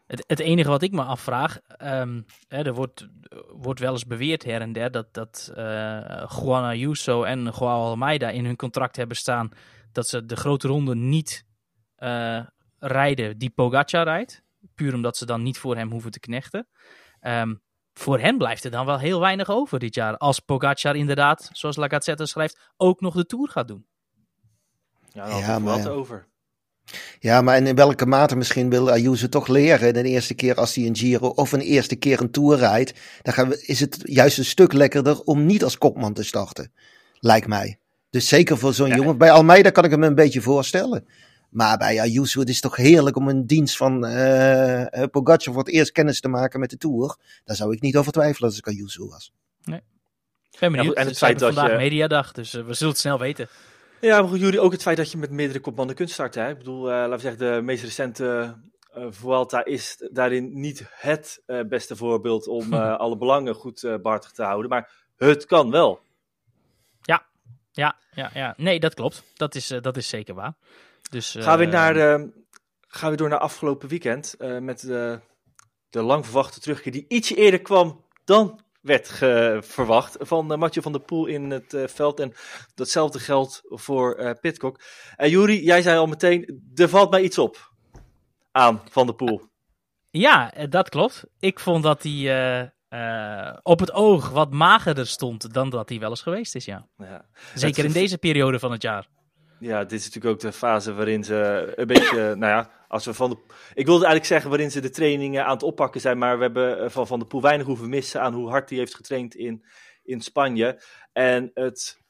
Het, 0.06 0.24
het 0.26 0.38
enige 0.40 0.68
wat 0.68 0.82
ik 0.82 0.92
me 0.92 1.02
afvraag, 1.02 1.60
um, 1.82 2.24
hè, 2.48 2.64
er 2.64 2.74
wordt, 2.74 3.08
wordt 3.56 3.80
wel 3.80 3.92
eens 3.92 4.06
beweerd 4.06 4.44
her 4.44 4.60
en 4.60 4.72
der 4.72 4.90
dat, 4.90 5.14
dat 5.14 5.52
uh, 5.56 7.26
en 7.26 7.44
Joao 7.44 7.82
Almeida 7.82 8.30
in 8.30 8.44
hun 8.44 8.56
contract 8.56 8.96
hebben 8.96 9.16
staan 9.16 9.50
dat 9.92 10.08
ze 10.08 10.26
de 10.26 10.36
grote 10.36 10.68
ronde 10.68 10.94
niet 10.94 11.46
uh, 11.98 12.46
rijden 12.78 13.38
die 13.38 13.50
Pogacar 13.50 14.04
rijdt. 14.04 14.42
Puur 14.74 14.94
omdat 14.94 15.16
ze 15.16 15.26
dan 15.26 15.42
niet 15.42 15.58
voor 15.58 15.76
hem 15.76 15.90
hoeven 15.90 16.10
te 16.10 16.20
knechten. 16.20 16.68
Um, 17.20 17.62
voor 17.94 18.20
hen 18.20 18.38
blijft 18.38 18.64
er 18.64 18.70
dan 18.70 18.86
wel 18.86 18.98
heel 18.98 19.20
weinig 19.20 19.50
over 19.50 19.78
dit 19.78 19.94
jaar. 19.94 20.16
Als 20.16 20.40
Pogacar 20.40 20.96
inderdaad, 20.96 21.48
zoals 21.52 21.76
La 21.76 21.88
Gazzetta 21.88 22.26
schrijft, 22.26 22.58
ook 22.76 23.00
nog 23.00 23.14
de 23.14 23.26
Tour 23.26 23.48
gaat 23.48 23.68
doen. 23.68 23.86
Ja, 25.08 25.28
dan 25.28 25.38
ja, 25.38 25.58
maar, 25.58 25.78
wat 25.78 25.88
over. 25.88 26.26
Ja, 27.18 27.42
maar 27.42 27.62
in 27.62 27.74
welke 27.74 28.06
mate 28.06 28.36
misschien 28.36 28.70
wil 28.70 28.90
Ayuso 28.90 29.28
toch 29.28 29.48
leren 29.48 29.94
de 29.94 30.02
eerste 30.02 30.34
keer 30.34 30.54
als 30.54 30.74
hij 30.74 30.86
een 30.86 30.96
Giro 30.96 31.28
of 31.28 31.52
een 31.52 31.60
eerste 31.60 31.96
keer 31.96 32.20
een 32.20 32.30
Tour 32.30 32.58
rijdt. 32.58 32.94
Dan 33.22 33.32
gaan 33.32 33.48
we, 33.48 33.62
is 33.66 33.80
het 33.80 33.98
juist 34.02 34.38
een 34.38 34.44
stuk 34.44 34.72
lekkerder 34.72 35.20
om 35.20 35.46
niet 35.46 35.64
als 35.64 35.78
kopman 35.78 36.12
te 36.12 36.22
starten. 36.22 36.72
Lijkt 37.18 37.46
mij. 37.46 37.78
Dus 38.10 38.28
zeker 38.28 38.58
voor 38.58 38.74
zo'n 38.74 38.94
jongen. 38.94 39.18
Bij 39.18 39.30
Almeida 39.30 39.70
kan 39.70 39.84
ik 39.84 39.90
hem 39.90 40.02
een 40.02 40.14
beetje 40.14 40.40
voorstellen. 40.40 41.06
Maar 41.54 41.76
bij 41.78 42.00
Ayuso, 42.00 42.40
het 42.40 42.48
is 42.48 42.60
toch 42.60 42.76
heerlijk 42.76 43.16
om 43.16 43.28
een 43.28 43.46
dienst 43.46 43.76
van 43.76 44.04
uh, 44.06 45.04
Pogacar 45.10 45.54
voor 45.54 45.62
het 45.62 45.68
eerst 45.68 45.92
kennis 45.92 46.20
te 46.20 46.28
maken 46.28 46.60
met 46.60 46.70
de 46.70 46.76
Tour. 46.76 47.16
Daar 47.44 47.56
zou 47.56 47.72
ik 47.72 47.80
niet 47.80 47.96
over 47.96 48.12
twijfelen 48.12 48.48
als 48.48 48.58
ik 48.58 48.66
Ayuso 48.66 49.08
was. 49.08 49.32
Nee. 49.64 49.80
Ben 50.60 50.72
benieuwd. 50.72 50.94
en 50.94 51.06
het, 51.06 51.18
feit 51.18 51.38
dat 51.38 51.54
vandaag 51.54 51.72
je... 51.72 51.76
mediadag, 51.76 52.32
dus 52.32 52.54
uh, 52.54 52.64
we 52.64 52.74
zullen 52.74 52.92
het 52.92 53.02
snel 53.02 53.18
weten. 53.18 53.48
Ja, 54.00 54.20
maar 54.20 54.28
goed, 54.28 54.40
jullie 54.40 54.60
ook 54.60 54.72
het 54.72 54.82
feit 54.82 54.96
dat 54.96 55.10
je 55.10 55.18
met 55.18 55.30
meerdere 55.30 55.60
kopmannen 55.60 55.94
kunt 55.94 56.10
starten. 56.10 56.42
Hè? 56.42 56.50
Ik 56.50 56.58
bedoel, 56.58 56.88
uh, 56.88 56.94
laten 56.94 57.10
we 57.10 57.20
zeggen, 57.20 57.38
de 57.38 57.62
meest 57.62 57.82
recente 57.82 58.56
uh, 58.96 59.06
Vuelta 59.10 59.64
is 59.64 60.08
daarin 60.12 60.60
niet 60.60 60.86
het 60.90 61.42
beste 61.68 61.96
voorbeeld 61.96 62.46
om 62.46 62.74
alle 63.04 63.16
belangen 63.16 63.54
goed 63.54 63.80
behartigd 64.02 64.34
te 64.34 64.42
houden. 64.42 64.70
Maar 64.70 64.90
het 65.16 65.46
kan 65.46 65.70
wel. 65.70 66.00
Ja, 67.00 67.26
ja, 67.72 67.96
ja, 68.14 68.30
ja. 68.34 68.54
Nee, 68.56 68.80
dat 68.80 68.94
klopt. 68.94 69.22
Dat 69.34 69.54
is, 69.54 69.66
dat 69.80 69.96
is 69.96 70.08
zeker 70.08 70.34
waar. 70.34 70.54
Dus, 71.14 71.36
gaan, 71.38 71.58
we 71.58 71.64
naar, 71.64 71.96
uh, 71.96 72.26
gaan 72.80 73.10
we 73.10 73.16
door 73.16 73.28
naar 73.28 73.38
afgelopen 73.38 73.88
weekend 73.88 74.34
uh, 74.38 74.58
met 74.58 74.80
de, 74.80 75.20
de 75.90 76.02
lang 76.02 76.24
verwachte 76.24 76.60
terugkeer 76.60 76.92
die 76.92 77.04
ietsje 77.08 77.34
eerder 77.34 77.62
kwam 77.62 78.04
dan 78.24 78.60
werd 78.80 79.08
verwacht 79.66 80.16
van 80.18 80.52
uh, 80.52 80.58
Mathieu 80.58 80.82
van 80.82 80.92
der 80.92 81.00
Poel 81.00 81.26
in 81.26 81.50
het 81.50 81.76
veld. 81.86 82.20
En 82.20 82.32
datzelfde 82.74 83.18
geldt 83.18 83.60
voor 83.64 84.20
uh, 84.20 84.30
Pitcock. 84.40 84.80
En 85.16 85.30
Juri, 85.30 85.64
jij 85.64 85.82
zei 85.82 85.98
al 85.98 86.06
meteen, 86.06 86.62
er 86.74 86.88
valt 86.88 87.10
mij 87.10 87.22
iets 87.22 87.38
op 87.38 87.72
aan 88.52 88.82
Van 88.90 89.06
der 89.06 89.14
Poel. 89.14 89.42
Ja, 90.10 90.52
dat 90.68 90.88
klopt. 90.88 91.24
Ik 91.38 91.60
vond 91.60 91.82
dat 91.82 92.02
hij 92.02 92.72
op 93.62 93.80
het 93.80 93.92
oog 93.92 94.30
wat 94.30 94.52
magerder 94.52 95.06
stond 95.06 95.52
dan 95.54 95.70
dat 95.70 95.88
hij 95.88 95.98
wel 95.98 96.10
eens 96.10 96.22
geweest 96.22 96.54
is, 96.54 96.64
ja. 96.64 96.86
ja. 96.96 97.24
Zeker 97.54 97.84
in 97.84 97.92
deze 97.92 98.18
periode 98.18 98.58
van 98.58 98.72
het 98.72 98.82
jaar. 98.82 99.08
Ja, 99.58 99.84
dit 99.84 99.98
is 99.98 100.04
natuurlijk 100.04 100.34
ook 100.34 100.40
de 100.40 100.52
fase 100.52 100.94
waarin 100.94 101.24
ze 101.24 101.72
een 101.76 101.86
beetje, 101.86 102.16
nou 102.16 102.52
ja, 102.52 102.70
als 102.88 103.04
we 103.04 103.14
van 103.14 103.30
de. 103.30 103.36
Ik 103.74 103.86
wilde 103.86 104.04
eigenlijk 104.04 104.24
zeggen 104.24 104.50
waarin 104.50 104.70
ze 104.70 104.80
de 104.80 104.90
trainingen 104.90 105.44
aan 105.44 105.52
het 105.52 105.62
oppakken 105.62 106.00
zijn, 106.00 106.18
maar 106.18 106.36
we 106.36 106.42
hebben 106.42 106.78
eh, 106.78 106.90
van 106.90 107.06
Van 107.06 107.18
de 107.18 107.26
Poel 107.26 107.42
weinig 107.42 107.66
hoeven 107.66 107.88
missen 107.88 108.20
aan 108.20 108.34
hoe 108.34 108.48
hard 108.48 108.68
hij 108.68 108.78
heeft 108.78 108.94
getraind 108.94 109.34
in, 109.34 109.64
in 110.04 110.20
Spanje. 110.20 110.82
En 111.12 111.50
het. 111.54 112.02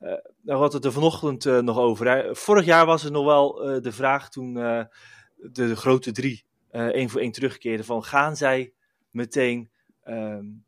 Uh, 0.00 0.12
nou, 0.42 0.58
wat 0.58 0.72
het 0.72 0.84
er 0.84 0.92
vanochtend 0.92 1.44
nog 1.44 1.78
over. 1.78 2.36
Vorig 2.36 2.64
jaar 2.64 2.86
was 2.86 3.04
er 3.04 3.10
nog 3.10 3.24
wel 3.24 3.80
de 3.80 3.92
vraag 3.92 4.30
toen 4.30 4.54
de, 4.54 4.88
de, 5.36 5.76
grote 5.76 6.12
drie 6.12 6.44
één 6.70 7.08
voor 7.08 7.20
één 7.20 7.32
terugkeerden: 7.32 7.84
van 7.84 8.04
gaan 8.04 8.36
zij 8.36 8.72
meteen 9.10 9.70
um, 10.04 10.64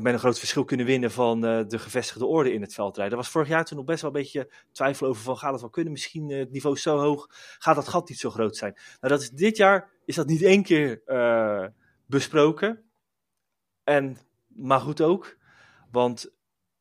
met 0.00 0.12
een 0.12 0.18
groot 0.18 0.38
verschil 0.38 0.64
kunnen 0.64 0.86
winnen 0.86 1.10
van 1.10 1.44
uh, 1.44 1.60
de 1.68 1.78
gevestigde 1.78 2.26
orde 2.26 2.52
in 2.52 2.60
het 2.60 2.74
veldrijden. 2.74 3.12
Er 3.12 3.22
was 3.22 3.32
vorig 3.32 3.48
jaar 3.48 3.64
toen 3.64 3.76
nog 3.76 3.86
best 3.86 4.02
wel 4.02 4.10
een 4.10 4.20
beetje 4.20 4.52
twijfel 4.72 5.06
over 5.06 5.22
van 5.22 5.36
gaat 5.36 5.52
het 5.52 5.60
wel 5.60 5.70
kunnen, 5.70 5.92
misschien 5.92 6.28
uh, 6.28 6.38
het 6.38 6.50
niveau 6.50 6.76
zo 6.76 6.98
hoog, 6.98 7.26
gaat 7.58 7.74
dat 7.74 7.88
gat 7.88 8.08
niet 8.08 8.18
zo 8.18 8.30
groot 8.30 8.56
zijn. 8.56 8.72
Nou, 8.72 9.12
dat 9.12 9.22
is, 9.22 9.30
dit 9.30 9.56
jaar 9.56 9.90
is 10.04 10.14
dat 10.14 10.26
niet 10.26 10.42
één 10.42 10.62
keer 10.62 11.02
uh, 11.06 11.66
besproken. 12.06 12.82
En, 13.84 14.18
maar 14.46 14.80
goed 14.80 15.00
ook, 15.00 15.36
want 15.90 16.30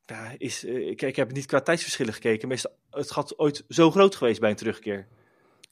ja, 0.06 0.34
is, 0.38 0.64
ik, 0.64 1.02
ik 1.02 1.16
heb 1.16 1.32
niet 1.32 1.46
qua 1.46 1.62
tijdsverschillen 1.62 2.14
gekeken, 2.14 2.48
maar 2.48 2.58
is 2.58 2.66
het 2.90 3.12
gat 3.12 3.40
ooit 3.40 3.64
zo 3.68 3.92
groot 3.92 4.16
geweest 4.16 4.40
bij 4.40 4.50
een 4.50 4.56
terugkeer? 4.56 5.08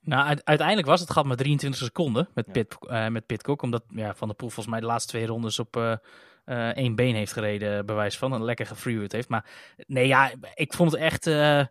Nou, 0.01 0.37
uiteindelijk 0.43 0.87
was 0.87 0.99
het 0.99 1.11
gat 1.11 1.25
maar 1.25 1.35
23 1.35 1.81
seconden 1.81 2.29
met, 2.33 2.45
ja. 2.45 2.51
Pit, 2.51 2.77
met 3.11 3.25
Pitcock, 3.25 3.61
omdat 3.61 3.83
ja, 3.87 4.15
Van 4.15 4.27
der 4.27 4.37
Poel 4.37 4.49
volgens 4.49 4.67
mij 4.67 4.79
de 4.79 4.85
laatste 4.85 5.09
twee 5.09 5.25
rondes 5.25 5.59
op 5.59 5.77
uh, 5.77 5.95
één 6.49 6.95
been 6.95 7.15
heeft 7.15 7.33
gereden, 7.33 7.85
bewijs 7.85 8.17
van. 8.17 8.31
Een 8.31 8.43
lekker 8.43 8.65
gefreewheeled 8.65 9.11
heeft. 9.11 9.29
Maar 9.29 9.45
nee, 9.87 10.07
ja, 10.07 10.31
ik 10.53 10.73
vond 10.73 10.91
het 10.91 11.01
echt... 11.01 11.27
Uh, 11.27 11.63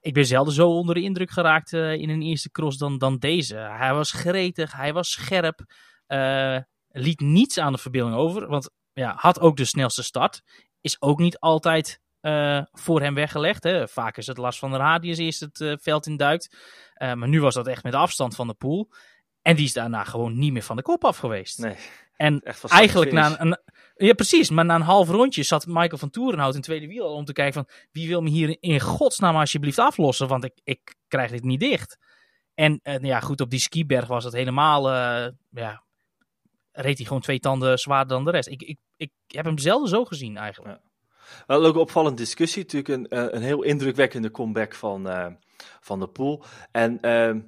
ik 0.00 0.14
ben 0.14 0.26
zelden 0.26 0.54
zo 0.54 0.68
onder 0.68 0.94
de 0.94 1.02
indruk 1.02 1.30
geraakt 1.30 1.72
uh, 1.72 1.92
in 1.92 2.08
een 2.08 2.22
eerste 2.22 2.50
cross 2.50 2.78
dan, 2.78 2.98
dan 2.98 3.18
deze. 3.18 3.56
Hij 3.56 3.94
was 3.94 4.12
gretig, 4.12 4.72
hij 4.72 4.92
was 4.92 5.10
scherp. 5.10 5.64
liet 6.88 7.20
niets 7.20 7.58
aan 7.58 7.72
de 7.72 7.78
verbeelding 7.78 8.16
over. 8.16 8.46
Want 8.46 8.70
ja, 8.92 9.14
had 9.16 9.40
ook 9.40 9.56
de 9.56 9.64
snelste 9.64 10.02
start. 10.02 10.42
Is 10.80 11.02
ook 11.02 11.18
niet 11.18 11.38
altijd 11.38 12.00
voor 12.72 13.00
hem 13.00 13.14
weggelegd. 13.14 13.62
Hè. 13.62 13.88
Vaak 13.88 14.16
is 14.16 14.26
het 14.26 14.38
last 14.38 14.58
van 14.58 14.70
de 14.70 14.76
radius 14.76 15.18
eerst 15.18 15.40
het 15.40 15.82
veld 15.82 16.06
in 16.06 16.16
duikt. 16.16 16.56
maar 16.98 17.28
nu 17.28 17.40
was 17.40 17.54
dat 17.54 17.66
echt 17.66 17.82
met 17.82 17.94
afstand 17.94 18.34
van 18.34 18.46
de 18.46 18.54
pool. 18.54 18.90
En 19.42 19.56
die 19.56 19.64
is 19.64 19.72
daarna 19.72 20.04
gewoon 20.04 20.38
niet 20.38 20.52
meer 20.52 20.62
van 20.62 20.76
de 20.76 20.82
kop 20.82 21.04
af 21.04 21.16
geweest. 21.16 21.58
Nee. 21.58 21.76
En 22.16 22.42
eigenlijk 22.68 23.12
na 23.12 23.40
een, 23.40 23.58
Ja, 23.94 24.12
precies. 24.12 24.50
Maar 24.50 24.64
na 24.64 24.74
een 24.74 24.80
half 24.80 25.08
rondje 25.08 25.42
zat 25.42 25.66
Michael 25.66 25.98
van 25.98 26.10
Toerenhout 26.10 26.54
in 26.54 26.60
tweede 26.60 26.86
wiel 26.86 27.04
al 27.04 27.14
om 27.14 27.24
te 27.24 27.32
kijken 27.32 27.54
van... 27.54 27.74
Wie 27.92 28.08
wil 28.08 28.20
me 28.20 28.30
hier 28.30 28.56
in 28.60 28.80
godsnaam 28.80 29.36
alsjeblieft 29.36 29.78
aflossen? 29.78 30.28
Want 30.28 30.44
ik, 30.44 30.60
ik 30.64 30.94
krijg 31.08 31.30
dit 31.30 31.44
niet 31.44 31.60
dicht. 31.60 31.98
En 32.54 32.80
uh, 32.82 32.98
ja, 32.98 33.20
goed, 33.20 33.40
op 33.40 33.50
die 33.50 33.60
skiberg 33.60 34.06
was 34.06 34.24
het 34.24 34.32
helemaal... 34.32 34.90
Uh, 34.90 35.28
ja, 35.50 35.84
reed 36.72 36.96
hij 36.96 37.06
gewoon 37.06 37.22
twee 37.22 37.40
tanden 37.40 37.78
zwaarder 37.78 38.16
dan 38.16 38.24
de 38.24 38.30
rest. 38.30 38.48
Ik, 38.48 38.62
ik, 38.62 38.78
ik 38.96 39.10
heb 39.26 39.44
hem 39.44 39.58
zelden 39.58 39.88
zo 39.88 40.04
gezien 40.04 40.36
eigenlijk. 40.36 40.80
Ja. 40.82 40.90
Wel 41.46 41.64
ook 41.64 41.74
een 41.74 41.80
opvallende 41.80 42.16
discussie. 42.16 42.62
Natuurlijk 42.62 42.88
een, 42.88 43.08
eh, 43.08 43.34
een 43.34 43.42
heel 43.42 43.62
indrukwekkende 43.62 44.30
comeback 44.30 44.74
van, 44.74 45.06
uh, 45.06 45.26
van 45.80 46.00
de 46.00 46.08
pool. 46.08 46.44
En 46.72 47.00
ehm, 47.00 47.40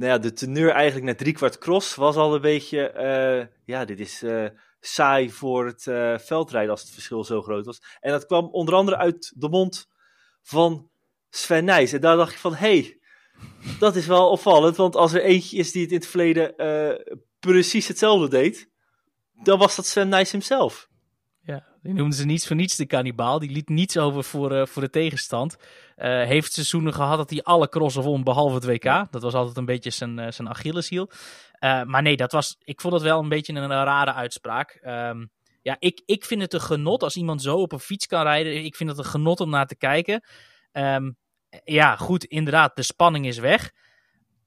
nou 0.00 0.12
ja, 0.12 0.18
de 0.18 0.32
teneur 0.32 0.70
eigenlijk 0.70 1.06
na 1.06 1.14
drie 1.14 1.32
kwart 1.32 1.58
cross 1.58 1.94
was 1.94 2.16
al 2.16 2.34
een 2.34 2.40
beetje, 2.40 2.92
uh, 2.96 3.46
ja, 3.64 3.84
dit 3.84 4.00
is 4.00 4.22
uh, 4.22 4.48
saai 4.80 5.30
voor 5.30 5.66
het 5.66 5.86
uh, 5.86 6.18
veldrijden 6.18 6.70
als 6.70 6.80
het 6.80 6.90
verschil 6.90 7.24
zo 7.24 7.42
groot 7.42 7.66
was. 7.66 7.82
En 8.00 8.10
dat 8.10 8.26
kwam 8.26 8.48
onder 8.48 8.74
andere 8.74 8.96
uit 8.96 9.32
de 9.36 9.48
mond 9.48 9.86
van 10.42 10.90
Sven 11.28 11.64
Nijs. 11.64 11.92
En 11.92 12.00
daar 12.00 12.16
dacht 12.16 12.32
ik 12.32 12.38
van, 12.38 12.54
hey, 12.54 13.00
dat 13.78 13.96
is 13.96 14.06
wel 14.06 14.30
opvallend, 14.30 14.76
want 14.76 14.96
als 14.96 15.12
er 15.12 15.22
eentje 15.22 15.56
is 15.56 15.72
die 15.72 15.82
het 15.82 15.90
in 15.90 15.96
het 15.96 16.06
verleden 16.06 16.54
precies 17.38 17.88
hetzelfde 17.88 18.28
deed, 18.28 18.70
dan 19.42 19.58
was 19.58 19.76
dat 19.76 19.86
Sven 19.86 20.08
Nijs 20.08 20.32
hemzelf. 20.32 20.88
Die 21.82 21.94
noemden 21.94 22.18
ze 22.18 22.24
niets 22.24 22.46
voor 22.46 22.56
niets 22.56 22.76
de 22.76 22.86
kannibaal. 22.86 23.38
Die 23.38 23.50
liet 23.50 23.68
niets 23.68 23.98
over 23.98 24.24
voor, 24.24 24.52
uh, 24.52 24.66
voor 24.66 24.82
de 24.82 24.90
tegenstand. 24.90 25.56
Uh, 25.56 26.04
heeft 26.06 26.52
seizoenen 26.52 26.94
gehad 26.94 27.16
dat 27.16 27.30
hij 27.30 27.42
alle 27.42 27.68
crossen 27.68 28.02
won 28.02 28.24
behalve 28.24 28.54
het 28.54 28.64
WK. 28.64 29.06
Dat 29.10 29.22
was 29.22 29.34
altijd 29.34 29.56
een 29.56 29.64
beetje 29.64 29.90
zijn, 29.90 30.18
uh, 30.18 30.30
zijn 30.30 30.48
Achilleshiel. 30.48 31.10
maar 31.60 32.02
nee, 32.02 32.16
dat 32.16 32.32
was, 32.32 32.56
ik 32.64 32.80
vond 32.80 32.94
het 32.94 33.02
wel 33.02 33.20
een 33.20 33.28
beetje 33.28 33.52
een, 33.52 33.68
rare 33.68 34.12
uitspraak. 34.12 34.80
Um, 34.86 35.30
ja, 35.62 35.76
ik, 35.78 36.02
ik 36.06 36.24
vind 36.24 36.40
het 36.40 36.52
een 36.52 36.60
genot 36.60 37.02
als 37.02 37.16
iemand 37.16 37.42
zo 37.42 37.56
op 37.56 37.72
een 37.72 37.78
fiets 37.78 38.06
kan 38.06 38.22
rijden. 38.22 38.64
Ik 38.64 38.76
vind 38.76 38.90
het 38.90 38.98
een 38.98 39.04
genot 39.04 39.40
om 39.40 39.50
naar 39.50 39.66
te 39.66 39.76
kijken. 39.76 40.24
Um, 40.72 41.16
ja, 41.64 41.96
goed, 41.96 42.24
inderdaad, 42.24 42.76
de 42.76 42.82
spanning 42.82 43.26
is 43.26 43.38
weg. 43.38 43.72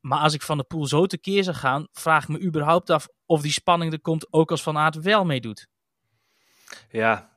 Maar 0.01 0.19
als 0.19 0.33
ik 0.33 0.41
van 0.41 0.57
de 0.57 0.63
pool 0.63 0.85
zo 0.85 1.05
tekeer 1.05 1.43
zou 1.43 1.55
gaan, 1.55 1.87
vraag 1.91 2.23
ik 2.23 2.29
me 2.29 2.41
überhaupt 2.41 2.89
af 2.89 3.07
of 3.25 3.41
die 3.41 3.51
spanning 3.51 3.93
er 3.93 4.01
komt 4.01 4.33
ook 4.33 4.51
als 4.51 4.63
Van 4.63 4.77
Aert 4.77 4.95
wel 4.95 5.25
meedoet. 5.25 5.67
Ja, 6.89 7.33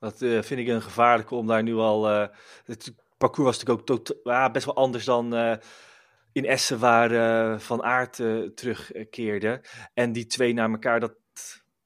dat 0.00 0.20
uh, 0.20 0.42
vind 0.42 0.60
ik 0.60 0.68
een 0.68 0.82
gevaarlijke 0.82 1.34
om 1.34 1.46
daar 1.46 1.62
nu 1.62 1.74
al. 1.74 2.10
Uh, 2.10 2.26
het 2.64 2.94
parcours 3.18 3.48
was 3.48 3.58
natuurlijk 3.58 3.90
ook 3.90 3.96
tot, 3.96 4.16
uh, 4.24 4.50
best 4.50 4.64
wel 4.64 4.76
anders 4.76 5.04
dan 5.04 5.34
uh, 5.34 5.54
in 6.32 6.44
Essen, 6.44 6.78
waar 6.78 7.60
Van 7.60 7.82
Aert 7.82 8.14
terugkeerde. 8.54 9.60
En 9.94 10.12
die 10.12 10.26
twee 10.26 10.52
naar 10.52 10.70
elkaar, 10.70 11.00
dat, 11.00 11.14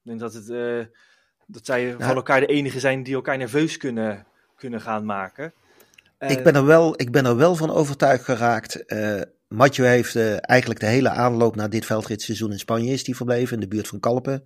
denk 0.01 0.19
dat, 0.19 0.33
het, 0.33 0.47
dat 1.45 1.65
zij 1.65 1.95
van 1.99 2.15
elkaar 2.15 2.39
de 2.39 2.45
enige 2.45 2.79
zijn 2.79 3.03
die 3.03 3.15
elkaar 3.15 3.37
nerveus 3.37 3.77
kunnen, 3.77 4.27
kunnen 4.55 4.81
gaan 4.81 5.05
maken. 5.05 5.53
ik, 6.19 6.43
ben 6.43 6.55
er 6.55 6.65
wel, 6.65 7.01
ik 7.01 7.11
ben 7.11 7.25
er 7.25 7.37
wel 7.37 7.55
van 7.55 7.71
overtuigd 7.71 8.23
geraakt. 8.23 8.85
Mathieu 9.47 9.87
heeft 9.87 10.15
eigenlijk 10.41 10.79
de 10.79 10.85
hele 10.85 11.09
aanloop 11.09 11.55
naar 11.55 11.69
dit 11.69 11.85
veldritseizoen 11.85 12.51
in 12.51 12.59
Spanje 12.59 12.93
is 12.93 13.03
die 13.03 13.15
verbleven, 13.15 13.53
in 13.53 13.59
de 13.59 13.67
buurt 13.67 13.87
van 13.87 13.99
Kalpen. 13.99 14.43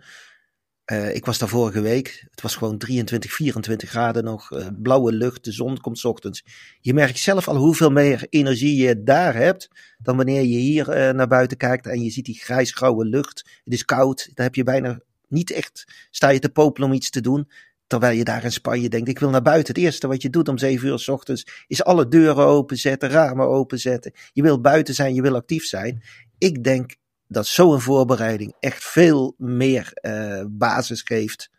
Uh, 0.92 1.16
ik 1.16 1.26
was 1.26 1.38
daar 1.38 1.50
vorige 1.50 1.82
week. 1.82 2.26
Het 2.32 2.42
was 2.42 2.56
gewoon 2.56 2.78
23, 2.78 3.32
24 3.32 3.90
graden 3.90 4.24
nog. 4.24 4.52
Uh, 4.52 4.68
blauwe 4.82 5.12
lucht. 5.12 5.44
De 5.44 5.52
zon 5.52 5.80
komt 5.80 6.06
ochtends. 6.06 6.44
Je 6.80 6.94
merkt 6.94 7.20
zelf 7.20 7.48
al 7.48 7.56
hoeveel 7.56 7.92
meer 7.92 8.26
energie 8.30 8.76
je 8.76 9.04
daar 9.04 9.36
hebt. 9.36 9.68
dan 9.98 10.16
wanneer 10.16 10.42
je 10.42 10.58
hier 10.58 10.90
uh, 10.90 11.14
naar 11.14 11.28
buiten 11.28 11.58
kijkt. 11.58 11.88
en 11.88 12.02
je 12.02 12.10
ziet 12.10 12.26
die 12.26 12.40
grijsgrauwe 12.40 13.06
lucht. 13.06 13.44
Het 13.64 13.74
is 13.74 13.86
koud. 13.86 14.30
Daar 14.34 14.46
heb 14.46 14.56
je 14.56 14.64
bijna 14.64 15.00
niet 15.28 15.52
echt. 15.52 16.08
sta 16.12 16.30
je 16.30 16.40
te 16.40 16.50
popelen 16.50 16.90
om 16.90 16.96
iets 16.96 17.10
te 17.10 17.22
doen. 17.22 17.50
Terwijl 17.88 18.18
je 18.18 18.24
daar 18.24 18.44
in 18.44 18.52
Spanje 18.52 18.90
denkt: 18.90 19.10
ik 19.10 19.20
wil 19.20 19.30
naar 19.30 19.42
buiten. 19.42 19.74
Het 19.74 19.84
eerste 19.84 20.08
wat 20.08 20.22
je 20.22 20.30
doet 20.30 20.48
om 20.48 20.58
7 20.58 20.88
uur 20.88 21.06
ochtends. 21.06 21.66
is 21.68 21.84
alle 21.84 22.08
deuren 22.08 22.46
openzetten, 22.46 23.10
ramen 23.10 23.48
openzetten. 23.48 24.14
Je 24.34 24.42
wil 24.42 24.62
buiten 24.62 24.94
zijn, 24.94 25.14
je 25.14 25.22
wil 25.22 25.36
actief 25.36 25.66
zijn. 25.66 26.04
Ik 26.38 26.64
denk 26.64 26.96
dat 27.30 27.48
zo'n 27.48 27.82
voorbereiding 27.82 28.56
echt 28.60 28.84
veel 28.84 29.34
meer 29.38 29.92
uh, 30.02 30.44
basis 30.48 31.02
geeft. 31.02 31.50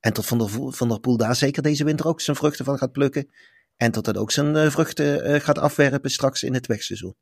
En 0.00 0.12
tot 0.12 0.26
Van 0.26 0.38
der, 0.38 0.48
van 0.72 1.00
Poel 1.00 1.16
daar 1.16 1.34
zeker 1.34 1.62
deze 1.62 1.84
winter 1.84 2.06
ook 2.06 2.20
zijn 2.20 2.36
vruchten 2.36 2.64
van 2.64 2.78
gaat 2.78 2.92
plukken. 2.92 3.30
En 3.76 3.90
tot 3.90 4.04
dat 4.04 4.16
ook 4.16 4.30
zijn 4.30 4.54
uh, 4.54 4.70
vruchten 4.70 5.30
uh, 5.30 5.40
gaat 5.40 5.58
afwerpen 5.58 6.10
straks 6.10 6.42
in 6.42 6.54
het 6.54 6.66
wegseizoen. 6.66 7.14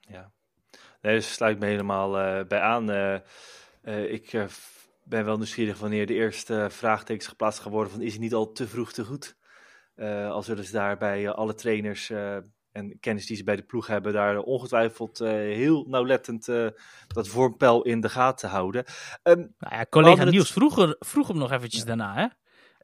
Ja, 0.00 0.32
nee, 1.00 1.14
dus 1.14 1.32
sluit 1.32 1.58
me 1.58 1.66
helemaal 1.66 2.10
bij 2.44 2.60
aan. 2.60 2.90
ik 4.08 4.46
ben 5.04 5.24
wel 5.24 5.36
nieuwsgierig 5.36 5.78
wanneer 5.78 6.06
de 6.06 6.14
eerste 6.14 6.66
vraagtekens 6.70 7.26
geplaatst 7.26 7.60
gaan 7.60 7.72
worden 7.72 7.92
van 7.92 8.02
is 8.02 8.12
het 8.12 8.20
niet 8.20 8.34
al 8.34 8.52
te 8.52 8.68
vroeg 8.68 8.92
te 8.92 9.04
goed? 9.04 9.36
als 10.28 10.46
we 10.46 10.54
dus 10.54 10.70
daar 10.70 10.98
bij 10.98 11.30
alle 11.30 11.54
trainers 11.54 12.12
en 12.74 12.98
kennis 13.00 13.26
die 13.26 13.36
ze 13.36 13.44
bij 13.44 13.56
de 13.56 13.62
ploeg 13.62 13.86
hebben, 13.86 14.12
daar 14.12 14.38
ongetwijfeld 14.38 15.20
uh, 15.20 15.28
heel 15.28 15.84
nauwlettend 15.88 16.48
uh, 16.48 16.66
dat 17.06 17.28
vormpel 17.28 17.82
in 17.82 18.00
de 18.00 18.08
gaten 18.08 18.48
houden. 18.48 18.84
Um, 19.22 19.54
nou 19.58 19.74
ja, 19.74 19.86
collega 19.90 20.24
Niels 20.24 20.52
vroeg, 20.52 20.94
vroeg 20.98 21.28
hem 21.28 21.38
nog 21.38 21.52
eventjes 21.52 21.84
daarna, 21.84 22.14
hè? 22.14 22.26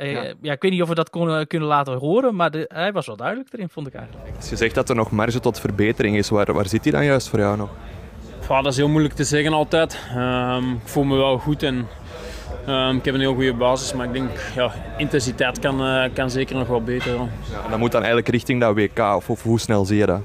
Uh, 0.06 0.12
ja. 0.12 0.34
ja. 0.40 0.52
ik 0.52 0.62
weet 0.62 0.70
niet 0.70 0.82
of 0.82 0.88
we 0.88 0.94
dat 0.94 1.10
konden, 1.10 1.46
kunnen 1.46 1.68
laten 1.68 1.94
horen, 1.94 2.34
maar 2.34 2.50
de, 2.50 2.64
hij 2.68 2.92
was 2.92 3.06
wel 3.06 3.16
duidelijk 3.16 3.52
erin, 3.52 3.68
vond 3.68 3.86
ik 3.86 3.94
eigenlijk. 3.94 4.36
Als 4.36 4.50
je 4.50 4.56
zegt 4.56 4.74
dat 4.74 4.88
er 4.88 4.94
nog 4.94 5.10
marge 5.10 5.40
tot 5.40 5.60
verbetering 5.60 6.16
is, 6.16 6.28
waar, 6.28 6.52
waar 6.52 6.68
zit 6.68 6.82
die 6.82 6.92
dan 6.92 7.04
juist 7.04 7.28
voor 7.28 7.38
jou 7.38 7.56
nog? 7.56 7.70
Ja, 8.48 8.62
dat 8.62 8.72
is 8.72 8.78
heel 8.78 8.88
moeilijk 8.88 9.14
te 9.14 9.24
zeggen 9.24 9.52
altijd. 9.52 9.98
Um, 10.16 10.74
ik 10.74 10.88
voel 10.88 11.04
me 11.04 11.16
wel 11.16 11.38
goed 11.38 11.62
en 11.62 11.86
Um, 12.70 12.96
ik 12.96 13.04
heb 13.04 13.14
een 13.14 13.20
heel 13.20 13.34
goede 13.34 13.54
basis, 13.54 13.92
maar 13.92 14.06
ik 14.06 14.12
denk 14.12 14.30
ja, 14.54 14.72
intensiteit 14.96 15.58
kan, 15.58 15.86
uh, 15.86 16.04
kan 16.14 16.30
zeker 16.30 16.56
nog 16.56 16.68
wel 16.68 16.82
beter. 16.82 17.14
Ja, 17.14 17.64
en 17.64 17.70
dat 17.70 17.78
moet 17.78 17.92
dan 17.92 18.00
eigenlijk 18.00 18.30
richting 18.30 18.60
dat 18.60 18.74
WK, 18.74 18.98
of, 18.98 19.30
of, 19.30 19.42
hoe 19.42 19.60
snel 19.60 19.84
zie 19.84 19.96
je 19.96 20.06
dat? 20.06 20.20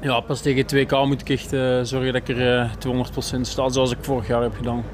Ja, 0.00 0.20
pas 0.20 0.42
tegen 0.42 0.62
het 0.62 0.72
WK 0.72 1.04
moet 1.06 1.20
ik 1.20 1.28
echt 1.28 1.52
uh, 1.52 1.80
zorgen 1.82 2.12
dat 2.12 2.28
ik 2.28 2.28
er 2.28 2.36
uh, 2.36 2.62
eh, 2.62 3.36
200% 3.36 3.40
sta, 3.40 3.68
zoals 3.68 3.90
ik 3.90 3.98
vorig 4.00 4.26
jaar 4.26 4.42
heb 4.42 4.54
gedaan. 4.54 4.84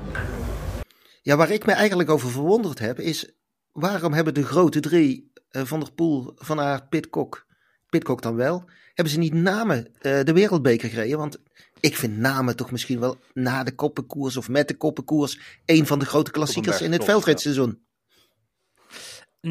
Ja, 1.22 1.36
waar 1.36 1.50
ik 1.50 1.66
me 1.66 1.72
eigenlijk 1.72 2.10
over 2.10 2.30
verwonderd 2.30 2.78
heb, 2.78 2.98
is 2.98 3.34
waarom 3.72 4.12
hebben 4.12 4.34
de 4.34 4.44
grote 4.44 4.80
drie, 4.80 5.32
Van 5.50 5.80
der 5.80 5.92
Poel, 5.92 6.32
Van 6.34 6.60
Aert, 6.60 6.88
Pitcock, 6.88 7.46
Pitcock 7.88 8.22
dan 8.22 8.36
wel, 8.36 8.64
hebben 8.94 9.12
ze 9.12 9.18
niet 9.18 9.34
namen 9.34 9.92
de 10.00 10.32
wereldbeker 10.32 10.88
gereden? 10.88 11.18
Want 11.18 11.42
ik 11.86 11.96
vind 11.96 12.16
namen 12.16 12.56
toch 12.56 12.70
misschien 12.70 13.00
wel 13.00 13.16
na 13.32 13.64
de 13.64 13.74
koppenkoers 13.74 14.36
of 14.36 14.48
met 14.48 14.68
de 14.68 14.76
koppenkoers 14.76 15.38
een 15.64 15.86
van 15.86 15.98
de 15.98 16.04
grote 16.04 16.30
klassiekers 16.30 16.80
in 16.80 16.92
het 16.92 17.04
veldritseizoen. 17.04 17.84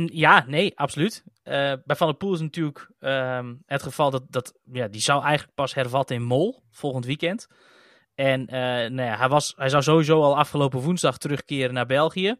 Ja, 0.05 0.45
nee, 0.47 0.77
absoluut. 0.77 1.23
Uh, 1.25 1.53
bij 1.85 1.95
Van 1.95 2.07
der 2.07 2.15
Poel 2.15 2.33
is 2.33 2.39
natuurlijk 2.39 2.91
uh, 2.99 3.49
het 3.65 3.83
geval 3.83 4.11
dat, 4.11 4.23
dat 4.29 4.53
ja, 4.71 4.87
die 4.87 5.01
zou 5.01 5.23
eigenlijk 5.23 5.55
pas 5.55 5.73
hervatten 5.73 6.15
in 6.15 6.23
Mol 6.23 6.63
volgend 6.71 7.05
weekend. 7.05 7.47
En 8.15 8.41
uh, 8.41 8.55
nou 8.89 9.01
ja, 9.01 9.17
hij, 9.17 9.29
was, 9.29 9.53
hij 9.55 9.69
zou 9.69 9.83
sowieso 9.83 10.21
al 10.21 10.37
afgelopen 10.37 10.79
woensdag 10.79 11.17
terugkeren 11.17 11.73
naar 11.73 11.85
België. 11.85 12.35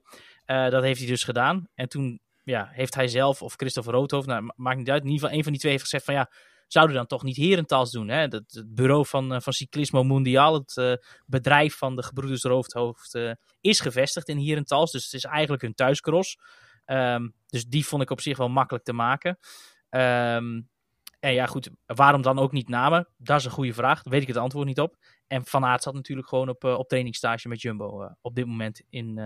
Uh, 0.45 0.69
dat 0.69 0.83
heeft 0.83 0.99
hij 0.99 1.07
dus 1.07 1.23
gedaan. 1.23 1.67
En 1.75 1.89
toen 1.89 2.19
ja, 2.43 2.69
heeft 2.71 2.95
hij 2.95 3.07
zelf 3.07 3.41
of 3.41 3.53
Christopher 3.55 3.93
Roodhoofd, 3.93 4.27
nou, 4.27 4.51
maakt 4.55 4.77
niet 4.77 4.89
uit, 4.89 5.03
in 5.03 5.09
ieder 5.09 5.21
geval 5.21 5.37
een 5.37 5.43
van 5.43 5.51
die 5.51 5.61
twee 5.61 5.71
heeft 5.71 5.83
gezegd 5.83 6.05
van 6.05 6.13
ja, 6.13 6.29
zouden 6.67 6.95
dan 6.95 7.05
toch 7.05 7.23
niet 7.23 7.35
Herentals 7.35 7.91
doen. 7.91 8.07
Hè? 8.07 8.19
Het, 8.19 8.33
het 8.33 8.75
bureau 8.75 9.05
van, 9.05 9.33
uh, 9.33 9.39
van 9.39 9.53
Cyclismo 9.53 10.03
Mondial, 10.03 10.53
het 10.53 10.75
uh, 10.75 10.93
bedrijf 11.25 11.77
van 11.77 11.95
de 11.95 12.03
gebroeders 12.03 12.43
Roofdhoofd, 12.43 13.15
uh, 13.15 13.31
is 13.61 13.79
gevestigd 13.79 14.27
in 14.27 14.37
Herentals. 14.37 14.91
Dus 14.91 15.03
het 15.03 15.13
is 15.13 15.23
eigenlijk 15.23 15.61
hun 15.61 15.73
thuiscross. 15.73 16.37
Um, 16.85 17.33
dus 17.47 17.65
die 17.65 17.85
vond 17.85 18.01
ik 18.01 18.09
op 18.09 18.21
zich 18.21 18.37
wel 18.37 18.49
makkelijk 18.49 18.83
te 18.83 18.93
maken. 18.93 19.37
Um, 19.89 20.69
en 21.19 21.33
ja, 21.33 21.45
goed, 21.45 21.69
waarom 21.85 22.21
dan 22.21 22.39
ook 22.39 22.51
niet 22.51 22.69
namen? 22.69 23.07
Dat 23.17 23.39
is 23.39 23.45
een 23.45 23.51
goede 23.51 23.73
vraag. 23.73 24.03
Daar 24.03 24.13
weet 24.13 24.21
ik 24.21 24.27
het 24.27 24.37
antwoord 24.37 24.67
niet 24.67 24.79
op. 24.79 24.97
En 25.27 25.45
Van 25.45 25.65
Aert 25.65 25.83
zat 25.83 25.93
natuurlijk 25.93 26.27
gewoon 26.27 26.49
op, 26.49 26.63
op 26.63 26.87
trainingsstage 26.87 27.47
met 27.47 27.61
Jumbo 27.61 28.15
op 28.21 28.35
dit 28.35 28.45
moment 28.45 28.81
in, 28.89 29.19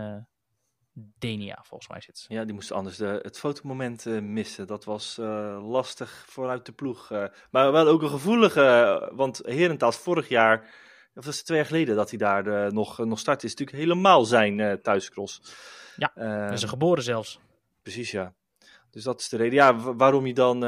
Denia, 1.17 1.59
volgens 1.63 1.89
mij 1.89 2.01
zit 2.01 2.25
Ja, 2.27 2.43
die 2.43 2.53
moesten 2.53 2.75
anders 2.75 2.97
de, 2.97 3.19
het 3.21 3.39
fotomoment 3.39 4.05
uh, 4.05 4.21
missen. 4.21 4.67
Dat 4.67 4.83
was 4.83 5.17
uh, 5.19 5.69
lastig 5.69 6.23
vooruit 6.27 6.65
de 6.65 6.71
ploeg. 6.71 7.09
Uh, 7.11 7.25
maar 7.51 7.71
wel 7.71 7.87
ook 7.87 8.01
een 8.01 8.09
gevoelige, 8.09 9.11
want 9.13 9.41
Herentals 9.45 9.97
vorig 9.97 10.27
jaar, 10.27 10.59
of 11.15 11.25
was 11.25 11.35
het 11.35 11.45
twee 11.45 11.57
jaar 11.57 11.67
geleden 11.67 11.95
dat 11.95 12.09
hij 12.09 12.19
daar 12.19 12.73
nog, 12.73 12.97
nog 12.97 13.19
start 13.19 13.43
is, 13.43 13.49
natuurlijk 13.49 13.77
helemaal 13.77 14.25
zijn 14.25 14.81
thuiscross. 14.81 15.41
Ja, 15.95 16.11
uh, 16.15 16.51
is 16.51 16.63
geboren 16.63 17.03
zelfs. 17.03 17.39
Precies, 17.81 18.11
ja. 18.11 18.33
Dus 18.91 19.03
dat 19.03 19.19
is 19.19 19.29
de 19.29 19.37
reden. 19.37 19.53
Ja, 19.53 19.75
waarom 19.75 20.25
je 20.25 20.33
dan 20.33 20.59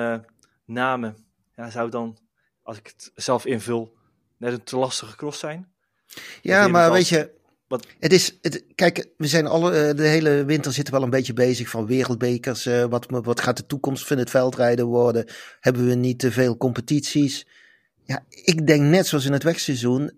namen, 0.65 1.25
ja, 1.55 1.69
zou 1.69 1.89
dan, 1.89 2.17
als 2.63 2.77
ik 2.77 2.87
het 2.87 3.11
zelf 3.15 3.45
invul, 3.45 3.97
net 4.37 4.53
een 4.53 4.63
te 4.63 4.77
lastige 4.77 5.15
cross 5.15 5.39
zijn? 5.39 5.73
Ja, 6.41 6.67
maar 6.67 6.91
weet 6.91 7.07
je, 7.07 7.39
wat? 7.71 7.87
Het 7.99 8.13
is, 8.13 8.37
het, 8.41 8.63
kijk, 8.75 9.09
we 9.17 9.27
zijn 9.27 9.47
alle, 9.47 9.71
eh, 9.71 9.95
de 9.95 10.07
hele 10.07 10.45
winter 10.45 10.73
zitten 10.73 10.93
wel 10.93 11.03
een 11.03 11.09
beetje 11.09 11.33
bezig 11.33 11.69
van 11.69 11.85
wereldbekers. 11.85 12.67
Uh, 12.67 12.83
wat, 12.83 13.05
wat 13.09 13.41
gaat 13.41 13.57
de 13.57 13.65
toekomst 13.65 14.07
van 14.07 14.17
het 14.17 14.29
veldrijden 14.29 14.85
worden? 14.85 15.25
Hebben 15.59 15.87
we 15.87 15.93
niet 15.93 16.19
te 16.19 16.31
veel 16.31 16.57
competities? 16.57 17.47
Ja, 18.03 18.23
ik 18.29 18.67
denk 18.67 18.81
net 18.81 19.07
zoals 19.07 19.25
in 19.25 19.31
het 19.31 19.43
wegseizoen, 19.43 20.11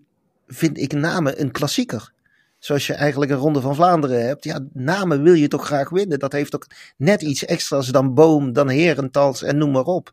vind 0.46 0.78
ik 0.78 0.92
namen 0.92 1.40
een 1.40 1.50
klassieker. 1.50 2.12
Zoals 2.58 2.86
je 2.86 2.94
eigenlijk 2.94 3.30
een 3.30 3.38
Ronde 3.38 3.60
van 3.60 3.74
Vlaanderen 3.74 4.26
hebt. 4.26 4.44
Ja, 4.44 4.64
namen 4.72 5.22
wil 5.22 5.34
je 5.34 5.48
toch 5.48 5.66
graag 5.66 5.88
winnen. 5.90 6.18
Dat 6.18 6.32
heeft 6.32 6.54
ook 6.54 6.66
net 6.96 7.22
iets 7.22 7.44
extra's 7.44 7.88
dan 7.88 8.14
Boom, 8.14 8.52
dan 8.52 8.68
Herentals 8.68 9.42
en 9.42 9.58
noem 9.58 9.70
maar 9.70 9.84
op. 9.84 10.12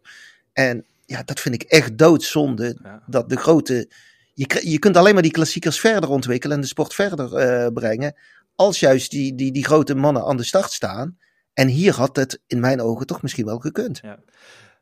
En 0.53 0.85
ja, 1.05 1.23
dat 1.23 1.39
vind 1.39 1.55
ik 1.55 1.63
echt 1.63 1.97
doodzonde. 1.97 2.77
Ja. 2.83 3.03
Dat 3.07 3.29
de 3.29 3.37
grote 3.37 3.89
je, 4.47 4.79
kunt 4.79 4.97
alleen 4.97 5.13
maar 5.13 5.23
die 5.23 5.31
klassiekers 5.31 5.79
verder 5.79 6.09
ontwikkelen 6.09 6.55
en 6.55 6.61
de 6.61 6.67
sport 6.67 6.93
verder 6.93 7.63
uh, 7.65 7.73
brengen. 7.73 8.15
Als 8.55 8.79
juist 8.79 9.11
die, 9.11 9.35
die, 9.35 9.51
die 9.51 9.65
grote 9.65 9.95
mannen 9.95 10.23
aan 10.23 10.37
de 10.37 10.43
start 10.43 10.71
staan. 10.71 11.17
En 11.53 11.67
hier 11.67 11.93
had 11.93 12.15
het 12.15 12.41
in 12.47 12.59
mijn 12.59 12.81
ogen 12.81 13.05
toch 13.05 13.21
misschien 13.21 13.45
wel 13.45 13.59
gekund. 13.59 13.99
Ja. 14.03 14.19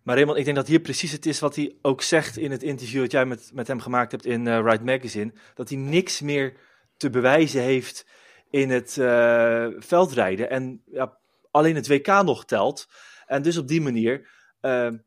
Maar 0.03 0.15
Raymond, 0.15 0.37
ik 0.37 0.45
denk 0.45 0.57
dat 0.57 0.67
hier 0.67 0.79
precies 0.79 1.11
het 1.11 1.25
is 1.25 1.39
wat 1.39 1.55
hij 1.55 1.75
ook 1.81 2.01
zegt 2.01 2.37
in 2.37 2.51
het 2.51 2.63
interview 2.63 3.01
dat 3.01 3.11
jij 3.11 3.25
met, 3.25 3.49
met 3.53 3.67
hem 3.67 3.79
gemaakt 3.79 4.11
hebt 4.11 4.25
in 4.25 4.45
uh, 4.45 4.59
Ride 4.63 4.83
Magazine. 4.83 5.33
Dat 5.53 5.69
hij 5.69 5.77
niks 5.77 6.21
meer 6.21 6.53
te 6.97 7.09
bewijzen 7.09 7.61
heeft 7.61 8.05
in 8.49 8.69
het 8.69 8.95
uh, 8.95 9.67
veldrijden. 9.77 10.49
En 10.49 10.81
ja, 10.85 11.17
alleen 11.51 11.75
het 11.75 11.87
WK 11.87 12.07
nog 12.07 12.45
telt. 12.45 12.87
En 13.25 13.41
dus 13.41 13.57
op 13.57 13.67
die 13.67 13.81
manier 13.81 14.27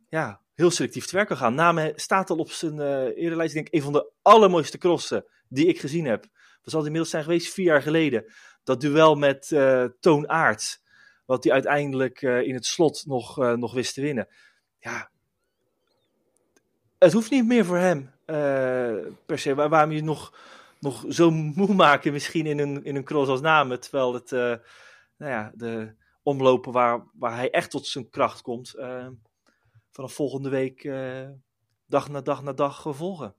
ja, 0.09 0.42
heel 0.55 0.71
selectief 0.71 1.07
te 1.07 1.17
werk 1.17 1.31
gaan. 1.37 1.55
Name 1.55 1.93
staat 1.97 2.31
al 2.31 2.37
op 2.37 2.51
zijn 2.51 2.77
uh, 2.77 3.25
erelijst, 3.25 3.55
denk 3.55 3.67
ik, 3.67 3.75
een 3.75 3.83
van 3.83 3.93
de 3.93 4.11
allermooiste 4.23 4.79
crossen 4.79 5.25
die 5.49 5.67
ik 5.67 5.81
gezien 5.81 6.05
heb. 6.05 6.23
Dat 6.63 6.73
zal 6.73 6.81
inmiddels 6.81 7.11
zijn 7.11 7.23
geweest 7.23 7.53
vier 7.53 7.65
jaar 7.65 7.83
geleden. 7.83 8.33
Dat 8.65 8.81
duel 8.81 9.15
met 9.15 9.51
uh, 9.51 9.85
Toon 10.01 10.29
Aerts. 10.29 10.83
Wat 11.25 11.45
hij 11.45 11.53
uiteindelijk 11.53 12.23
uh, 12.23 12.41
in 12.41 12.55
het 12.55 12.67
slot 12.67 13.07
nog, 13.07 13.37
nog 13.37 13.73
wist 13.73 13.95
te 13.95 14.01
winnen. 14.01 14.29
Ja, 14.79 15.11
het 16.99 17.13
hoeft 17.13 17.31
niet 17.31 17.47
meer 17.47 17.65
voor 17.65 17.77
hem 17.77 18.11
per 19.27 19.39
se. 19.39 19.55
Waar, 19.55 19.69
waarom 19.69 19.93
je 19.93 20.03
nog, 20.03 20.39
nog 20.81 21.05
zo 21.09 21.31
moe 21.31 21.75
maken 21.75 22.13
misschien 22.13 22.47
in 22.47 22.59
een, 22.59 22.85
in 22.85 22.97
een 22.97 23.05
cross 23.05 23.31
als 23.31 23.41
Namen. 23.41 23.81
Terwijl 23.81 24.15
het, 24.15 24.31
nou 24.31 24.61
ja, 25.17 25.53
de 25.55 25.95
omlopen 26.23 26.73
waar, 26.73 27.05
waar 27.13 27.37
hij 27.37 27.51
echt 27.51 27.71
tot 27.71 27.87
zijn 27.87 28.11
kracht 28.11 28.43
komt 28.43 28.75
vanaf 29.93 30.13
volgende 30.13 30.49
week 30.49 30.85
uh, 30.85 31.29
dag 31.87 32.09
na 32.09 32.21
dag 32.21 32.43
na 32.43 32.53
dag 32.53 32.85
volgen. 32.89 33.35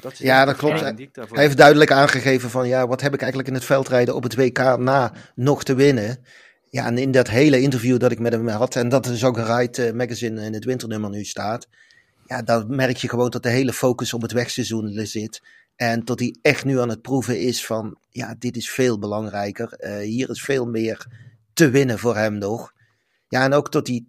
Dat 0.00 0.18
ja, 0.18 0.44
dat 0.44 0.56
klopt. 0.56 0.80
Hij 0.80 0.96
heeft 1.30 1.56
duidelijk 1.56 1.90
aangegeven 1.90 2.50
van 2.50 2.68
ja, 2.68 2.86
wat 2.86 3.00
heb 3.00 3.14
ik 3.14 3.20
eigenlijk 3.20 3.48
in 3.48 3.54
het 3.54 3.64
veldrijden 3.64 4.14
op 4.14 4.22
het 4.22 4.34
WK 4.34 4.58
na 4.78 5.12
nog 5.34 5.64
te 5.64 5.74
winnen. 5.74 6.24
Ja, 6.70 6.86
en 6.86 6.98
in 6.98 7.10
dat 7.10 7.28
hele 7.28 7.60
interview 7.60 7.98
dat 7.98 8.12
ik 8.12 8.18
met 8.18 8.32
hem 8.32 8.48
had, 8.48 8.76
en 8.76 8.88
dat 8.88 9.06
is 9.06 9.24
ook 9.24 9.36
een 9.36 9.56
Ride 9.56 9.94
Magazine 9.94 10.44
in 10.44 10.52
het 10.52 10.64
winternummer 10.64 11.10
nu 11.10 11.24
staat. 11.24 11.68
Ja, 12.26 12.42
dan 12.42 12.76
merk 12.76 12.96
je 12.96 13.08
gewoon 13.08 13.30
dat 13.30 13.42
de 13.42 13.48
hele 13.48 13.72
focus 13.72 14.12
op 14.12 14.22
het 14.22 14.32
wegseizoen 14.32 15.06
zit. 15.06 15.42
En 15.76 16.04
dat 16.04 16.18
hij 16.18 16.36
echt 16.42 16.64
nu 16.64 16.80
aan 16.80 16.88
het 16.88 17.02
proeven 17.02 17.40
is 17.40 17.66
van, 17.66 17.98
ja, 18.10 18.34
dit 18.38 18.56
is 18.56 18.70
veel 18.70 18.98
belangrijker. 18.98 19.78
Uh, 19.78 19.96
hier 19.96 20.30
is 20.30 20.42
veel 20.42 20.66
meer 20.66 21.06
te 21.52 21.70
winnen 21.70 21.98
voor 21.98 22.16
hem 22.16 22.38
nog. 22.38 22.72
Ja, 23.28 23.44
en 23.44 23.52
ook 23.52 23.70
tot 23.70 23.86
hij 23.86 24.04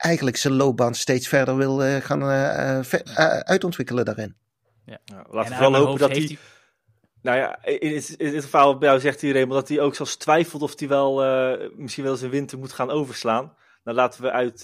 eigenlijk 0.00 0.36
zijn 0.36 0.54
loopbaan 0.54 0.94
steeds 0.94 1.28
verder 1.28 1.56
wil 1.56 1.84
uh, 1.86 1.96
gaan 1.96 2.22
uh, 2.22 2.80
uitontwikkelen 3.40 4.04
daarin. 4.04 4.36
Ja. 4.84 4.98
Nou, 5.04 5.26
laten 5.30 5.50
we 5.50 5.56
vooral 5.56 5.84
hopen 5.84 5.98
dat 5.98 6.10
hij... 6.10 6.38
Nou 7.22 7.38
ja, 7.38 7.64
in 7.64 7.94
het, 7.94 8.08
in 8.08 8.34
het 8.34 8.46
verhaal 8.46 8.78
bij 8.78 8.88
jou 8.88 9.00
zegt 9.00 9.22
iedereen 9.22 9.48
dat 9.48 9.68
hij 9.68 9.80
ook 9.80 9.94
zelfs 9.94 10.16
twijfelt 10.16 10.62
of 10.62 10.78
hij 10.78 10.88
wel 10.88 11.14
misschien 11.76 12.04
wel 12.04 12.16
zijn 12.16 12.30
winter 12.30 12.58
moet 12.58 12.72
gaan 12.72 12.90
overslaan. 12.90 13.54
Dan 13.84 13.94
laten 13.94 14.22
we 14.22 14.30
uit 14.30 14.62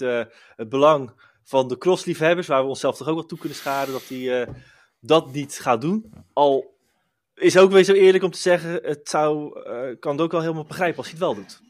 het 0.55 0.69
belang 0.69 1.11
van 1.43 1.67
de 1.67 1.77
crossliefhebbers, 1.77 2.47
waar 2.47 2.61
we 2.61 2.69
onszelf 2.69 2.97
toch 2.97 3.07
ook 3.07 3.15
wel 3.15 3.25
toe 3.25 3.37
kunnen 3.37 3.57
scharen, 3.57 3.93
dat 3.93 4.07
hij 4.07 4.47
dat 4.99 5.31
niet 5.31 5.59
gaat 5.59 5.81
doen. 5.81 6.13
Al 6.33 6.75
is 7.35 7.57
ook 7.57 7.71
weer 7.71 7.83
zo 7.83 7.93
eerlijk 7.93 8.23
om 8.23 8.31
te 8.31 8.39
zeggen, 8.39 8.79
het 8.83 9.09
zou, 9.09 9.59
kan 9.99 10.11
het 10.11 10.21
ook 10.21 10.31
wel 10.31 10.41
helemaal 10.41 10.65
begrijpen 10.65 10.97
als 10.97 11.11
hij 11.11 11.15
het 11.15 11.25
wel 11.25 11.35
doet. 11.35 11.61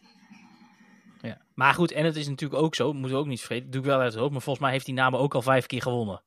Ja. 1.28 1.38
Maar 1.54 1.74
goed, 1.74 1.92
en 1.92 2.06
het 2.06 2.16
is 2.16 2.28
natuurlijk 2.28 2.62
ook 2.62 2.76
zo, 2.76 2.94
moeten 2.94 3.12
we 3.12 3.18
ook 3.18 3.28
niet 3.28 3.42
vergeten, 3.42 3.70
doe 3.70 3.82
ik 3.82 3.88
wel 3.88 4.00
uit 4.00 4.12
het 4.12 4.20
hoofd, 4.20 4.32
maar 4.32 4.42
volgens 4.42 4.66
mij 4.66 4.74
heeft 4.74 4.86
die 4.86 4.94
namen 4.94 5.20
ook 5.20 5.36
al 5.36 5.42
vijf 5.42 5.66
keer 5.66 5.82
gewonnen. 5.82 6.22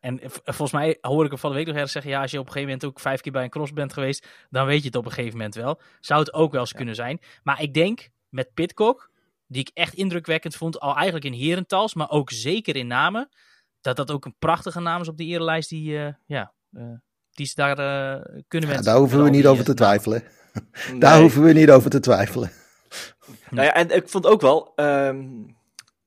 en 0.00 0.20
volgens 0.44 0.72
mij 0.72 0.98
hoor 1.00 1.24
ik 1.24 1.30
hem 1.30 1.38
van 1.38 1.50
de 1.50 1.56
week 1.56 1.66
nog 1.66 1.74
ergens 1.74 1.92
zeggen: 1.92 2.10
ja, 2.10 2.20
als 2.20 2.30
je 2.30 2.38
op 2.38 2.46
een 2.46 2.52
gegeven 2.52 2.72
moment 2.72 2.90
ook 2.90 3.00
vijf 3.00 3.20
keer 3.20 3.32
bij 3.32 3.44
een 3.44 3.50
cross 3.50 3.72
bent 3.72 3.92
geweest, 3.92 4.26
dan 4.50 4.66
weet 4.66 4.80
je 4.80 4.86
het 4.86 4.96
op 4.96 5.04
een 5.04 5.12
gegeven 5.12 5.36
moment 5.36 5.54
wel. 5.54 5.80
Zou 6.00 6.20
het 6.20 6.32
ook 6.32 6.52
wel 6.52 6.60
eens 6.60 6.72
kunnen 6.72 6.94
zijn. 6.94 7.20
Maar 7.42 7.62
ik 7.62 7.74
denk 7.74 8.08
met 8.28 8.54
Pitcock, 8.54 9.10
die 9.46 9.60
ik 9.60 9.70
echt 9.74 9.94
indrukwekkend 9.94 10.56
vond, 10.56 10.80
al 10.80 10.94
eigenlijk 10.94 11.24
in 11.24 11.32
herentals, 11.32 11.94
maar 11.94 12.10
ook 12.10 12.30
zeker 12.30 12.76
in 12.76 12.86
namen, 12.86 13.28
dat 13.80 13.96
dat 13.96 14.10
ook 14.10 14.24
een 14.24 14.36
prachtige 14.38 14.80
naam 14.80 15.00
is 15.00 15.08
op 15.08 15.16
die 15.16 15.28
erelijst 15.28 15.68
die, 15.68 16.14
ja, 16.26 16.52
die 17.30 17.46
ze 17.46 17.54
daar 17.54 17.76
kunnen 18.48 18.68
wensen. 18.68 18.84
daar 18.84 18.98
hoeven 19.02 19.22
we 19.22 19.30
niet 19.30 19.46
over 19.46 19.64
te 19.64 19.74
twijfelen. 19.74 20.22
Daar 20.98 21.20
hoeven 21.20 21.42
we 21.42 21.52
niet 21.52 21.70
over 21.70 21.90
te 21.90 22.00
twijfelen. 22.00 22.52
Nou 23.50 23.66
ja, 23.66 23.74
en 23.74 23.90
ik 23.90 24.08
vond 24.08 24.26
ook 24.26 24.40
wel, 24.40 24.72
um, 24.76 25.56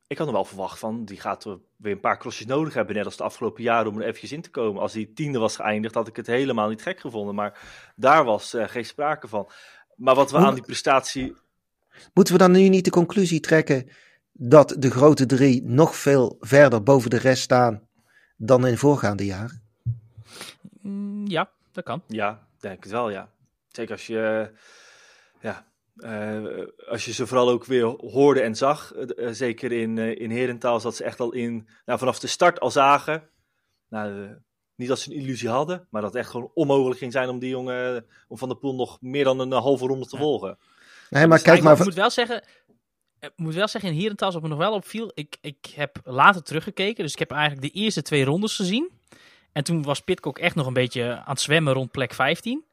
ik 0.07 0.17
had 0.17 0.27
er 0.27 0.33
wel 0.33 0.45
verwacht 0.45 0.79
van, 0.79 1.05
die 1.05 1.19
gaat 1.19 1.43
weer 1.75 1.91
een 1.91 1.99
paar 1.99 2.17
crossjes 2.17 2.47
nodig 2.47 2.73
hebben, 2.73 2.95
net 2.95 3.05
als 3.05 3.17
de 3.17 3.23
afgelopen 3.23 3.63
jaren, 3.63 3.91
om 3.91 3.97
er 3.97 4.05
eventjes 4.05 4.31
in 4.31 4.41
te 4.41 4.49
komen. 4.49 4.81
Als 4.81 4.93
die 4.93 5.13
tiende 5.13 5.39
was 5.39 5.55
geëindigd, 5.55 5.93
had 5.93 6.07
ik 6.07 6.15
het 6.15 6.27
helemaal 6.27 6.69
niet 6.69 6.81
gek 6.81 6.99
gevonden, 6.99 7.36
maar 7.36 7.59
daar 7.95 8.23
was 8.23 8.53
uh, 8.53 8.67
geen 8.67 8.86
sprake 8.86 9.27
van. 9.27 9.49
Maar 9.95 10.15
wat 10.15 10.31
we 10.31 10.38
aan 10.38 10.53
die 10.53 10.63
prestatie... 10.63 11.36
Moeten 12.13 12.33
we 12.33 12.39
dan 12.39 12.51
nu 12.51 12.69
niet 12.69 12.86
de 12.86 12.91
conclusie 12.91 13.39
trekken 13.39 13.89
dat 14.31 14.75
de 14.79 14.91
grote 14.91 15.25
drie 15.25 15.63
nog 15.63 15.95
veel 15.95 16.38
verder 16.39 16.83
boven 16.83 17.09
de 17.09 17.17
rest 17.17 17.43
staan 17.43 17.88
dan 18.38 18.67
in 18.67 18.77
voorgaande 18.77 19.25
jaren? 19.25 19.61
Mm, 20.81 21.27
ja, 21.27 21.49
dat 21.71 21.83
kan. 21.83 22.01
Ja, 22.07 22.47
denk 22.59 22.83
het 22.83 22.91
wel, 22.91 23.09
ja. 23.09 23.29
Zeker 23.67 23.91
als 23.91 24.07
je, 24.07 24.51
ja, 25.39 25.65
als 26.87 27.05
je 27.05 27.13
ze 27.13 27.27
vooral 27.27 27.49
ook 27.49 27.65
weer 27.65 27.85
hoorde 27.85 28.41
en 28.41 28.55
zag, 28.55 28.93
uh, 28.95 29.29
zeker 29.31 29.71
in, 29.71 29.97
uh, 29.97 30.19
in 30.19 30.31
Herentaal, 30.31 30.81
dat 30.81 30.95
ze 30.95 31.03
echt 31.03 31.19
al 31.19 31.33
in, 31.33 31.67
nou, 31.85 31.99
vanaf 31.99 32.19
de 32.19 32.27
start 32.27 32.59
al 32.59 32.71
zagen. 32.71 33.29
Nou, 33.89 34.35
niet 34.75 34.87
dat 34.87 34.99
ze 34.99 35.11
een 35.11 35.17
illusie 35.17 35.49
hadden, 35.49 35.87
maar 35.89 36.01
dat 36.01 36.13
het 36.13 36.21
echt 36.21 36.31
gewoon 36.31 36.51
onmogelijk 36.53 36.99
ging 36.99 37.11
zijn 37.11 37.29
om 37.29 37.39
die 37.39 37.49
jongen, 37.49 38.05
om 38.27 38.37
Van 38.37 38.49
de 38.49 38.55
Poel 38.55 38.75
nog 38.75 39.01
meer 39.01 39.23
dan 39.23 39.39
een 39.39 39.51
halve 39.51 39.87
ronde 39.87 40.05
te 40.05 40.17
volgen. 40.17 40.57
Nee, 41.09 41.27
maar 41.27 41.41
kijk 41.41 41.63
maar. 41.63 41.77
Ik 41.77 41.83
moet 41.83 41.93
wel 41.93 42.09
zeggen, 42.09 42.43
ik 43.19 43.31
moet 43.35 43.53
wel 43.53 43.67
zeggen, 43.67 43.91
in 43.91 43.99
Herentaal, 43.99 44.31
wat 44.31 44.41
me 44.41 44.47
nog 44.47 44.57
wel 44.57 44.73
opviel, 44.73 45.11
ik, 45.13 45.37
ik 45.41 45.65
heb 45.75 45.99
later 46.03 46.43
teruggekeken, 46.43 47.03
dus 47.03 47.13
ik 47.13 47.19
heb 47.19 47.31
eigenlijk 47.31 47.73
de 47.73 47.79
eerste 47.79 48.01
twee 48.01 48.25
rondes 48.25 48.55
gezien. 48.55 48.91
En 49.51 49.63
toen 49.63 49.83
was 49.83 49.99
Pitcock 49.99 50.39
echt 50.39 50.55
nog 50.55 50.67
een 50.67 50.73
beetje 50.73 51.15
aan 51.15 51.23
het 51.33 51.41
zwemmen 51.41 51.73
rond 51.73 51.91
plek 51.91 52.13
15. 52.13 52.65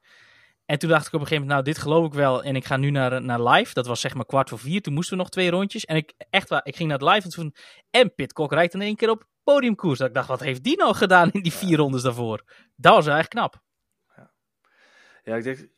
En 0.73 0.79
toen 0.79 0.91
dacht 0.91 1.07
ik 1.07 1.13
op 1.13 1.21
een 1.21 1.27
gegeven 1.27 1.47
moment, 1.47 1.65
nou, 1.65 1.75
dit 1.75 1.83
geloof 1.83 2.07
ik 2.07 2.13
wel. 2.13 2.43
En 2.43 2.57
ik 2.57 2.65
ga 2.65 2.77
nu 2.77 2.91
naar, 2.91 3.23
naar 3.23 3.43
live. 3.43 3.75
Dat 3.75 3.87
was 3.87 4.01
zeg 4.01 4.15
maar 4.15 4.27
kwart 4.27 4.49
voor 4.49 4.59
vier. 4.59 4.83
Toen 4.83 4.95
moesten 4.95 5.17
we 5.17 5.23
nog 5.23 5.31
twee 5.31 5.51
rondjes. 5.51 5.85
En 5.85 5.97
ik, 5.97 6.13
echt 6.31 6.49
waar, 6.49 6.61
ik 6.65 6.77
ging 6.77 6.89
naar 6.89 6.99
het 6.99 7.09
live. 7.09 7.25
En 7.25 7.31
toen, 7.31 7.55
en 7.91 8.15
Pitcock 8.15 8.53
rijdt 8.53 8.75
in 8.75 8.81
één 8.81 8.97
keer 8.97 9.11
op 9.11 9.25
podiumkoers. 9.43 9.99
Dat 9.99 10.09
ik 10.09 10.15
dacht, 10.15 10.29
wat 10.29 10.41
heeft 10.41 10.65
die 10.65 10.77
nou 10.77 10.95
gedaan 10.95 11.31
in 11.31 11.43
die 11.43 11.53
vier 11.53 11.77
rondes 11.77 12.03
daarvoor? 12.03 12.43
Dat 12.77 12.95
was 12.95 13.07
eigenlijk 13.07 13.31
knap. 13.31 13.63
Ja, 14.17 14.31
ja 15.23 15.37
ik 15.37 15.45
denk, 15.45 15.69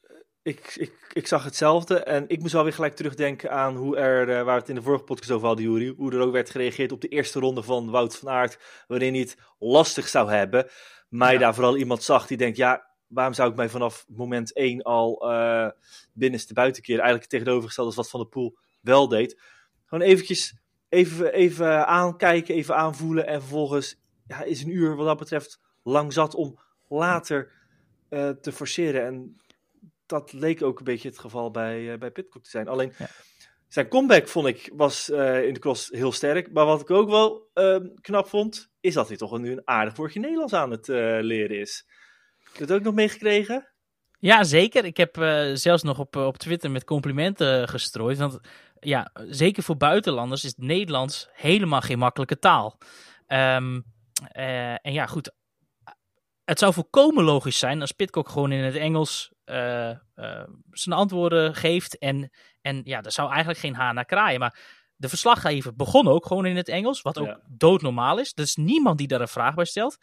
ik, 0.43 0.75
ik, 0.77 1.11
ik 1.13 1.27
zag 1.27 1.45
hetzelfde. 1.45 1.99
En 1.99 2.29
ik 2.29 2.41
moest 2.41 2.53
wel 2.53 2.65
weer 2.65 2.73
gelijk 2.73 2.97
terugdenken 2.97 3.51
aan 3.51 3.77
hoe 3.77 3.97
er, 3.97 4.29
uh, 4.29 4.43
waar 4.43 4.59
het 4.59 4.69
in 4.69 4.75
de 4.75 4.83
vorige 4.83 5.05
podcast 5.05 5.31
over 5.31 5.47
hadden, 5.47 5.65
Jury. 5.65 5.95
Hoe 5.97 6.13
er 6.13 6.21
ook 6.21 6.33
werd 6.33 6.51
gereageerd 6.51 6.93
op 6.93 7.01
de 7.01 7.09
eerste 7.09 7.41
ronde 7.41 7.63
van 7.63 7.91
Wout 7.91 8.17
van 8.17 8.29
Aert. 8.29 8.85
Waarin 8.87 9.13
hij 9.13 9.23
het 9.23 9.37
lastig 9.59 10.09
zou 10.09 10.31
hebben. 10.31 10.69
Maar 11.09 11.39
daar 11.39 11.55
vooral 11.55 11.77
iemand 11.77 12.03
zag 12.03 12.27
die 12.27 12.37
denkt, 12.37 12.57
ja, 12.57 12.93
waarom 13.15 13.35
zou 13.35 13.51
ik 13.51 13.57
mij 13.57 13.69
vanaf 13.69 14.05
moment 14.09 14.53
1 14.53 14.83
al 14.83 15.31
uh, 15.31 15.69
binnenste 16.13 16.55
buitenkeer 16.55 16.99
eigenlijk 16.99 17.29
tegenovergesteld 17.31 17.87
als 17.87 17.97
wat 17.97 18.11
Van 18.11 18.21
de 18.21 18.27
Poel 18.27 18.57
wel 18.81 19.09
deed. 19.09 19.41
Gewoon 19.85 20.05
eventjes 20.05 20.55
even, 20.89 21.33
even 21.33 21.87
aankijken, 21.87 22.55
even 22.55 22.77
aanvoelen 22.77 23.27
en 23.27 23.41
vervolgens 23.41 24.01
ja, 24.27 24.43
is 24.43 24.63
een 24.63 24.71
uur 24.71 24.97
wat 24.97 25.07
dat 25.07 25.19
betreft 25.19 25.61
lang 25.83 26.13
zat 26.13 26.35
om 26.35 26.59
later 26.89 27.53
uh, 28.11 28.29
te 28.29 28.53
forceren. 28.53 29.05
En 29.05 29.41
dat 30.07 30.33
leek 30.33 30.63
ook 30.63 30.79
een 30.79 30.85
beetje 30.85 31.09
het 31.09 31.19
geval 31.19 31.51
bij, 31.51 31.81
uh, 31.81 31.99
bij 31.99 32.11
Pitcock 32.11 32.43
te 32.43 32.51
zijn. 32.51 32.69
Alleen 32.69 32.93
ja. 32.99 33.09
zijn 33.69 33.89
comeback 33.89 34.29
vond 34.29 34.47
ik 34.47 34.71
was 34.73 35.09
in 35.09 35.55
de 35.55 35.59
cross 35.61 35.89
heel 35.91 36.13
sterk. 36.13 36.53
Maar 36.53 36.67
wat 36.67 36.81
ik 36.81 36.91
ook 36.91 37.09
wel 37.09 37.51
ehm, 37.55 37.87
knap 38.01 38.29
vond, 38.29 38.71
is 38.81 38.95
dat 38.95 39.09
hij 39.09 39.17
toch 39.17 39.39
nu 39.39 39.53
een 39.53 39.63
aardig 39.65 39.97
woordje 39.97 40.21
Nederlands 40.21 40.53
aan 40.53 40.71
het 40.71 40.89
leren 40.89 41.61
is. 41.61 41.87
Heb 42.55 42.67
je 42.67 42.73
het 42.73 42.81
ook 42.81 42.87
nog 42.87 42.95
meegekregen? 42.95 43.69
Ja, 44.19 44.45
zeker. 44.45 44.85
Ik 44.85 44.97
heb 44.97 45.17
uh, 45.17 45.51
zelfs 45.55 45.83
nog 45.83 45.99
op, 45.99 46.17
op 46.17 46.37
Twitter 46.37 46.71
met 46.71 46.85
complimenten 46.85 47.69
gestrooid. 47.69 48.19
Want 48.19 48.41
ja, 48.81 49.11
zeker 49.15 49.63
voor 49.63 49.77
buitenlanders 49.77 50.45
is 50.45 50.51
het 50.51 50.67
Nederlands 50.67 51.29
helemaal 51.33 51.81
geen 51.81 51.99
makkelijke 51.99 52.39
taal. 52.39 52.79
Um, 53.29 53.85
uh, 54.37 54.71
en 54.71 54.93
ja, 54.93 55.07
goed. 55.07 55.33
Het 56.45 56.59
zou 56.59 56.73
volkomen 56.73 57.25
logisch 57.25 57.59
zijn 57.59 57.81
als 57.81 57.93
Pitcock 57.93 58.29
gewoon 58.29 58.53
in 58.53 58.65
het 58.65 58.77
Engels 58.77 59.33
uh, 59.45 59.91
zijn 60.71 60.97
antwoorden 60.97 61.55
geeft. 61.55 61.99
En, 61.99 62.31
en 62.61 62.81
ja, 62.85 63.03
er 63.03 63.13
zou 63.13 63.29
eigenlijk 63.29 63.59
geen 63.59 63.75
haar 63.75 63.95
naar 63.95 64.05
kraaien. 64.05 64.41
Maar 64.41 64.59
de 64.97 65.09
verslaggever 65.09 65.77
begon 65.77 66.09
ook 66.09 66.27
gewoon 66.27 66.47
in 66.47 66.57
het 66.57 66.69
Engels, 66.69 67.03
wat 67.03 67.19
ook 67.19 67.27
ja. 67.27 67.41
doodnormaal 67.49 68.19
is. 68.19 68.33
Er 68.35 68.43
is 68.43 68.57
niemand 68.57 68.99
die 68.99 69.09
daar 69.09 69.21
een 69.21 69.29
vraag 69.29 69.55
bij 69.55 69.65
stelt. 69.65 69.99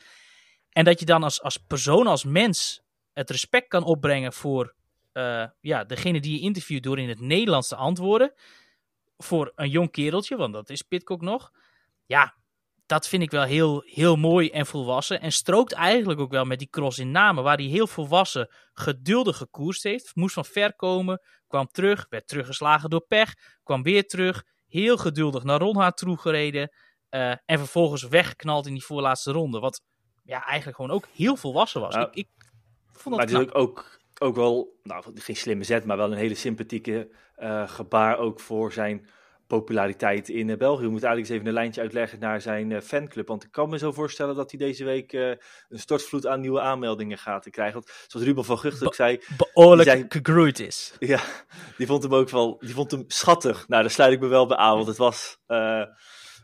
En 0.71 0.83
dat 0.83 0.99
je 0.99 1.05
dan 1.05 1.23
als, 1.23 1.41
als 1.41 1.57
persoon, 1.57 2.07
als 2.07 2.23
mens, 2.23 2.81
het 3.13 3.29
respect 3.29 3.67
kan 3.67 3.83
opbrengen 3.83 4.33
voor 4.33 4.75
uh, 5.13 5.45
ja, 5.61 5.83
degene 5.83 6.19
die 6.19 6.33
je 6.33 6.39
interviewt 6.39 6.83
door 6.83 6.99
in 6.99 7.09
het 7.09 7.19
Nederlands 7.19 7.67
te 7.67 7.75
antwoorden. 7.75 8.33
Voor 9.17 9.51
een 9.55 9.69
jong 9.69 9.91
kereltje, 9.91 10.37
want 10.37 10.53
dat 10.53 10.69
is 10.69 10.81
Pitcock 10.81 11.21
nog. 11.21 11.51
Ja, 12.05 12.35
dat 12.85 13.07
vind 13.07 13.23
ik 13.23 13.31
wel 13.31 13.43
heel, 13.43 13.83
heel 13.85 14.15
mooi 14.15 14.49
en 14.49 14.65
volwassen. 14.65 15.21
En 15.21 15.31
strookt 15.31 15.71
eigenlijk 15.71 16.19
ook 16.19 16.31
wel 16.31 16.45
met 16.45 16.59
die 16.59 16.69
cross 16.69 16.99
in 16.99 17.11
Namen, 17.11 17.43
waar 17.43 17.57
hij 17.57 17.65
heel 17.65 17.87
volwassen, 17.87 18.53
geduldig 18.73 19.37
gekoerst 19.37 19.83
heeft. 19.83 20.15
Moest 20.15 20.33
van 20.33 20.45
ver 20.45 20.75
komen, 20.75 21.21
kwam 21.47 21.67
terug, 21.67 22.05
werd 22.09 22.27
teruggeslagen 22.27 22.89
door 22.89 23.05
pech, 23.05 23.33
kwam 23.63 23.83
weer 23.83 24.07
terug. 24.07 24.43
Heel 24.67 24.97
geduldig 24.97 25.43
naar 25.43 25.59
Ronhaar 25.59 25.91
toe 25.91 26.17
gereden. 26.17 26.71
Uh, 27.09 27.29
en 27.29 27.57
vervolgens 27.57 28.03
weggeknald 28.03 28.67
in 28.67 28.73
die 28.73 28.83
voorlaatste 28.83 29.31
ronde. 29.31 29.59
Wat 29.59 29.81
ja, 30.31 30.45
eigenlijk 30.45 30.75
gewoon 30.75 30.91
ook 30.91 31.07
heel 31.15 31.35
volwassen 31.35 31.81
was. 31.81 31.95
Nou, 31.95 32.07
ik, 32.11 32.15
ik 32.15 32.27
vond 32.91 33.15
dat 33.15 33.29
maar 33.29 33.39
het 33.39 33.47
is 33.47 33.53
ook, 33.53 33.99
ook, 34.19 34.35
wel, 34.35 34.79
nou, 34.83 35.03
geen 35.15 35.35
slimme 35.35 35.63
zet, 35.63 35.85
maar 35.85 35.97
wel 35.97 36.11
een 36.11 36.17
hele 36.17 36.35
sympathieke 36.35 37.09
uh, 37.37 37.69
gebaar 37.69 38.17
ook 38.17 38.39
voor 38.39 38.73
zijn 38.73 39.07
populariteit 39.47 40.29
in 40.29 40.47
uh, 40.47 40.57
België. 40.57 40.83
We 40.83 40.89
moeten 40.89 41.07
eigenlijk 41.07 41.19
eens 41.19 41.29
even 41.29 41.47
een 41.47 41.53
lijntje 41.53 41.81
uitleggen 41.81 42.19
naar 42.19 42.41
zijn 42.41 42.69
uh, 42.69 42.79
fanclub. 42.81 43.27
Want 43.27 43.43
ik 43.43 43.51
kan 43.51 43.69
me 43.69 43.77
zo 43.77 43.91
voorstellen 43.91 44.35
dat 44.35 44.51
hij 44.51 44.59
deze 44.59 44.83
week 44.83 45.13
een 45.13 45.39
stortvloed 45.69 46.27
aan 46.27 46.41
nieuwe 46.41 46.61
aanmeldingen 46.61 47.17
gaat 47.17 47.49
krijgen. 47.49 47.73
Want 47.73 47.91
zoals 48.07 48.25
Ruben 48.25 48.45
van 48.45 48.59
Gucht 48.59 48.85
ook 48.85 48.95
zei... 48.95 49.21
Behoorlijk 49.37 50.05
gegroeid 50.09 50.59
is. 50.59 50.93
Ja, 50.99 51.21
die 51.77 51.87
vond 51.87 52.03
hem 52.03 52.13
ook 52.13 52.29
wel, 52.29 52.57
die 52.59 52.73
vond 52.73 52.91
hem 52.91 53.03
schattig. 53.07 53.67
Nou, 53.67 53.81
daar 53.81 53.91
sluit 53.91 54.13
ik 54.13 54.19
me 54.19 54.27
wel 54.27 54.45
bij 54.45 54.57
aan, 54.57 54.75
want 54.75 54.87
het 54.87 54.97
was 54.97 55.37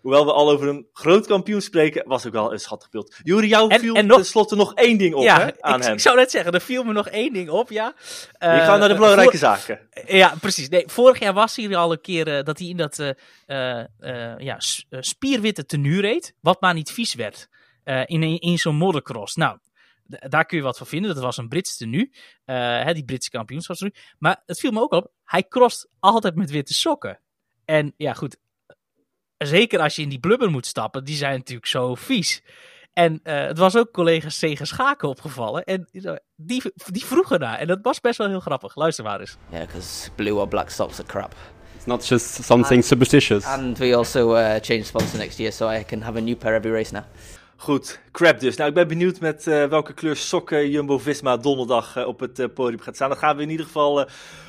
hoewel 0.07 0.25
we 0.25 0.33
al 0.33 0.49
over 0.49 0.67
een 0.67 0.87
groot 0.93 1.27
kampioen 1.27 1.61
spreken, 1.61 2.07
was 2.07 2.25
ook 2.25 2.33
wel 2.33 2.53
een 2.53 2.59
schattig 2.59 2.89
beeld. 2.89 3.15
Jury, 3.23 3.47
jou 3.47 3.71
en, 3.71 3.79
viel 3.79 3.95
en 3.95 4.05
nog, 4.05 4.17
tenslotte 4.17 4.55
nog 4.55 4.73
één 4.73 4.97
ding 4.97 5.13
op 5.13 5.23
ja, 5.23 5.39
hè, 5.39 5.61
aan 5.61 5.79
ik, 5.79 5.83
hem. 5.83 5.93
Ik 5.93 5.99
zou 5.99 6.15
net 6.15 6.31
zeggen, 6.31 6.51
er 6.51 6.61
viel 6.61 6.83
me 6.83 6.93
nog 6.93 7.07
één 7.07 7.33
ding 7.33 7.49
op, 7.49 7.69
ja. 7.69 7.93
Uh, 7.95 8.53
We 8.53 8.59
gaan 8.59 8.79
naar 8.79 8.87
de 8.87 8.95
belangrijke 8.95 9.37
voor, 9.37 9.39
zaken. 9.39 9.89
Ja, 10.05 10.35
precies. 10.41 10.69
Nee, 10.69 10.83
vorig 10.87 11.19
jaar 11.19 11.33
was 11.33 11.55
hij 11.55 11.75
al 11.75 11.91
een 11.91 12.01
keer 12.01 12.27
uh, 12.27 12.43
dat 12.43 12.59
hij 12.59 12.67
in 12.67 12.77
dat 12.77 12.99
uh, 12.99 13.13
ja, 14.37 14.55
spierwitte 14.89 15.65
tenue 15.65 16.01
reed, 16.01 16.33
wat 16.41 16.61
maar 16.61 16.73
niet 16.73 16.91
vies 16.91 17.13
werd. 17.13 17.47
in, 18.05 18.23
in 18.23 18.57
zo'n 18.57 18.75
moddercross. 18.75 19.35
Nou, 19.35 19.57
daar 20.05 20.45
kun 20.45 20.57
je 20.57 20.63
wat 20.63 20.77
van 20.77 20.87
vinden. 20.87 21.13
Dat 21.13 21.23
was 21.23 21.37
een 21.37 21.47
Brits 21.47 21.77
tenue. 21.77 22.11
Hè, 22.45 22.93
die 22.93 23.05
Britse 23.05 23.29
kampioenschapstenu. 23.29 23.93
Maar 24.19 24.43
het 24.45 24.59
viel 24.59 24.71
me 24.71 24.81
ook 24.81 24.91
op, 24.91 25.11
hij 25.23 25.43
crost 25.43 25.87
altijd 25.99 26.35
met 26.35 26.51
witte 26.51 26.73
sokken. 26.73 27.19
En 27.65 27.93
ja, 27.97 28.13
goed, 28.13 28.37
zeker 29.37 29.79
als 29.79 29.95
je 29.95 30.01
in 30.01 30.09
die 30.09 30.19
blubber 30.19 30.49
moet 30.49 30.65
stappen, 30.65 31.03
die 31.03 31.15
zijn 31.15 31.37
natuurlijk 31.37 31.67
zo 31.67 31.95
vies. 31.95 32.41
En 32.93 33.19
uh, 33.23 33.45
het 33.45 33.57
was 33.57 33.75
ook 33.75 33.91
collega 33.91 34.29
Segen 34.29 34.67
Schaken 34.67 35.09
opgevallen. 35.09 35.63
En 35.63 35.87
die, 36.35 36.61
die 36.85 37.05
vroegen 37.05 37.39
daar. 37.39 37.57
En 37.57 37.67
dat 37.67 37.79
was 37.81 38.01
best 38.01 38.17
wel 38.17 38.27
heel 38.27 38.39
grappig. 38.39 38.75
Luister 38.75 39.03
maar 39.03 39.19
eens. 39.19 39.37
Yeah, 39.49 39.65
because 39.65 40.09
blue 40.15 40.33
or 40.33 40.47
black 40.47 40.69
stops 40.69 40.99
are 40.99 41.07
crap. 41.07 41.35
It's 41.75 41.85
not 41.85 42.07
just 42.07 42.43
something 42.43 42.79
and, 42.79 42.85
superstitious. 42.85 43.45
And 43.45 43.77
we 43.77 43.95
also 43.95 44.35
uh, 44.35 44.55
change 44.61 44.83
sponsor 44.83 45.17
next 45.17 45.37
year, 45.37 45.51
so 45.51 45.71
I 45.71 45.83
can 45.83 46.01
have 46.01 46.17
a 46.17 46.21
new 46.21 46.35
pair 46.35 46.55
every 46.55 46.71
race 46.71 46.93
now. 46.93 47.03
Goed, 47.55 47.99
crap 48.11 48.39
dus. 48.39 48.55
Nou, 48.55 48.69
ik 48.69 48.75
ben 48.75 48.87
benieuwd 48.87 49.19
met 49.19 49.47
uh, 49.47 49.65
welke 49.65 49.93
kleur 49.93 50.15
sokken 50.15 50.69
Jumbo-Visma 50.69 51.37
donderdag 51.37 51.97
uh, 51.97 52.07
op 52.07 52.19
het 52.19 52.39
uh, 52.39 52.45
podium 52.53 52.79
gaat 52.79 52.95
staan. 52.95 53.09
Dat 53.09 53.17
gaan 53.17 53.35
we 53.35 53.41
in 53.41 53.49
ieder 53.49 53.65
geval 53.65 54.07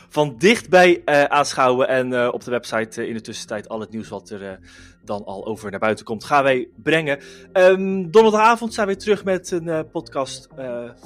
van 0.08 0.34
dichtbij 0.38 1.02
aanschouwen. 1.28 1.88
En 1.88 2.32
op 2.32 2.44
de 2.44 2.50
website 2.50 3.08
in 3.08 3.14
de 3.14 3.20
tussentijd 3.20 3.68
al 3.68 3.80
het 3.80 3.90
nieuws 3.90 4.08
wat 4.08 4.30
er 4.30 4.58
dan 5.04 5.24
al 5.24 5.46
over 5.46 5.70
naar 5.70 5.80
buiten 5.80 6.04
komt, 6.04 6.24
gaan 6.24 6.42
wij 6.42 6.68
brengen. 6.82 7.18
Um, 7.52 8.10
donderdagavond 8.10 8.74
zijn 8.74 8.86
we 8.86 8.96
terug 8.96 9.24
met 9.24 9.50
een 9.50 9.90
podcast 9.90 10.48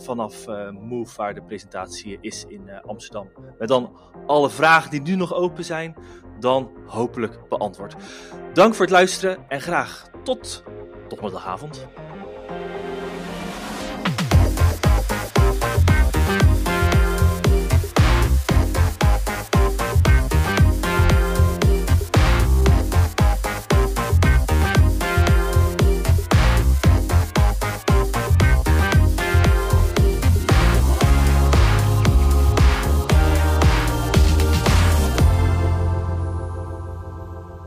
vanaf 0.00 0.46
Move, 0.70 1.16
waar 1.16 1.34
de 1.34 1.42
presentatie 1.42 2.18
is 2.20 2.44
in 2.48 2.70
Amsterdam. 2.86 3.28
Met 3.58 3.68
dan 3.68 3.96
alle 4.26 4.50
vragen 4.50 4.90
die 4.90 5.02
nu 5.02 5.16
nog 5.16 5.34
open 5.34 5.64
zijn, 5.64 5.96
dan 6.40 6.70
hopelijk 6.86 7.48
beantwoord. 7.48 7.94
Dank 8.52 8.74
voor 8.74 8.84
het 8.84 8.94
luisteren 8.94 9.48
en 9.48 9.60
graag 9.60 10.10
tot 10.24 10.62
donderdagavond. 11.08 11.86